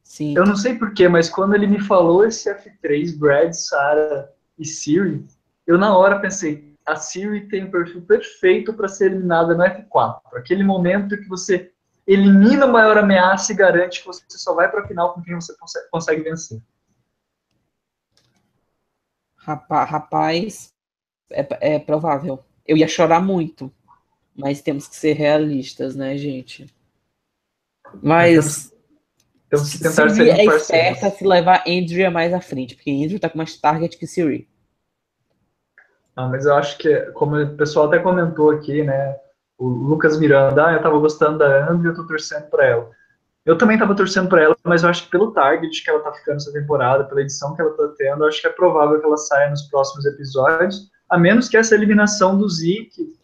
Sim. 0.02 0.36
eu 0.36 0.44
não 0.44 0.54
sei 0.54 0.74
porquê, 0.76 1.08
mas 1.08 1.28
quando 1.28 1.54
ele 1.54 1.66
me 1.66 1.80
falou 1.80 2.24
esse 2.24 2.52
F3, 2.52 3.18
Brad, 3.18 3.52
Sarah 3.52 4.28
e 4.58 4.64
Siri, 4.64 5.24
eu 5.66 5.78
na 5.78 5.96
hora 5.96 6.20
pensei, 6.20 6.73
a 6.86 6.96
Siri 6.96 7.48
tem 7.48 7.64
o 7.64 7.70
perfil 7.70 8.02
perfeito 8.02 8.72
para 8.74 8.88
ser 8.88 9.06
eliminada 9.06 9.54
no 9.54 9.62
F4. 9.64 10.20
Aquele 10.34 10.62
momento 10.62 11.16
que 11.16 11.28
você 11.28 11.72
elimina 12.06 12.64
a 12.66 12.68
maior 12.68 12.98
ameaça 12.98 13.52
e 13.52 13.56
garante 13.56 14.00
que 14.00 14.06
você 14.06 14.22
só 14.28 14.54
vai 14.54 14.70
para 14.70 14.82
a 14.82 14.86
final 14.86 15.14
com 15.14 15.22
quem 15.22 15.34
você 15.34 15.56
consegue, 15.56 15.88
consegue 15.90 16.22
vencer. 16.22 16.60
Rapa- 19.36 19.84
Rapaz, 19.84 20.72
é, 21.30 21.74
é 21.76 21.78
provável. 21.78 22.44
Eu 22.66 22.76
ia 22.76 22.88
chorar 22.88 23.20
muito, 23.20 23.72
mas 24.34 24.60
temos 24.62 24.88
que 24.88 24.96
ser 24.96 25.14
realistas, 25.14 25.94
né, 25.94 26.16
gente? 26.16 26.66
Mas 28.02 28.72
Temos 29.50 29.72
que 29.72 29.78
tentar 29.78 30.08
Siri 30.10 30.14
ser 30.14 30.28
é 30.40 30.44
esperta 30.44 31.10
se 31.10 31.24
levar 31.26 31.62
Andrea 31.66 32.10
mais 32.10 32.32
à 32.32 32.40
frente, 32.40 32.74
porque 32.74 32.90
Andrew 32.90 33.20
tá 33.20 33.28
com 33.28 33.38
mais 33.38 33.56
target 33.56 33.96
que 33.96 34.06
Siri. 34.06 34.48
Ah, 36.16 36.28
mas 36.28 36.46
eu 36.46 36.54
acho 36.54 36.78
que, 36.78 36.94
como 37.12 37.36
o 37.36 37.56
pessoal 37.56 37.86
até 37.86 37.98
comentou 37.98 38.50
aqui, 38.50 38.82
né? 38.82 39.16
O 39.58 39.66
Lucas 39.68 40.18
Miranda, 40.18 40.66
ah, 40.66 40.72
eu 40.72 40.82
tava 40.82 40.98
gostando 40.98 41.38
da 41.38 41.68
Andrew 41.68 41.92
eu 41.92 41.96
tô 41.96 42.06
torcendo 42.06 42.48
pra 42.50 42.64
ela. 42.64 42.90
Eu 43.44 43.58
também 43.58 43.78
tava 43.78 43.94
torcendo 43.94 44.28
pra 44.28 44.42
ela, 44.42 44.56
mas 44.64 44.82
eu 44.82 44.88
acho 44.88 45.04
que 45.04 45.10
pelo 45.10 45.32
target 45.32 45.84
que 45.84 45.90
ela 45.90 46.00
tá 46.00 46.12
ficando 46.12 46.36
essa 46.36 46.52
temporada, 46.52 47.04
pela 47.04 47.20
edição 47.20 47.54
que 47.54 47.60
ela 47.60 47.76
tá 47.76 47.88
tendo, 47.98 48.24
eu 48.24 48.28
acho 48.28 48.40
que 48.40 48.46
é 48.46 48.50
provável 48.50 48.98
que 48.98 49.06
ela 49.06 49.16
saia 49.18 49.50
nos 49.50 49.62
próximos 49.62 50.06
episódios, 50.06 50.90
a 51.10 51.18
menos 51.18 51.48
que 51.48 51.56
essa 51.56 51.74
eliminação 51.74 52.38
do 52.38 52.48
Zeke 52.48 53.14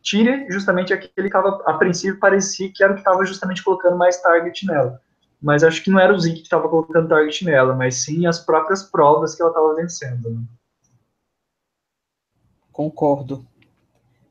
tire 0.00 0.46
justamente 0.50 0.92
aquele 0.92 1.28
que 1.28 1.36
a 1.36 1.72
princípio 1.74 2.20
parecia 2.20 2.70
que 2.72 2.84
era 2.84 2.92
o 2.92 2.96
que 2.96 3.02
tava 3.02 3.24
justamente 3.24 3.64
colocando 3.64 3.96
mais 3.96 4.20
target 4.22 4.64
nela. 4.66 5.00
Mas 5.42 5.64
acho 5.64 5.82
que 5.82 5.90
não 5.90 5.98
era 5.98 6.14
o 6.14 6.20
Zeke 6.20 6.42
que 6.42 6.48
tava 6.48 6.68
colocando 6.68 7.08
target 7.08 7.44
nela, 7.44 7.74
mas 7.74 8.04
sim 8.04 8.26
as 8.26 8.38
próprias 8.38 8.82
provas 8.84 9.34
que 9.34 9.42
ela 9.42 9.52
tava 9.52 9.74
vencendo. 9.74 10.30
né? 10.30 10.40
Concordo. 12.74 13.46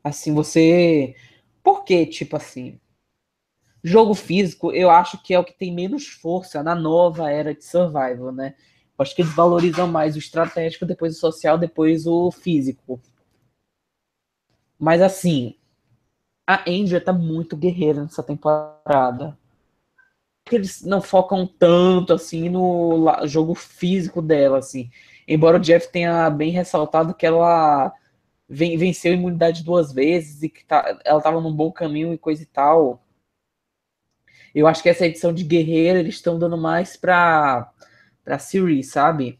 Assim, 0.04 0.34
você. 0.34 1.16
Por 1.62 1.82
que, 1.82 2.04
tipo 2.04 2.36
assim? 2.36 2.78
Jogo 3.82 4.14
físico, 4.14 4.70
eu 4.70 4.90
acho 4.90 5.22
que 5.22 5.32
é 5.32 5.38
o 5.38 5.44
que 5.44 5.56
tem 5.56 5.74
menos 5.74 6.06
força 6.08 6.62
na 6.62 6.74
nova 6.74 7.30
era 7.30 7.54
de 7.54 7.64
survival, 7.64 8.30
né? 8.32 8.54
Eu 8.98 9.02
acho 9.02 9.16
que 9.16 9.22
eles 9.22 9.34
valorizam 9.34 9.88
mais 9.88 10.14
o 10.14 10.18
estratégico, 10.18 10.84
depois 10.84 11.16
o 11.16 11.18
social, 11.18 11.56
depois 11.56 12.06
o 12.06 12.30
físico. 12.30 13.00
Mas 14.78 15.00
assim, 15.00 15.56
a 16.46 16.68
Angel 16.68 17.02
tá 17.02 17.14
muito 17.14 17.56
guerreira 17.56 18.02
nessa 18.02 18.22
temporada. 18.22 19.38
Eles 20.52 20.82
não 20.82 21.00
focam 21.00 21.46
tanto 21.46 22.12
assim 22.12 22.50
no 22.50 23.06
jogo 23.26 23.54
físico 23.54 24.20
dela, 24.20 24.58
assim. 24.58 24.90
Embora 25.26 25.56
o 25.56 25.60
Jeff 25.60 25.90
tenha 25.90 26.28
bem 26.28 26.50
ressaltado 26.50 27.14
que 27.14 27.24
ela 27.24 27.92
venceu 28.54 29.12
a 29.12 29.16
imunidade 29.16 29.64
duas 29.64 29.92
vezes 29.92 30.42
e 30.42 30.48
que 30.48 30.64
tá, 30.64 31.00
ela 31.04 31.20
tava 31.20 31.40
num 31.40 31.54
bom 31.54 31.72
caminho 31.72 32.12
e 32.12 32.18
coisa 32.18 32.42
e 32.42 32.46
tal. 32.46 33.02
Eu 34.54 34.66
acho 34.66 34.82
que 34.82 34.88
essa 34.88 35.04
edição 35.06 35.32
de 35.34 35.44
guerreira 35.44 35.98
eles 35.98 36.14
estão 36.14 36.38
dando 36.38 36.56
mais 36.56 36.96
pra, 36.96 37.70
pra 38.24 38.38
Siri, 38.38 38.82
sabe? 38.82 39.38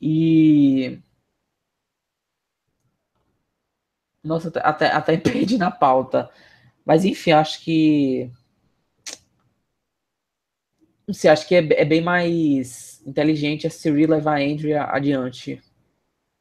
E. 0.00 0.98
Nossa, 4.22 4.48
até, 4.60 4.88
até 4.88 5.16
perdi 5.18 5.56
na 5.58 5.70
pauta. 5.70 6.30
Mas 6.84 7.04
enfim, 7.04 7.32
acho 7.32 7.62
que. 7.62 8.30
Não 11.06 11.14
sei, 11.14 11.30
acho 11.30 11.46
que 11.48 11.54
é, 11.54 11.58
é 11.58 11.84
bem 11.84 12.00
mais 12.02 13.00
inteligente 13.06 13.66
a 13.66 13.70
Siri 13.70 14.06
levar 14.06 14.38
a 14.38 14.42
Andrea 14.44 14.84
adiante. 14.84 15.60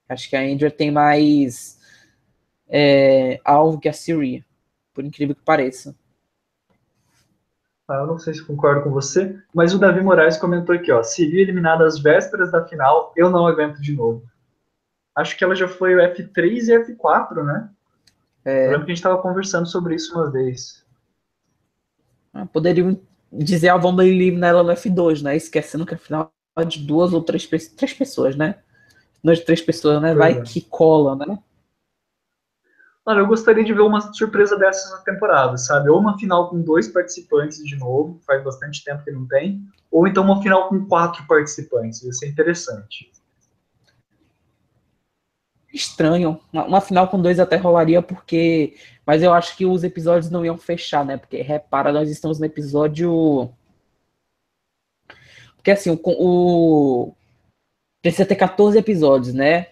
Acho 0.07 0.29
que 0.29 0.35
a 0.35 0.41
Andrea 0.41 0.71
tem 0.71 0.91
mais 0.91 1.79
é, 2.67 3.39
alvo 3.43 3.79
que 3.79 3.89
a 3.89 3.93
Siri, 3.93 4.45
por 4.93 5.03
incrível 5.03 5.35
que 5.35 5.41
pareça. 5.41 5.95
Ah, 7.87 7.97
eu 7.97 8.07
não 8.07 8.17
sei 8.17 8.33
se 8.33 8.43
concordo 8.43 8.81
com 8.81 8.89
você, 8.89 9.37
mas 9.53 9.73
o 9.73 9.79
Davi 9.79 10.01
Moraes 10.01 10.37
comentou 10.37 10.75
aqui, 10.75 10.91
ó, 10.91 11.03
Siri 11.03 11.39
eliminada 11.39 11.85
às 11.85 11.99
vésperas 11.99 12.51
da 12.51 12.65
final, 12.65 13.13
eu 13.15 13.29
não 13.29 13.45
aguento 13.45 13.79
de 13.79 13.93
novo. 13.93 14.23
Acho 15.15 15.37
que 15.37 15.43
ela 15.43 15.55
já 15.55 15.67
foi 15.67 15.95
o 15.95 15.99
F3 15.99 16.67
e 16.67 16.95
F4, 16.95 17.43
né? 17.43 17.69
É... 18.43 18.67
Eu 18.67 18.71
lembro 18.71 18.85
que 18.85 18.91
a 18.91 18.95
gente 18.95 18.97
estava 18.97 19.21
conversando 19.21 19.67
sobre 19.67 19.95
isso 19.95 20.13
uma 20.15 20.29
vez. 20.29 20.83
Ah, 22.33 22.45
poderiam 22.45 22.99
dizer, 23.31 23.69
ah, 23.69 23.77
vamos 23.77 24.03
eliminar 24.03 24.49
ela 24.49 24.63
no 24.63 24.71
F2, 24.71 25.21
né? 25.21 25.35
Esquecendo 25.35 25.85
que 25.85 25.95
afinal 25.95 26.33
é 26.57 26.65
de 26.65 26.79
duas 26.79 27.13
ou 27.13 27.21
três, 27.21 27.47
três 27.47 27.93
pessoas, 27.93 28.35
né? 28.35 28.59
De 29.33 29.41
três 29.41 29.61
pessoas, 29.61 30.01
né? 30.01 30.13
Vai 30.13 30.33
é. 30.33 30.41
que 30.41 30.61
cola, 30.61 31.15
né? 31.15 31.39
Mano, 33.05 33.21
eu 33.21 33.27
gostaria 33.27 33.63
de 33.63 33.73
ver 33.73 33.81
uma 33.81 34.13
surpresa 34.13 34.57
dessas 34.57 34.91
na 34.91 34.97
temporada, 34.97 35.57
sabe? 35.57 35.89
Ou 35.89 35.99
uma 35.99 36.17
final 36.17 36.49
com 36.49 36.59
dois 36.59 36.87
participantes 36.87 37.63
de 37.63 37.75
novo, 37.75 38.19
faz 38.25 38.43
bastante 38.43 38.83
tempo 38.83 39.03
que 39.03 39.11
não 39.11 39.27
tem, 39.27 39.61
ou 39.91 40.07
então 40.07 40.23
uma 40.23 40.41
final 40.41 40.69
com 40.69 40.85
quatro 40.85 41.25
participantes, 41.27 42.01
ia 42.01 42.11
ser 42.11 42.29
interessante. 42.29 43.11
Estranho. 45.75 46.39
Uma, 46.51 46.65
uma 46.65 46.81
final 46.81 47.07
com 47.09 47.21
dois 47.21 47.39
até 47.39 47.57
rolaria, 47.57 48.01
porque. 48.01 48.75
Mas 49.05 49.21
eu 49.21 49.33
acho 49.33 49.55
que 49.57 49.65
os 49.65 49.83
episódios 49.83 50.31
não 50.31 50.45
iam 50.45 50.57
fechar, 50.57 51.05
né? 51.05 51.17
Porque, 51.17 51.41
repara, 51.41 51.91
nós 51.91 52.09
estamos 52.09 52.39
no 52.39 52.45
episódio. 52.45 53.51
Porque 55.57 55.71
assim, 55.71 55.91
o, 55.91 55.99
o... 56.03 57.13
precisa 58.05 58.23
ter 58.23 58.35
14 58.35 58.77
episódios, 58.77 59.33
né? 59.33 59.69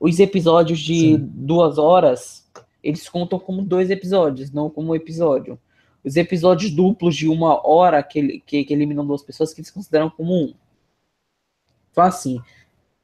Os 0.00 0.18
episódios 0.18 0.80
de 0.80 1.12
Sim. 1.12 1.30
duas 1.32 1.78
horas 1.78 2.44
eles 2.82 3.08
contam 3.08 3.38
como 3.38 3.62
dois 3.62 3.90
episódios, 3.90 4.50
não 4.50 4.68
como 4.68 4.90
um 4.90 4.94
episódio. 4.94 5.56
Os 6.04 6.16
episódios 6.16 6.72
duplos 6.72 7.14
de 7.14 7.28
uma 7.28 7.64
hora 7.64 8.02
que, 8.02 8.40
que, 8.40 8.64
que 8.64 8.74
eliminam 8.74 9.06
duas 9.06 9.22
pessoas 9.22 9.54
que 9.54 9.60
eles 9.60 9.70
consideram 9.70 10.10
como 10.10 10.34
um. 10.34 10.54
Então, 11.92 12.02
assim, 12.02 12.40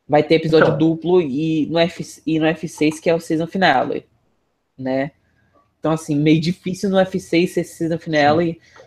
vai 0.07 0.25
ter 0.25 0.35
episódio 0.37 0.67
então. 0.67 0.79
duplo 0.79 1.23
e 1.23 1.67
no, 1.67 1.79
F, 1.79 2.21
e 2.27 2.41
no 2.41 2.47
F6, 2.47 3.01
que 3.01 3.09
é 3.09 3.15
o 3.15 3.21
season 3.21 3.47
finale, 3.47 4.05
né? 4.77 5.13
Então, 5.79 5.93
assim, 5.93 6.17
meio 6.17 6.41
difícil 6.41 6.91
no 6.91 6.97
F6 6.97 7.47
ser 7.47 7.65
season 7.65 7.99
finale, 7.99 8.55
Sim. 8.55 8.83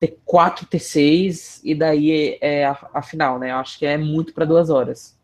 ter 0.00 0.18
quatro 0.24 0.66
T6 0.66 1.60
e 1.62 1.74
daí 1.74 2.38
é, 2.40 2.60
é 2.60 2.64
a, 2.64 2.90
a 2.94 3.02
final, 3.02 3.38
né? 3.38 3.50
Eu 3.50 3.56
acho 3.56 3.78
que 3.78 3.84
é 3.84 3.98
muito 3.98 4.32
para 4.32 4.46
duas 4.46 4.70
horas. 4.70 5.15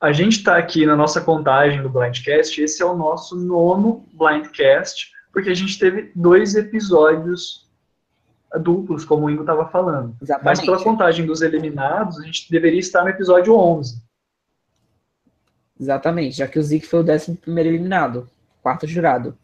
A 0.00 0.12
gente 0.12 0.38
está 0.38 0.56
aqui 0.56 0.84
na 0.84 0.96
nossa 0.96 1.20
contagem 1.20 1.82
do 1.82 1.88
Blindcast, 1.88 2.60
esse 2.60 2.82
é 2.82 2.84
o 2.84 2.96
nosso 2.96 3.36
nono 3.36 4.06
Blindcast, 4.12 5.12
porque 5.32 5.50
a 5.50 5.54
gente 5.54 5.78
teve 5.78 6.12
dois 6.14 6.54
episódios 6.54 7.64
duplos, 8.60 9.04
como 9.04 9.26
o 9.26 9.30
Ingo 9.30 9.40
estava 9.40 9.66
falando. 9.66 10.16
Exatamente. 10.20 10.44
Mas 10.44 10.60
pela 10.60 10.82
contagem 10.82 11.26
dos 11.26 11.42
eliminados, 11.42 12.20
a 12.20 12.22
gente 12.22 12.50
deveria 12.50 12.78
estar 12.78 13.02
no 13.02 13.08
episódio 13.08 13.56
11. 13.56 14.02
Exatamente, 15.78 16.36
já 16.36 16.46
que 16.46 16.58
o 16.58 16.62
Zeke 16.62 16.86
foi 16.86 17.00
o 17.00 17.04
décimo 17.04 17.36
primeiro 17.36 17.70
eliminado, 17.70 18.28
quarto 18.62 18.86
jurado. 18.86 19.36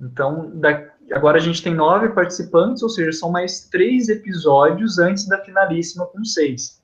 Então, 0.00 0.50
da, 0.54 0.90
agora 1.12 1.38
a 1.38 1.40
gente 1.40 1.62
tem 1.62 1.74
nove 1.74 2.08
participantes, 2.10 2.82
ou 2.82 2.88
seja, 2.88 3.12
são 3.12 3.30
mais 3.30 3.68
três 3.68 4.08
episódios 4.08 4.98
antes 4.98 5.26
da 5.26 5.38
finalíssima 5.44 6.06
com 6.06 6.24
seis. 6.24 6.77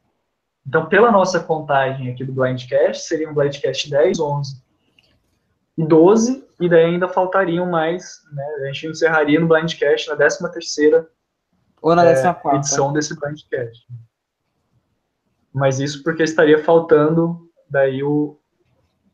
Então, 0.67 0.87
pela 0.87 1.11
nossa 1.11 1.41
contagem 1.41 2.11
aqui 2.11 2.25
do 2.25 2.33
Blindcast, 2.33 3.07
seria 3.07 3.29
um 3.29 3.35
Blindcast 3.35 3.91
10, 3.91 4.19
11 4.19 4.63
e 5.77 5.87
12, 5.87 6.49
e 6.61 6.69
daí 6.69 6.85
ainda 6.85 7.09
faltariam 7.09 7.67
mais, 7.67 8.23
né? 8.33 8.45
A 8.63 8.67
gente 8.67 8.87
encerraria 8.87 9.39
no 9.39 9.49
Blindcast 9.49 10.09
na 10.09 10.17
13 10.17 10.53
terceira 10.53 11.09
ou 11.83 11.95
na 11.95 12.05
14 12.05 12.27
é, 12.27 12.57
edição 12.57 12.93
desse 12.93 13.19
Blindcast. 13.19 13.87
Mas 15.53 15.79
isso 15.81 16.03
porque 16.03 16.23
estaria 16.23 16.63
faltando 16.65 17.51
daí 17.69 18.03
o, 18.03 18.41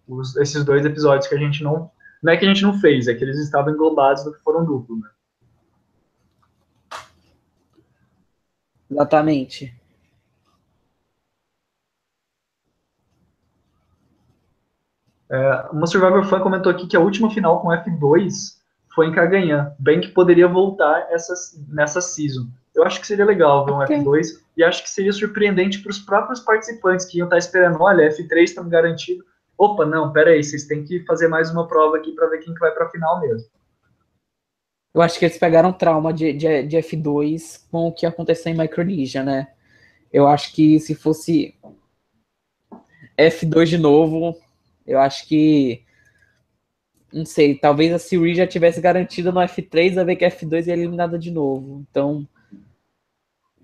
os, 0.07 0.36
esses 0.36 0.64
dois 0.64 0.84
episódios 0.84 1.26
que 1.26 1.34
a 1.34 1.38
gente 1.38 1.62
não... 1.62 1.90
Não 2.22 2.34
é 2.34 2.36
que 2.36 2.44
a 2.44 2.48
gente 2.48 2.62
não 2.62 2.78
fez, 2.78 3.09
é 3.09 3.14
que 3.14 3.24
eles 3.24 3.38
estavam 3.38 3.72
englobados 3.72 4.26
no 4.26 4.34
que 4.34 4.42
foram 4.42 4.62
duplo, 4.62 5.01
né? 5.01 5.09
Exatamente. 8.90 9.79
É, 15.30 15.68
uma 15.72 15.86
Survivor 15.86 16.24
Fan 16.24 16.40
comentou 16.40 16.72
aqui 16.72 16.88
que 16.88 16.96
a 16.96 17.00
última 17.00 17.30
final 17.30 17.60
com 17.60 17.68
F2 17.68 18.58
foi 18.92 19.06
em 19.06 19.12
Caganhã, 19.12 19.72
bem 19.78 20.00
que 20.00 20.08
poderia 20.08 20.48
voltar 20.48 21.06
essa, 21.10 21.32
nessa 21.68 22.00
season. 22.00 22.48
Eu 22.74 22.82
acho 22.84 23.00
que 23.00 23.06
seria 23.06 23.24
legal 23.24 23.64
ver 23.64 23.72
um 23.72 23.80
okay. 23.80 23.98
F2 23.98 24.40
e 24.56 24.64
acho 24.64 24.82
que 24.82 24.90
seria 24.90 25.12
surpreendente 25.12 25.80
para 25.80 25.90
os 25.90 26.00
próprios 26.00 26.40
participantes 26.40 27.06
que 27.06 27.18
iam 27.18 27.26
estar 27.26 27.38
esperando, 27.38 27.80
olha, 27.80 28.10
F3 28.10 28.42
estamos 28.42 28.70
garantido. 28.70 29.24
Opa, 29.56 29.86
não, 29.86 30.12
pera 30.12 30.30
aí, 30.30 30.42
vocês 30.42 30.64
têm 30.64 30.84
que 30.84 31.04
fazer 31.04 31.28
mais 31.28 31.50
uma 31.50 31.68
prova 31.68 31.98
aqui 31.98 32.12
para 32.12 32.28
ver 32.28 32.38
quem 32.38 32.52
que 32.52 32.60
vai 32.60 32.72
para 32.72 32.86
a 32.86 32.90
final 32.90 33.20
mesmo. 33.20 33.48
Eu 34.92 35.02
acho 35.02 35.18
que 35.18 35.24
eles 35.24 35.38
pegaram 35.38 35.72
trauma 35.72 36.12
de, 36.12 36.32
de, 36.32 36.64
de 36.64 36.76
F2 36.78 37.60
com 37.70 37.86
o 37.86 37.92
que 37.92 38.04
aconteceu 38.04 38.52
em 38.52 38.58
Micronesia, 38.58 39.22
né? 39.22 39.48
Eu 40.12 40.26
acho 40.26 40.52
que 40.52 40.80
se 40.80 40.96
fosse 40.96 41.54
F2 43.16 43.66
de 43.66 43.78
novo, 43.78 44.36
eu 44.91 44.99
acho 44.99 45.26
que. 45.26 45.84
Não 47.12 47.24
sei, 47.24 47.57
talvez 47.57 47.93
a 47.93 47.99
Siri 47.99 48.34
já 48.34 48.47
tivesse 48.47 48.80
garantida 48.80 49.32
no 49.32 49.41
F3, 49.41 49.99
a 49.99 50.05
ver 50.05 50.16
que 50.16 50.24
a 50.24 50.30
F2 50.30 50.68
é 50.68 50.72
eliminada 50.72 51.18
de 51.18 51.30
novo. 51.30 51.84
Então. 51.91 52.26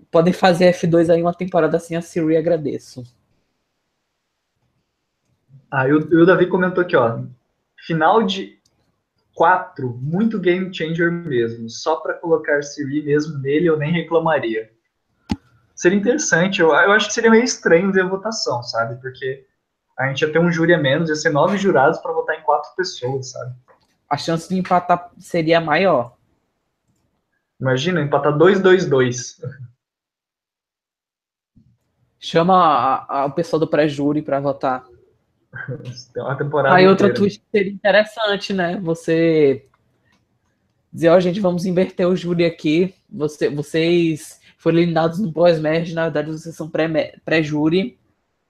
Podem 0.09 0.33
fazer 0.33 0.73
F2 0.73 1.13
aí 1.13 1.21
uma 1.21 1.33
temporada 1.33 1.77
assim, 1.77 1.95
a 1.95 2.01
Siri 2.01 2.37
agradeço. 2.37 3.03
Ah, 5.69 5.87
e 5.87 5.93
o, 5.93 5.97
o 5.97 6.25
Davi 6.25 6.47
comentou 6.47 6.81
aqui, 6.81 6.95
ó. 6.95 7.23
Final 7.85 8.23
de 8.23 8.57
4, 9.35 9.87
muito 10.01 10.39
game 10.39 10.73
changer 10.73 11.11
mesmo. 11.11 11.69
Só 11.69 11.97
para 11.97 12.15
colocar 12.15 12.63
Siri 12.63 13.03
mesmo 13.03 13.37
nele, 13.37 13.67
eu 13.67 13.77
nem 13.77 13.91
reclamaria. 13.91 14.71
Seria 15.75 15.99
interessante, 15.99 16.59
eu, 16.59 16.69
eu 16.69 16.91
acho 16.91 17.07
que 17.07 17.13
seria 17.13 17.29
meio 17.29 17.43
estranho 17.43 17.91
ver 17.91 18.01
a 18.01 18.07
votação, 18.07 18.63
sabe? 18.63 18.99
Porque 18.99 19.45
a 19.97 20.07
gente 20.07 20.21
ia 20.21 20.31
ter 20.31 20.39
um 20.39 20.51
júri 20.51 20.73
a 20.73 20.77
menos, 20.77 21.09
ia 21.09 21.15
ser 21.15 21.31
nove 21.31 21.57
jurados 21.57 21.99
para 21.99 22.13
votar 22.13 22.37
em 22.37 22.43
quatro 22.43 22.69
pessoas, 22.75 23.31
sabe? 23.31 23.55
A 24.09 24.15
chance 24.15 24.47
de 24.47 24.57
empatar 24.57 25.11
seria 25.17 25.59
maior. 25.59 26.15
Imagina, 27.59 28.01
empatar 28.01 28.37
2-2-2. 28.37 29.41
Chama 32.19 32.55
a, 32.55 33.21
a, 33.21 33.25
o 33.25 33.31
pessoal 33.31 33.59
do 33.59 33.67
pré-júri 33.67 34.21
para 34.21 34.39
votar. 34.39 34.85
Tem 36.13 36.23
uma 36.23 36.37
temporada. 36.37 36.75
Aí 36.75 36.87
outra 36.87 37.11
twist 37.13 37.41
seria 37.51 37.71
interessante, 37.71 38.53
né? 38.53 38.79
Você 38.81 39.65
dizer, 40.93 41.09
ó, 41.09 41.17
oh, 41.17 41.19
gente, 41.19 41.39
vamos 41.39 41.65
inverter 41.65 42.07
o 42.07 42.15
júri 42.15 42.45
aqui. 42.45 42.93
Você, 43.09 43.49
vocês 43.49 44.39
foram 44.57 44.77
eliminados 44.77 45.19
no 45.19 45.33
pós-merge, 45.33 45.93
na 45.93 46.03
verdade 46.03 46.31
vocês 46.31 46.55
são 46.55 46.69
pré-júri 46.69 47.97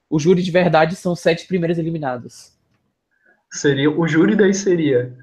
o 0.10 0.20
júri 0.20 0.42
de 0.42 0.52
verdade 0.52 0.96
são 0.96 1.14
os 1.14 1.20
sete 1.20 1.48
primeiros 1.48 1.78
eliminados. 1.78 2.54
Seria, 3.52 3.90
o 3.90 4.08
júri 4.08 4.36
daí 4.36 4.54
seria 4.54 5.18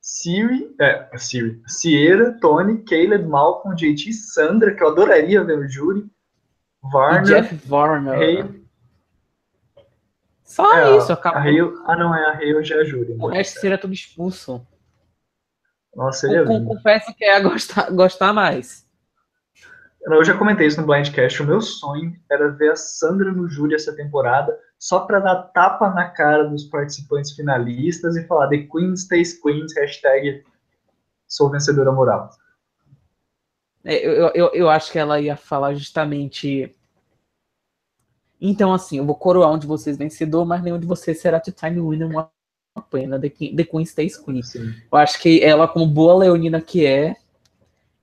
Siri, 0.00 0.74
é, 0.80 1.10
Siri, 1.18 1.60
Sierra, 1.66 2.38
Tony, 2.40 2.84
Caleb, 2.84 3.26
Malcolm, 3.26 3.74
JT, 3.74 4.12
Sandra, 4.12 4.74
que 4.74 4.82
eu 4.82 4.88
adoraria 4.88 5.42
ver 5.42 5.58
o 5.58 5.68
júri, 5.68 6.06
Varner, 6.80 7.22
e 7.22 7.26
Jeff 7.26 7.54
Varner. 7.66 8.14
Hay... 8.14 8.66
Só 10.44 10.78
é, 10.78 10.96
isso, 10.96 11.12
acabou. 11.12 11.40
A 11.40 11.92
ah, 11.92 11.96
não, 11.96 12.14
é 12.14 12.24
a 12.24 12.32
Hale 12.34 12.62
já 12.62 12.80
é 12.80 12.84
júri. 12.84 13.16
O 13.18 13.26
resto 13.26 13.56
né? 13.56 13.60
seria 13.60 13.78
tudo 13.78 13.92
expulso. 13.92 14.64
Nossa, 15.92 16.20
seria 16.20 16.44
com, 16.44 16.64
Confesso 16.64 17.12
que 17.14 17.24
é 17.24 17.40
gostar, 17.40 17.90
gostar 17.90 18.32
mais. 18.32 18.85
Eu 20.14 20.24
já 20.24 20.38
comentei 20.38 20.68
isso 20.68 20.80
no 20.80 20.86
Blindcast. 20.86 21.42
O 21.42 21.46
meu 21.46 21.60
sonho 21.60 22.16
era 22.30 22.48
ver 22.50 22.70
a 22.70 22.76
Sandra 22.76 23.32
no 23.32 23.48
júri 23.48 23.74
essa 23.74 23.94
temporada, 23.94 24.56
só 24.78 25.00
para 25.00 25.18
dar 25.18 25.42
tapa 25.48 25.90
na 25.90 26.08
cara 26.08 26.44
dos 26.44 26.64
participantes 26.64 27.32
finalistas 27.32 28.14
e 28.16 28.24
falar 28.24 28.48
The 28.48 28.58
Queen 28.58 28.94
Stays 28.94 29.40
Queens, 29.40 29.74
hashtag 29.74 30.44
sou 31.26 31.50
vencedora 31.50 31.90
moral. 31.90 32.30
É, 33.84 34.06
eu, 34.06 34.30
eu, 34.34 34.50
eu 34.52 34.68
acho 34.68 34.92
que 34.92 34.98
ela 34.98 35.20
ia 35.20 35.36
falar 35.36 35.74
justamente. 35.74 36.72
Então, 38.40 38.72
assim, 38.72 38.98
eu 38.98 39.06
vou 39.06 39.14
coroar 39.16 39.52
um 39.52 39.58
de 39.58 39.66
vocês 39.66 39.96
vencedor, 39.96 40.44
mas 40.44 40.62
nenhum 40.62 40.78
de 40.78 40.86
vocês 40.86 41.20
será 41.20 41.40
two-time 41.40 41.80
winner 41.80 42.08
uma 42.08 42.30
pena. 42.90 43.18
The, 43.18 43.30
The 43.30 43.64
Queen 43.64 43.84
Stays 43.84 44.16
Queen. 44.16 44.42
Sim. 44.42 44.72
Eu 44.92 44.98
acho 44.98 45.20
que 45.20 45.42
ela, 45.42 45.66
como 45.66 45.86
boa 45.86 46.16
leonina 46.18 46.60
que 46.60 46.86
é, 46.86 47.16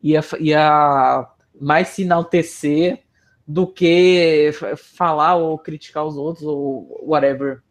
ia, 0.01 0.21
ia 0.39 1.32
mais 1.64 1.89
se 1.89 2.03
enaltecer 2.03 3.03
do 3.47 3.66
que 3.68 4.51
falar 4.78 5.36
ou 5.36 5.57
criticar 5.57 6.05
os 6.05 6.16
outros 6.16 6.45
ou 6.45 7.01
whatever. 7.05 7.61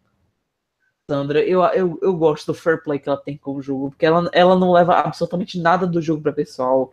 Sandra, 1.11 1.40
eu, 1.40 1.62
eu, 1.64 1.99
eu 2.01 2.16
gosto 2.16 2.47
do 2.47 2.55
fair 2.55 2.82
play 2.82 2.99
que 2.99 3.09
ela 3.09 3.18
tem 3.18 3.36
com 3.36 3.55
o 3.55 3.62
jogo, 3.62 3.90
porque 3.90 4.07
ela, 4.07 4.30
ela 4.32 4.59
não 4.59 4.72
leva 4.72 4.95
absolutamente 4.95 5.61
nada 5.61 5.86
do 5.86 6.01
jogo 6.01 6.22
para 6.22 6.32
pessoal. 6.32 6.93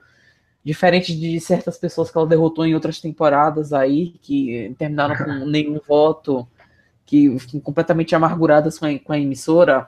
Diferente 0.63 1.17
de 1.17 1.39
certas 1.39 1.77
pessoas 1.77 2.11
que 2.11 2.17
ela 2.17 2.27
derrotou 2.27 2.65
em 2.65 2.73
outras 2.73 2.99
temporadas 2.99 3.71
aí, 3.71 4.11
que 4.21 4.75
terminaram 4.77 5.15
com 5.15 5.45
nenhum 5.47 5.79
voto, 5.87 6.47
que 7.05 7.37
completamente 7.61 8.13
amarguradas 8.13 8.77
com 8.77 8.85
a, 8.85 8.99
com 8.99 9.13
a 9.13 9.19
emissora. 9.19 9.87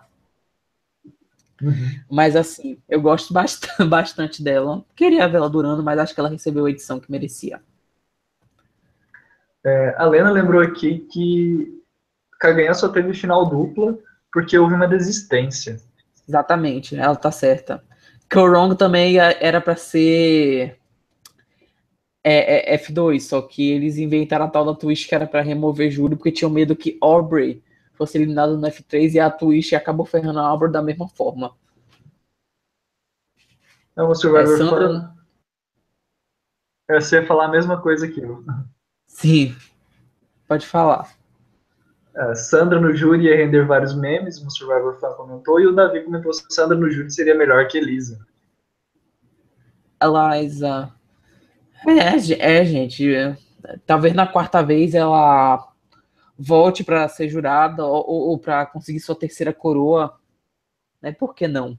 Uhum. 1.62 2.00
Mas 2.10 2.36
assim, 2.36 2.78
eu 2.90 3.02
gosto 3.02 3.34
bastante, 3.34 3.84
bastante 3.86 4.44
dela. 4.44 4.84
Queria 4.96 5.28
vê-la 5.28 5.48
durando, 5.48 5.84
mas 5.84 6.00
acho 6.00 6.14
que 6.14 6.20
ela 6.20 6.30
recebeu 6.30 6.66
a 6.66 6.70
edição 6.70 7.00
que 7.00 7.12
merecia. 7.12 7.62
É, 9.64 9.96
a 9.98 10.06
Lena 10.06 10.32
lembrou 10.32 10.62
aqui 10.62 11.06
que 11.12 11.82
Kaganha 12.40 12.74
só 12.74 12.90
teve 12.90 13.14
final 13.14 13.48
dupla 13.48 13.98
porque 14.34 14.58
houve 14.58 14.74
uma 14.74 14.88
desistência. 14.88 15.80
Exatamente, 16.28 16.96
ela 16.96 17.16
tá 17.16 17.32
certa. 17.32 17.84
Korong 18.32 18.76
também 18.76 19.18
era 19.20 19.60
para 19.60 19.76
ser 19.76 20.78
é, 22.24 22.74
é, 22.74 22.78
F2, 22.78 23.20
só 23.20 23.42
que 23.42 23.72
eles 23.72 23.98
inventaram 23.98 24.46
a 24.46 24.48
tal 24.48 24.66
da 24.66 24.74
Twitch 24.74 25.08
que 25.08 25.14
era 25.14 25.28
para 25.28 25.42
remover 25.42 25.92
Júlio 25.92 26.16
porque 26.16 26.32
tinham 26.32 26.50
medo 26.50 26.76
que 26.76 26.98
Aubrey 27.02 27.62
fosse 28.02 28.18
eliminado 28.18 28.58
no 28.58 28.68
F3 28.68 29.14
e 29.14 29.20
a 29.20 29.30
Twitch 29.30 29.74
acabou 29.74 30.08
ferrando 30.08 30.40
a 30.40 30.48
Aubrey 30.48 30.72
da 30.72 30.82
mesma 30.82 31.08
forma. 31.08 31.56
É 33.96 34.02
uma 34.02 34.16
Survivor 34.16 34.56
é, 34.56 34.58
Sandra... 34.58 35.14
É, 36.90 37.00
você 37.00 37.18
ia 37.18 37.28
falar 37.28 37.46
a 37.46 37.52
mesma 37.52 37.80
coisa 37.80 38.08
que 38.08 38.20
eu. 38.20 38.44
Sim, 39.06 39.56
pode 40.48 40.66
falar. 40.66 41.16
Uh, 42.16 42.36
Sandra 42.36 42.82
no 42.82 42.92
júri 42.96 43.26
ia 43.26 43.38
render 43.38 43.68
vários 43.68 43.96
memes, 43.96 44.42
o 44.42 44.50
Survivor 44.50 45.00
Fan 45.00 45.14
comentou, 45.14 45.60
e 45.60 45.68
o 45.68 45.72
Davi 45.72 46.02
comentou 46.02 46.32
que 46.32 46.54
Sandra 46.54 46.76
no 46.76 46.90
júri 46.90 47.12
seria 47.12 47.36
melhor 47.36 47.68
que 47.68 47.78
Elisa. 47.78 48.20
Eliza. 50.02 50.92
É, 51.88 52.58
é, 52.58 52.66
gente. 52.66 53.14
Talvez 53.86 54.16
na 54.16 54.26
quarta 54.26 54.64
vez 54.64 54.96
ela 54.96 55.71
volte 56.42 56.84
para 56.84 57.08
ser 57.08 57.30
jurada 57.30 57.86
ou, 57.86 58.30
ou 58.30 58.40
para 58.40 58.66
conseguir 58.66 59.00
sua 59.00 59.16
terceira 59.16 59.54
coroa. 59.54 60.20
Né? 61.02 61.12
Por 61.12 61.36
que 61.36 61.48
não? 61.48 61.78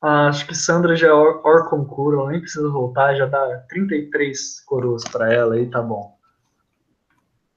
Ah, 0.00 0.28
acho 0.28 0.46
que 0.46 0.54
Sandra 0.54 0.94
já 0.94 1.08
é 1.08 1.12
or, 1.12 1.44
or 1.44 1.68
concura, 1.68 2.18
ela 2.18 2.30
nem 2.30 2.40
precisa 2.40 2.68
voltar, 2.68 3.14
já 3.14 3.26
dá 3.26 3.58
33 3.68 4.60
coroas 4.60 5.02
para 5.04 5.32
ela 5.32 5.58
e 5.58 5.68
tá 5.68 5.82
bom. 5.82 6.16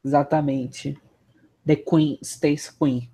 Exatamente. 0.04 1.00
The 1.66 1.76
Queen 1.76 2.18
stays 2.24 2.70
Queen. 2.70 3.12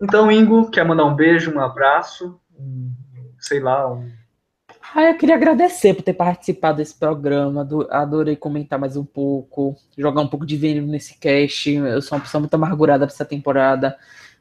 Então, 0.00 0.30
Ingo, 0.32 0.70
quer 0.70 0.84
mandar 0.84 1.04
um 1.04 1.14
beijo, 1.14 1.54
um 1.54 1.60
abraço, 1.60 2.40
um, 2.58 2.92
sei 3.38 3.60
lá. 3.60 3.90
Um... 3.90 4.10
Ah, 4.96 5.10
eu 5.10 5.18
queria 5.18 5.34
agradecer 5.34 5.92
por 5.92 6.04
ter 6.04 6.12
participado 6.12 6.76
desse 6.76 6.94
programa. 6.94 7.68
Adorei 7.90 8.36
comentar 8.36 8.78
mais 8.78 8.96
um 8.96 9.04
pouco, 9.04 9.76
jogar 9.98 10.20
um 10.20 10.28
pouco 10.28 10.46
de 10.46 10.56
veneno 10.56 10.86
nesse 10.86 11.18
cast. 11.18 11.68
Eu 11.68 12.00
sou 12.00 12.16
uma 12.16 12.22
pessoa 12.22 12.40
muito 12.40 12.54
amargurada 12.54 13.04
dessa 13.04 13.24
temporada. 13.24 13.98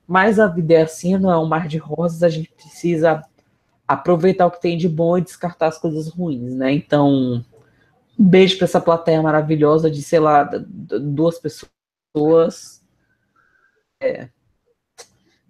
Mas 0.08 0.40
a 0.40 0.46
vida 0.46 0.76
é 0.76 0.84
assim, 0.84 1.18
não 1.18 1.32
é 1.32 1.40
um 1.40 1.48
mar 1.48 1.68
de 1.68 1.80
rosas. 1.80 2.22
A 2.22 2.30
gente 2.30 2.52
precisa 2.52 3.24
aproveitar 3.88 4.46
o 4.46 4.52
que 4.52 4.62
tem 4.62 4.78
de 4.78 4.88
bom 4.88 5.18
e 5.18 5.22
descartar 5.22 5.70
as 5.70 5.80
coisas 5.80 6.08
ruins, 6.08 6.54
né? 6.54 6.72
Então, 6.72 7.44
um 8.20 8.24
beijo 8.24 8.56
para 8.58 8.66
essa 8.66 8.80
plateia 8.80 9.24
maravilhosa 9.24 9.90
de, 9.90 10.04
sei 10.04 10.20
lá, 10.20 10.44
duas 10.44 11.40
pessoas 11.40 12.86
é, 14.00 14.30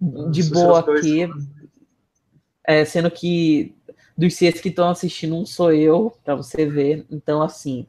de 0.00 0.44
boa 0.44 0.80
aqui. 0.80 1.28
É, 2.66 2.86
sendo 2.86 3.10
que 3.10 3.76
dos 4.16 4.34
seis 4.34 4.60
que 4.60 4.68
estão 4.68 4.88
assistindo, 4.88 5.36
um 5.36 5.44
sou 5.44 5.72
eu, 5.72 6.12
para 6.24 6.34
você 6.34 6.66
ver. 6.66 7.06
Então, 7.10 7.42
assim, 7.42 7.86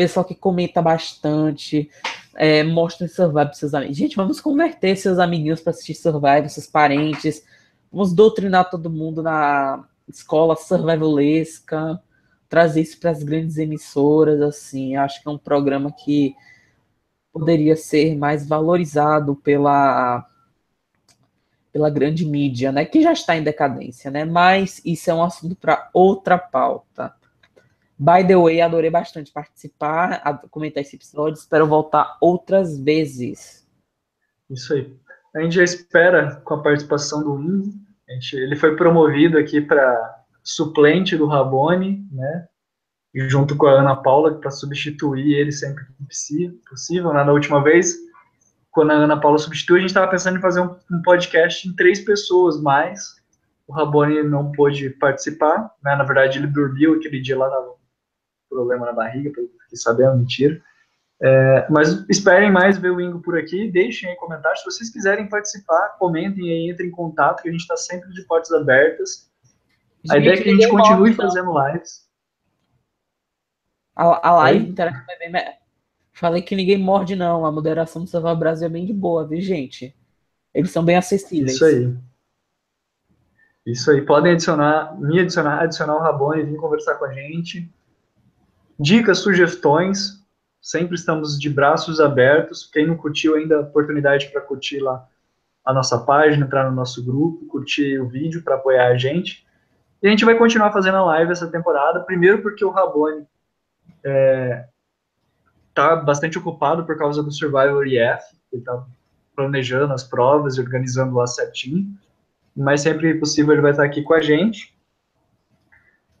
pessoal 0.00 0.24
que 0.24 0.34
comenta 0.34 0.80
bastante, 0.80 1.90
é, 2.34 2.62
mostra 2.62 3.06
Survive 3.06 3.46
para 3.46 3.52
seus 3.52 3.74
amigos. 3.74 3.96
Gente, 3.98 4.16
vamos 4.16 4.40
converter 4.40 4.96
seus 4.96 5.18
amiguinhos 5.18 5.60
para 5.60 5.72
assistir 5.72 5.94
Survive, 5.94 6.48
seus 6.48 6.66
parentes. 6.66 7.44
Vamos 7.92 8.14
doutrinar 8.14 8.70
todo 8.70 8.88
mundo 8.88 9.22
na 9.22 9.84
escola 10.08 10.56
survivalesca, 10.56 12.00
trazer 12.48 12.80
isso 12.80 12.98
para 12.98 13.10
as 13.10 13.22
grandes 13.22 13.58
emissoras, 13.58 14.40
assim. 14.40 14.96
Acho 14.96 15.22
que 15.22 15.28
é 15.28 15.32
um 15.32 15.36
programa 15.36 15.92
que 15.92 16.34
poderia 17.30 17.76
ser 17.76 18.16
mais 18.16 18.48
valorizado 18.48 19.36
pela 19.36 20.26
pela 21.72 21.90
grande 21.90 22.26
mídia, 22.26 22.72
né, 22.72 22.84
que 22.84 23.02
já 23.02 23.12
está 23.12 23.36
em 23.36 23.44
decadência, 23.44 24.10
né? 24.10 24.24
Mas 24.24 24.80
isso 24.84 25.10
é 25.10 25.14
um 25.14 25.22
assunto 25.22 25.54
para 25.54 25.88
outra 25.92 26.36
pauta. 26.36 27.14
By 27.98 28.26
the 28.26 28.36
way, 28.36 28.60
adorei 28.60 28.90
bastante 28.90 29.30
participar, 29.30 30.40
comentar 30.50 30.82
esse 30.82 30.96
episódio, 30.96 31.38
espero 31.38 31.66
voltar 31.66 32.16
outras 32.20 32.78
vezes. 32.78 33.68
Isso 34.48 34.72
aí. 34.72 34.96
A 35.36 35.42
gente 35.42 35.56
já 35.56 35.62
espera 35.62 36.36
com 36.36 36.54
a 36.54 36.62
participação 36.62 37.22
do 37.22 37.38
Indy. 37.38 37.78
Ele 38.32 38.56
foi 38.56 38.74
promovido 38.74 39.38
aqui 39.38 39.60
para 39.60 40.24
suplente 40.42 41.16
do 41.16 41.26
Rabone, 41.26 42.04
né? 42.10 42.48
junto 43.14 43.56
com 43.56 43.66
a 43.66 43.72
Ana 43.72 43.96
Paula, 43.96 44.34
para 44.34 44.50
substituir 44.50 45.34
ele 45.34 45.52
sempre 45.52 45.84
que 45.84 45.92
possível. 46.68 47.12
Né? 47.12 47.24
Na 47.24 47.32
última 47.32 47.62
vez, 47.62 47.96
quando 48.70 48.92
a 48.92 48.94
Ana 48.94 49.20
Paula 49.20 49.38
substituiu, 49.38 49.78
a 49.78 49.80
gente 49.80 49.90
estava 49.90 50.10
pensando 50.10 50.38
em 50.38 50.40
fazer 50.40 50.60
um, 50.60 50.76
um, 50.90 51.02
podcast 51.02 51.68
em 51.68 51.74
três 51.74 52.00
pessoas 52.00 52.60
mais. 52.60 53.16
O 53.66 53.72
Rabone 53.72 54.22
não 54.22 54.52
pôde 54.52 54.90
participar, 54.90 55.74
né? 55.82 55.94
na 55.96 56.04
verdade 56.04 56.38
ele 56.38 56.46
dormiu 56.46 56.94
aquele 56.94 57.20
dia 57.20 57.38
lá, 57.38 57.48
dava 57.48 57.70
um 57.70 57.74
problema 58.48 58.86
na 58.86 58.92
barriga, 58.92 59.30
pelo 59.32 59.48
que 59.68 59.76
sabendo, 59.76 60.18
mentira. 60.18 60.60
É, 61.22 61.66
mas 61.68 62.08
esperem 62.08 62.50
mais 62.50 62.78
ver 62.78 62.90
o 62.90 63.00
Ingo 63.00 63.20
por 63.20 63.38
aqui, 63.38 63.70
deixem 63.70 64.08
aí 64.08 64.16
comentários. 64.16 64.60
Se 64.60 64.64
vocês 64.64 64.90
quiserem 64.90 65.28
participar, 65.28 65.96
comentem 65.98 66.50
aí, 66.50 66.70
entrem 66.70 66.88
em 66.88 66.92
contato, 66.92 67.42
que 67.42 67.48
a 67.48 67.52
gente 67.52 67.60
está 67.60 67.76
sempre 67.76 68.10
de 68.10 68.22
portas 68.22 68.50
abertas. 68.52 69.30
A 70.10 70.16
ideia 70.16 70.34
é 70.34 70.42
que 70.42 70.48
a 70.48 70.52
gente 70.52 70.68
continue 70.68 71.12
fazendo 71.12 71.52
lives. 71.58 72.08
A, 73.94 74.28
a 74.28 74.32
live 74.36 74.68
interativa 74.70 75.04
é 75.10 75.30
bem. 75.30 75.59
Falei 76.20 76.42
que 76.42 76.54
ninguém 76.54 76.76
morde, 76.76 77.16
não. 77.16 77.46
A 77.46 77.50
moderação 77.50 78.04
do 78.04 78.10
Salvar 78.10 78.36
Brasil 78.36 78.66
é 78.66 78.70
bem 78.70 78.84
de 78.84 78.92
boa, 78.92 79.26
viu, 79.26 79.40
gente? 79.40 79.96
Eles 80.52 80.70
são 80.70 80.84
bem 80.84 80.98
acessíveis. 80.98 81.54
Isso 81.54 81.64
aí. 81.64 81.96
Isso 83.64 83.90
aí. 83.90 84.02
Podem 84.02 84.32
adicionar, 84.32 85.00
me 85.00 85.18
adicionar, 85.18 85.62
adicionar 85.62 85.96
o 85.96 86.00
Rabone 86.00 86.42
vir 86.42 86.56
conversar 86.56 86.96
com 86.96 87.06
a 87.06 87.12
gente. 87.14 87.72
Dicas, 88.78 89.20
sugestões. 89.20 90.22
Sempre 90.60 90.94
estamos 90.96 91.40
de 91.40 91.48
braços 91.48 92.00
abertos. 92.00 92.68
Quem 92.70 92.86
não 92.86 92.98
curtiu 92.98 93.36
ainda, 93.36 93.60
oportunidade 93.60 94.28
para 94.28 94.42
curtir 94.42 94.78
lá 94.78 95.08
a 95.64 95.72
nossa 95.72 95.98
página, 96.00 96.44
entrar 96.44 96.68
no 96.68 96.76
nosso 96.76 97.02
grupo, 97.02 97.46
curtir 97.46 97.98
o 97.98 98.06
vídeo 98.06 98.42
para 98.42 98.56
apoiar 98.56 98.88
a 98.88 98.96
gente. 98.98 99.46
E 100.02 100.06
a 100.06 100.10
gente 100.10 100.26
vai 100.26 100.36
continuar 100.36 100.70
fazendo 100.70 100.98
a 100.98 101.04
live 101.06 101.32
essa 101.32 101.50
temporada. 101.50 102.00
Primeiro 102.00 102.42
porque 102.42 102.62
o 102.62 102.70
Rabone 102.70 103.26
é, 104.04 104.66
tá 105.80 105.96
bastante 105.96 106.38
ocupado 106.38 106.84
por 106.84 106.98
causa 106.98 107.22
do 107.22 107.32
Survivor 107.32 107.86
EF, 107.86 108.22
ele 108.52 108.62
tá 108.62 108.84
planejando 109.34 109.92
as 109.92 110.04
provas 110.04 110.56
e 110.56 110.60
organizando 110.60 111.14
lá 111.14 111.26
certinho, 111.26 111.86
mas 112.54 112.82
sempre 112.82 113.14
possível 113.18 113.52
ele 113.52 113.62
vai 113.62 113.70
estar 113.70 113.84
aqui 113.84 114.02
com 114.02 114.12
a 114.12 114.20
gente. 114.20 114.78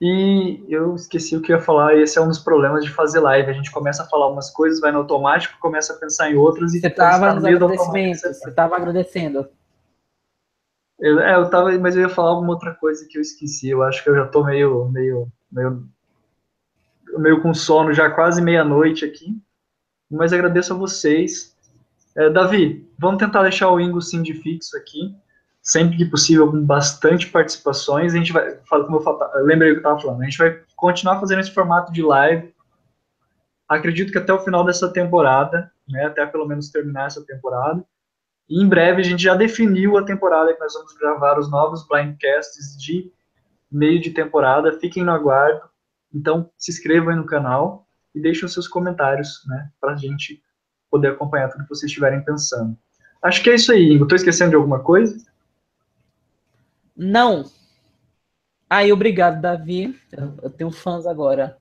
E 0.00 0.64
eu 0.66 0.94
esqueci 0.94 1.36
o 1.36 1.42
que 1.42 1.52
eu 1.52 1.58
ia 1.58 1.62
falar, 1.62 1.94
esse 1.94 2.18
é 2.18 2.22
um 2.22 2.28
dos 2.28 2.38
problemas 2.38 2.82
de 2.82 2.90
fazer 2.90 3.20
live, 3.20 3.50
a 3.50 3.52
gente 3.52 3.70
começa 3.70 4.02
a 4.02 4.06
falar 4.06 4.28
umas 4.28 4.50
coisas, 4.50 4.80
vai 4.80 4.90
no 4.90 4.98
automático, 4.98 5.58
começa 5.60 5.92
a 5.92 5.96
pensar 5.96 6.30
em 6.30 6.36
outras 6.36 6.72
e... 6.72 6.80
Você 6.80 6.86
estava 6.86 7.34
nos 7.34 7.44
agradecimentos, 7.44 8.20
você 8.22 8.48
estava 8.48 8.76
agradecendo. 8.76 9.46
Eu, 10.98 11.20
é, 11.20 11.34
eu 11.34 11.50
tava, 11.50 11.78
mas 11.78 11.96
eu 11.96 12.02
ia 12.02 12.08
falar 12.08 12.30
alguma 12.30 12.52
outra 12.52 12.74
coisa 12.74 13.06
que 13.06 13.18
eu 13.18 13.22
esqueci, 13.22 13.68
eu 13.68 13.82
acho 13.82 14.02
que 14.02 14.08
eu 14.08 14.14
já 14.14 14.26
tô 14.26 14.42
meio, 14.42 14.88
meio, 14.88 15.30
meio 15.52 15.86
meio 17.18 17.42
com 17.42 17.52
sono, 17.52 17.92
já 17.92 18.10
quase 18.10 18.40
meia-noite 18.40 19.04
aqui. 19.04 19.36
Mas 20.10 20.32
agradeço 20.32 20.72
a 20.72 20.76
vocês. 20.76 21.56
É, 22.16 22.28
Davi, 22.28 22.88
vamos 22.98 23.18
tentar 23.18 23.42
deixar 23.42 23.70
o 23.70 23.78
Ingo 23.78 24.02
sim 24.02 24.22
de 24.22 24.34
fixo 24.34 24.76
aqui, 24.76 25.14
sempre 25.62 25.96
que 25.96 26.04
possível, 26.04 26.50
com 26.50 26.64
bastante 26.64 27.28
participações. 27.28 28.12
A 28.12 28.16
gente 28.16 28.32
vai, 28.32 28.58
como 28.68 28.96
eu, 28.96 29.44
lembrei 29.44 29.70
o 29.70 29.74
que 29.74 29.78
eu 29.78 29.82
estava 29.82 30.00
falando, 30.00 30.22
a 30.22 30.24
gente 30.24 30.38
vai 30.38 30.60
continuar 30.76 31.20
fazendo 31.20 31.40
esse 31.40 31.52
formato 31.52 31.92
de 31.92 32.02
live. 32.02 32.52
Acredito 33.68 34.10
que 34.10 34.18
até 34.18 34.32
o 34.32 34.40
final 34.40 34.64
dessa 34.64 34.92
temporada, 34.92 35.70
né, 35.88 36.06
até 36.06 36.26
pelo 36.26 36.46
menos 36.46 36.70
terminar 36.70 37.06
essa 37.06 37.24
temporada. 37.24 37.84
E 38.48 38.60
em 38.60 38.68
breve 38.68 39.00
a 39.00 39.04
gente 39.04 39.22
já 39.22 39.36
definiu 39.36 39.96
a 39.96 40.02
temporada 40.02 40.52
que 40.52 40.58
nós 40.58 40.74
vamos 40.74 40.92
gravar 40.94 41.38
os 41.38 41.48
novos 41.48 41.86
blindcasts 41.86 42.76
de 42.76 43.12
meio 43.70 44.00
de 44.00 44.10
temporada, 44.10 44.72
fiquem 44.80 45.04
no 45.04 45.12
aguardo. 45.12 45.60
Então, 46.12 46.50
se 46.58 46.72
inscrevam 46.72 47.10
aí 47.10 47.16
no 47.16 47.24
canal 47.24 47.86
e 48.14 48.20
deixem 48.20 48.44
os 48.44 48.52
seus 48.52 48.68
comentários, 48.68 49.42
né, 49.46 49.70
para 49.80 49.92
a 49.92 49.96
gente 49.96 50.42
poder 50.90 51.12
acompanhar 51.12 51.48
tudo 51.48 51.62
que 51.62 51.68
vocês 51.68 51.90
estiverem 51.90 52.24
pensando. 52.24 52.76
Acho 53.22 53.42
que 53.42 53.50
é 53.50 53.54
isso 53.54 53.70
aí, 53.70 53.92
Ingo. 53.92 54.04
Estou 54.04 54.16
esquecendo 54.16 54.50
de 54.50 54.56
alguma 54.56 54.80
coisa? 54.80 55.16
Não. 56.96 57.44
Aí, 58.68 58.92
obrigado, 58.92 59.40
Davi. 59.40 59.98
Eu 60.42 60.50
tenho 60.50 60.70
fãs 60.70 61.06
agora. 61.06 61.56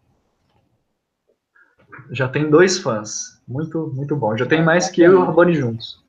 Já 2.11 2.27
tem 2.27 2.49
dois 2.49 2.77
fãs. 2.77 3.41
Muito, 3.47 3.91
muito 3.93 4.15
bom. 4.15 4.37
Já 4.37 4.45
tem 4.45 4.63
mais 4.63 4.89
que 4.89 5.01
eu 5.01 5.13
e 5.13 5.15
o 5.15 5.23
Rabone 5.23 5.53
juntos. 5.53 6.03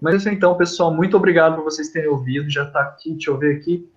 Mas 0.00 0.14
é 0.14 0.16
isso 0.16 0.28
então, 0.30 0.56
pessoal. 0.56 0.92
Muito 0.92 1.16
obrigado 1.16 1.56
por 1.56 1.64
vocês 1.64 1.90
terem 1.90 2.08
ouvido. 2.08 2.48
Já 2.48 2.64
está 2.64 2.80
aqui, 2.80 3.12
deixa 3.12 3.30
eu 3.30 3.38
ver 3.38 3.56
aqui. 3.56 3.88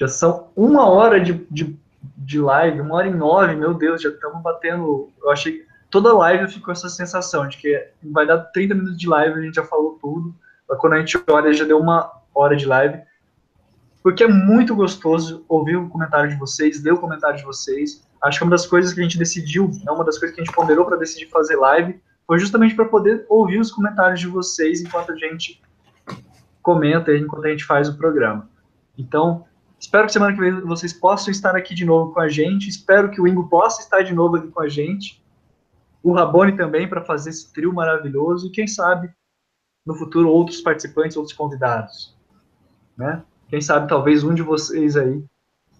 Já 0.00 0.08
são 0.08 0.48
uma 0.56 0.88
hora 0.88 1.20
de, 1.20 1.46
de, 1.50 1.78
de 2.16 2.40
live, 2.40 2.80
uma 2.80 2.94
hora 2.94 3.08
e 3.08 3.14
nove, 3.14 3.54
meu 3.54 3.74
Deus, 3.74 4.00
já 4.00 4.08
estamos 4.08 4.42
batendo. 4.42 5.10
Eu 5.22 5.30
achei 5.30 5.66
toda 5.90 6.16
live 6.16 6.50
ficou 6.50 6.72
essa 6.72 6.88
sensação 6.88 7.46
de 7.46 7.58
que 7.58 7.88
vai 8.04 8.26
dar 8.26 8.38
30 8.38 8.74
minutos 8.74 8.98
de 8.98 9.06
live, 9.06 9.38
a 9.38 9.42
gente 9.42 9.56
já 9.56 9.64
falou 9.64 9.98
tudo. 10.00 10.34
Mas 10.66 10.78
quando 10.78 10.94
a 10.94 10.98
gente 11.00 11.22
olha, 11.28 11.52
já 11.52 11.66
deu 11.66 11.78
uma 11.78 12.10
hora 12.34 12.56
de 12.56 12.64
live. 12.64 12.98
Porque 14.02 14.24
é 14.24 14.28
muito 14.28 14.74
gostoso 14.74 15.44
ouvir 15.46 15.76
o 15.76 15.90
comentário 15.90 16.30
de 16.30 16.36
vocês, 16.36 16.82
ler 16.82 16.94
o 16.94 16.98
comentário 16.98 17.36
de 17.36 17.44
vocês. 17.44 18.02
Acho 18.22 18.38
que 18.38 18.44
uma 18.44 18.52
das 18.52 18.66
coisas 18.66 18.94
que 18.94 19.00
a 19.00 19.02
gente 19.02 19.18
decidiu, 19.18 19.70
é 19.86 19.90
uma 19.90 20.04
das 20.04 20.16
coisas 20.16 20.34
que 20.34 20.40
a 20.40 20.44
gente 20.44 20.54
ponderou 20.54 20.86
para 20.86 20.96
decidir 20.96 21.28
fazer 21.28 21.56
live, 21.56 22.00
foi 22.26 22.38
justamente 22.38 22.74
para 22.74 22.86
poder 22.86 23.26
ouvir 23.28 23.60
os 23.60 23.70
comentários 23.70 24.20
de 24.20 24.28
vocês 24.28 24.80
enquanto 24.80 25.12
a 25.12 25.16
gente 25.16 25.60
comenta, 26.62 27.14
enquanto 27.14 27.44
a 27.44 27.50
gente 27.50 27.64
faz 27.64 27.86
o 27.86 27.98
programa. 27.98 28.48
Então, 28.96 29.44
espero 29.80 30.06
que 30.06 30.12
semana 30.12 30.34
que 30.34 30.40
vem 30.40 30.60
vocês 30.60 30.92
possam 30.92 31.30
estar 31.30 31.56
aqui 31.56 31.74
de 31.74 31.84
novo 31.84 32.12
com 32.12 32.20
a 32.20 32.28
gente. 32.28 32.68
Espero 32.68 33.10
que 33.10 33.20
o 33.20 33.26
Ingo 33.26 33.48
possa 33.48 33.80
estar 33.80 34.02
de 34.02 34.14
novo 34.14 34.36
aqui 34.36 34.48
com 34.48 34.60
a 34.60 34.68
gente. 34.68 35.20
O 36.02 36.12
Rabone 36.12 36.56
também, 36.56 36.88
para 36.88 37.04
fazer 37.04 37.30
esse 37.30 37.52
trio 37.52 37.72
maravilhoso. 37.72 38.46
E 38.46 38.50
quem 38.50 38.66
sabe, 38.66 39.10
no 39.84 39.94
futuro, 39.94 40.28
outros 40.28 40.60
participantes, 40.60 41.16
outros 41.16 41.36
convidados. 41.36 42.16
Né? 42.96 43.22
Quem 43.48 43.60
sabe, 43.60 43.88
talvez 43.88 44.22
um 44.22 44.34
de 44.34 44.42
vocês 44.42 44.96
aí 44.96 45.24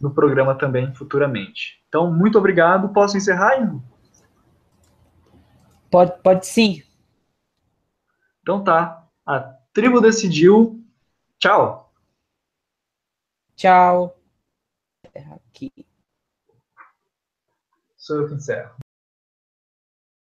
no 0.00 0.10
programa 0.10 0.54
também 0.54 0.92
futuramente. 0.94 1.80
Então, 1.88 2.10
muito 2.12 2.38
obrigado. 2.38 2.88
Posso 2.88 3.16
encerrar, 3.16 3.60
Ingo? 3.60 3.82
Pode, 5.90 6.12
pode 6.22 6.46
sim. 6.46 6.82
Então 8.42 8.62
tá. 8.62 9.06
A 9.26 9.40
tribo 9.72 10.00
decidiu. 10.00 10.82
Tchau. 11.38 11.89
Tchau. 13.60 14.16
Aqui. 15.34 15.70
Sou 17.94 18.22
eu 18.22 18.28
que 18.28 18.34
encerro. 18.36 18.74